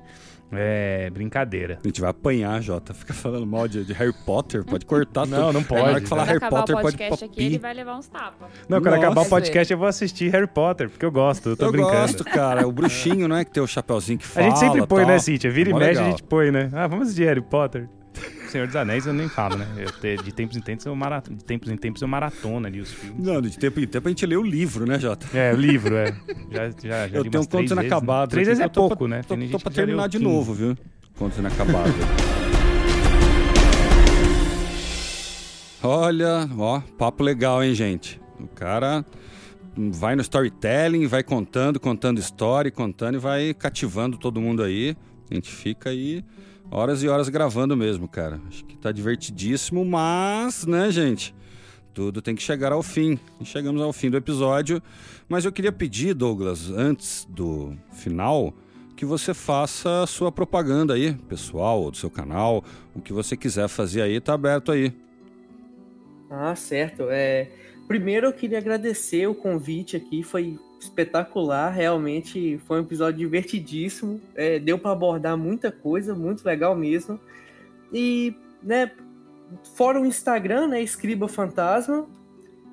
É 0.51 1.11
brincadeira. 1.11 1.78
A 1.84 1.86
gente 1.86 2.01
vai 2.01 2.09
apanhar, 2.09 2.61
Jota. 2.62 2.95
Fica 2.95 3.12
falando 3.12 3.47
mal 3.47 3.68
de, 3.68 3.84
de 3.84 3.93
Harry 3.93 4.14
Potter. 4.24 4.64
Pode 4.64 4.86
cortar 4.86 5.26
Não, 5.26 5.39
tudo. 5.49 5.53
não 5.53 5.61
Na 5.61 5.66
pode. 5.66 5.82
hora 5.82 6.01
que 6.01 6.09
falar 6.09 6.24
Harry 6.24 6.39
acabar 6.39 6.61
Potter, 6.61 6.74
o 6.76 6.80
pode 6.80 6.97
podcast 6.97 7.24
aqui, 7.26 7.34
papi. 7.34 7.45
ele 7.45 7.59
vai 7.59 7.74
levar 7.74 7.97
uns 7.99 8.09
tapas. 8.09 8.49
Não, 8.66 8.80
quando 8.80 8.95
acabar 8.95 9.20
o 9.20 9.26
podcast 9.28 9.70
eu 9.72 9.78
vou 9.78 9.86
assistir 9.86 10.30
Harry 10.32 10.47
Potter, 10.47 10.89
porque 10.89 11.05
eu 11.05 11.12
gosto, 11.12 11.51
eu 11.51 11.57
tô 11.57 11.66
eu 11.66 11.72
brincando. 11.72 11.97
gosto, 11.99 12.24
cara. 12.24 12.66
O 12.66 12.72
bruxinho, 12.72 13.28
não 13.28 13.36
é? 13.36 13.45
Que 13.45 13.51
tem 13.51 13.62
o 13.62 13.66
chapeuzinho 13.66 14.18
que 14.18 14.24
A 14.24 14.28
fala. 14.28 14.47
gente 14.47 14.59
sempre 14.59 14.86
põe, 14.86 15.03
tal. 15.05 15.12
né, 15.12 15.18
Cíntia? 15.18 15.51
Vira 15.51 15.68
É 15.70 15.72
e 15.72 15.74
mexe, 15.74 15.89
legal. 15.91 16.07
a 16.07 16.11
gente 16.11 16.22
põe, 16.22 16.51
né? 16.51 16.70
Ah, 16.72 16.86
vamos 16.86 17.09
assistir 17.09 17.24
Harry 17.26 17.43
Potter. 17.43 17.86
Senhor 18.51 18.66
dos 18.66 18.76
Anéis 18.76 19.07
eu 19.07 19.12
nem 19.12 19.28
falo, 19.28 19.57
né? 19.57 19.66
Eu 19.76 20.22
de 20.22 20.32
tempos 20.32 20.57
em 20.57 20.61
tempos 20.61 20.86
eu 20.86 20.94
maratona, 20.96 21.36
de 21.36 21.44
tempos 21.44 21.70
em 21.70 21.76
tempos 21.76 22.03
eu 22.03 22.09
maratona 22.09 22.68
ali 22.68 22.80
os 22.80 22.92
filmes. 22.92 23.24
Não, 23.24 23.40
de 23.40 23.59
tempo 23.59 23.80
em 23.80 23.86
tempo 23.86 24.09
a 24.09 24.11
gente 24.11 24.24
lê 24.26 24.36
o 24.36 24.42
livro, 24.42 24.86
né, 24.86 24.99
Jota? 24.99 25.26
É, 25.36 25.53
o 25.53 25.57
livro, 25.57 25.94
é. 25.96 26.16
Já, 26.51 26.70
já, 26.70 27.09
já 27.09 27.18
eu 27.18 27.24
tenho 27.24 27.46
contos 27.46 27.53
vezes, 27.53 27.76
né? 27.76 27.82
inacabados. 27.82 28.32
Três 28.32 28.49
vezes 28.49 28.62
é 28.62 28.68
pouco, 28.68 29.07
né? 29.07 29.22
Tô, 29.22 29.36
tô 29.36 29.59
pra 29.59 29.70
terminar 29.70 30.09
de 30.09 30.18
15. 30.18 30.30
novo, 30.30 30.55
viu? 30.55 30.76
Contos 31.16 31.38
inacabados. 31.38 31.94
Olha, 35.82 36.49
ó, 36.59 36.80
papo 36.96 37.22
legal, 37.22 37.62
hein, 37.62 37.74
gente? 37.74 38.20
O 38.40 38.49
cara 38.49 39.05
vai 39.76 40.16
no 40.16 40.22
storytelling, 40.22 41.07
vai 41.07 41.22
contando, 41.22 41.78
contando 41.78 42.18
história, 42.18 42.70
contando 42.70 43.14
e 43.14 43.18
vai 43.18 43.55
cativando 43.55 44.16
todo 44.18 44.40
mundo 44.40 44.62
aí. 44.62 44.96
A 45.30 45.34
gente 45.34 45.51
fica 45.51 45.90
aí 45.90 46.24
horas 46.71 47.03
e 47.03 47.09
horas 47.09 47.29
gravando 47.29 47.77
mesmo, 47.77 48.09
cara. 48.09 48.41
Acho 48.49 48.64
que 48.64 48.77
tá 48.77 48.93
divertidíssimo, 48.93 49.85
mas, 49.85 50.66
né, 50.66 50.91
gente? 50.91 51.35
Tudo 51.95 52.23
tem 52.23 52.35
que 52.35 52.43
chegar 52.43 52.73
ao 52.73 52.83
fim. 52.83 53.19
E 53.41 53.45
chegamos 53.45 53.83
ao 53.83 53.93
fim 53.93 54.11
do 54.11 54.16
episódio. 54.16 54.83
Mas 55.29 55.45
eu 55.45 55.53
queria 55.53 55.73
pedir, 55.73 56.14
Douglas, 56.14 56.71
antes 56.71 57.27
do 57.29 57.75
final, 57.93 58.55
que 58.97 59.05
você 59.05 59.35
faça 59.35 60.03
a 60.03 60.07
sua 60.07 60.31
propaganda 60.31 60.95
aí, 60.95 61.14
pessoal, 61.29 61.81
ou 61.83 61.91
do 61.91 61.97
seu 61.97 62.11
canal. 62.11 62.64
O 62.95 63.01
que 63.01 63.12
você 63.12 63.37
quiser 63.37 63.69
fazer 63.69 64.03
aí, 64.03 64.21
tá 64.21 64.35
aberto 64.35 64.73
aí. 64.73 64.93
Ah, 66.31 66.55
certo. 66.55 67.05
É, 67.11 67.51
primeiro 67.87 68.27
eu 68.27 68.33
queria 68.33 68.59
agradecer 68.59 69.27
o 69.27 69.35
convite 69.35 69.97
aqui, 69.97 70.23
foi 70.23 70.59
espetacular, 70.81 71.70
realmente 71.70 72.59
foi 72.66 72.79
um 72.81 72.85
episódio 72.85 73.18
divertidíssimo, 73.18 74.20
é, 74.35 74.59
deu 74.59 74.79
para 74.79 74.93
abordar 74.93 75.37
muita 75.37 75.72
coisa, 75.72 76.14
muito 76.14 76.45
legal 76.45 76.74
mesmo. 76.74 77.18
E, 77.93 78.35
né, 78.62 78.91
fora 79.74 80.01
o 80.01 80.07
Instagram, 80.07 80.68
né, 80.68 80.83
Escriba 80.83 81.29
Fantasma, 81.29 82.07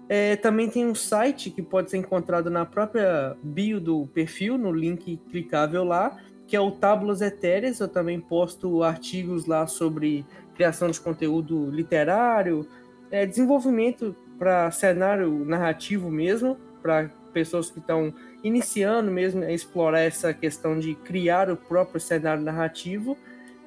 é, 0.07 0.35
também 0.35 0.69
tem 0.69 0.85
um 0.85 0.93
site 0.93 1.49
que 1.49 1.61
pode 1.61 1.89
ser 1.89 1.97
encontrado 1.97 2.49
na 2.49 2.65
própria 2.65 3.35
bio 3.41 3.79
do 3.79 4.05
perfil, 4.07 4.57
no 4.57 4.71
link 4.71 5.17
clicável 5.31 5.83
lá, 5.83 6.17
que 6.47 6.55
é 6.55 6.59
o 6.59 6.71
Tábulas 6.71 7.21
Etéreas. 7.21 7.79
Eu 7.79 7.87
também 7.87 8.19
posto 8.19 8.83
artigos 8.83 9.47
lá 9.47 9.65
sobre 9.65 10.23
criação 10.53 10.89
de 10.89 10.99
conteúdo 10.99 11.71
literário, 11.71 12.67
é, 13.09 13.25
desenvolvimento 13.25 14.15
para 14.37 14.69
cenário 14.69 15.43
narrativo 15.45 16.11
mesmo, 16.11 16.57
para 16.81 17.09
pessoas 17.35 17.69
que 17.69 17.79
estão 17.79 18.13
iniciando 18.41 19.11
mesmo 19.11 19.43
a 19.43 19.51
explorar 19.51 19.99
essa 19.99 20.33
questão 20.33 20.79
de 20.79 20.95
criar 20.95 21.51
o 21.51 21.57
próprio 21.57 21.99
cenário 21.99 22.41
narrativo. 22.41 23.17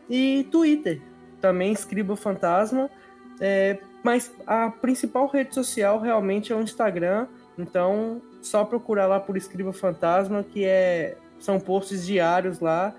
E 0.08 0.48
Twitter, 0.50 1.02
também 1.38 1.70
Escriba 1.70 2.16
Fantasma. 2.16 2.88
É, 3.38 3.78
mas 4.02 4.32
a 4.46 4.70
principal 4.70 5.26
rede 5.26 5.54
social 5.54 6.00
realmente 6.00 6.50
é 6.50 6.56
o 6.56 6.62
Instagram, 6.62 7.26
então 7.58 8.22
só 8.40 8.64
procurar 8.64 9.06
lá 9.06 9.20
por 9.20 9.36
Escriba 9.36 9.72
Fantasma, 9.72 10.42
que 10.42 10.64
é, 10.64 11.18
são 11.38 11.60
posts 11.60 12.06
diários 12.06 12.60
lá 12.60 12.94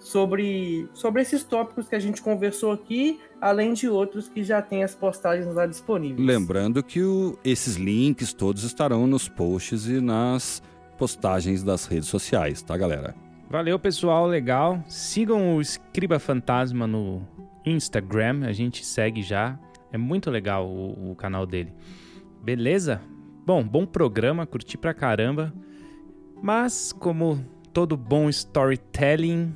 sobre, 0.00 0.88
sobre 0.94 1.20
esses 1.20 1.44
tópicos 1.44 1.86
que 1.86 1.94
a 1.94 2.00
gente 2.00 2.22
conversou 2.22 2.72
aqui, 2.72 3.20
além 3.44 3.74
de 3.74 3.86
outros 3.90 4.26
que 4.26 4.42
já 4.42 4.62
tem 4.62 4.82
as 4.82 4.94
postagens 4.94 5.54
lá 5.54 5.66
disponíveis. 5.66 6.26
Lembrando 6.26 6.82
que 6.82 7.02
o- 7.02 7.38
esses 7.44 7.76
links 7.76 8.32
todos 8.32 8.64
estarão 8.64 9.06
nos 9.06 9.28
posts 9.28 9.86
e 9.86 10.00
nas 10.00 10.62
postagens 10.96 11.62
das 11.62 11.84
redes 11.84 12.08
sociais, 12.08 12.62
tá, 12.62 12.74
galera? 12.74 13.14
Valeu, 13.50 13.78
pessoal, 13.78 14.26
legal. 14.26 14.82
Sigam 14.88 15.56
o 15.56 15.60
Escriba 15.60 16.18
Fantasma 16.18 16.86
no 16.86 17.20
Instagram, 17.66 18.46
a 18.46 18.52
gente 18.54 18.82
segue 18.82 19.22
já. 19.22 19.58
É 19.92 19.98
muito 19.98 20.30
legal 20.30 20.66
o, 20.66 21.10
o 21.10 21.14
canal 21.14 21.44
dele. 21.44 21.70
Beleza? 22.42 23.02
Bom, 23.44 23.62
bom 23.62 23.84
programa, 23.84 24.46
curti 24.46 24.78
pra 24.78 24.94
caramba. 24.94 25.52
Mas, 26.42 26.94
como 26.94 27.44
todo 27.74 27.94
bom 27.94 28.28
storytelling, 28.30 29.54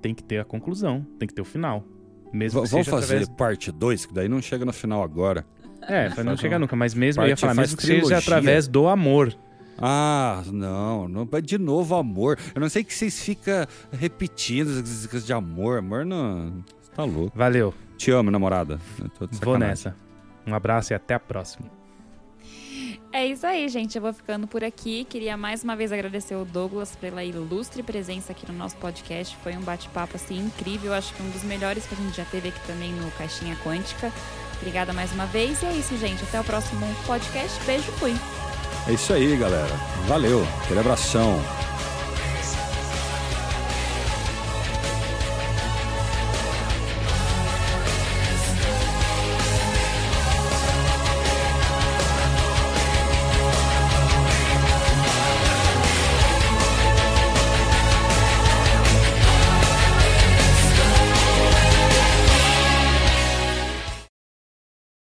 tem 0.00 0.14
que 0.14 0.22
ter 0.22 0.38
a 0.38 0.44
conclusão, 0.44 1.04
tem 1.18 1.26
que 1.26 1.34
ter 1.34 1.42
o 1.42 1.44
final. 1.44 1.84
Mesmo 2.32 2.62
V- 2.62 2.68
vamos 2.68 2.86
seja 2.86 2.90
fazer 2.90 3.04
através... 3.16 3.28
parte 3.28 3.70
2, 3.70 4.06
que 4.06 4.14
daí 4.14 4.28
não 4.28 4.40
chega 4.40 4.64
no 4.64 4.72
final 4.72 5.02
agora. 5.02 5.44
É, 5.88 6.08
pra 6.10 6.22
não 6.22 6.36
chegar 6.36 6.58
nunca, 6.58 6.76
mas 6.76 6.94
mesmo 6.94 7.22
eu 7.22 7.28
ia 7.28 7.36
falar, 7.36 7.54
mesmo 7.54 7.76
que 7.76 7.82
seja 7.82 7.94
trilogia. 8.00 8.18
através 8.18 8.68
do 8.68 8.86
amor. 8.86 9.36
Ah, 9.78 10.42
não, 10.52 11.08
não 11.08 11.28
de 11.42 11.58
novo 11.58 11.96
amor. 11.96 12.38
Eu 12.54 12.60
não 12.60 12.68
sei 12.68 12.84
que 12.84 12.94
vocês 12.94 13.20
ficam 13.20 13.66
repetindo 13.90 14.70
essas 14.70 15.06
coisas 15.06 15.26
de 15.26 15.32
amor. 15.32 15.78
Amor 15.78 16.04
não. 16.04 16.62
Você 16.80 16.90
tá 16.94 17.04
louco. 17.04 17.36
Valeu, 17.36 17.74
Te 17.96 18.10
amo, 18.10 18.30
namorada. 18.30 18.78
Vou 19.42 19.58
nessa. 19.58 19.96
Um 20.46 20.54
abraço 20.54 20.92
e 20.92 20.94
até 20.94 21.14
a 21.14 21.20
próxima. 21.20 21.68
É 23.12 23.26
isso 23.26 23.46
aí, 23.46 23.68
gente. 23.68 23.96
Eu 23.96 24.02
vou 24.02 24.12
ficando 24.12 24.46
por 24.46 24.64
aqui. 24.64 25.04
Queria 25.04 25.36
mais 25.36 25.62
uma 25.62 25.76
vez 25.76 25.92
agradecer 25.92 26.34
o 26.34 26.46
Douglas 26.46 26.96
pela 26.96 27.22
ilustre 27.22 27.82
presença 27.82 28.32
aqui 28.32 28.50
no 28.50 28.56
nosso 28.56 28.76
podcast. 28.76 29.36
Foi 29.42 29.54
um 29.54 29.60
bate-papo 29.60 30.16
assim 30.16 30.38
incrível. 30.38 30.94
Acho 30.94 31.14
que 31.14 31.22
um 31.22 31.28
dos 31.28 31.44
melhores 31.44 31.86
que 31.86 31.94
a 31.94 31.98
gente 31.98 32.16
já 32.16 32.24
teve 32.24 32.48
aqui 32.48 32.60
também 32.66 32.90
no 32.92 33.10
Caixinha 33.12 33.54
Quântica. 33.56 34.10
Obrigada 34.56 34.94
mais 34.94 35.12
uma 35.12 35.26
vez. 35.26 35.62
E 35.62 35.66
é 35.66 35.72
isso, 35.72 35.94
gente. 35.98 36.22
Até 36.22 36.40
o 36.40 36.44
próximo 36.44 36.86
podcast. 37.06 37.62
Beijo, 37.64 37.92
fui. 37.92 38.14
É 38.88 38.92
isso 38.92 39.12
aí, 39.12 39.36
galera. 39.36 39.74
Valeu. 40.08 40.42
Aquele 40.64 40.80
abração. 40.80 41.38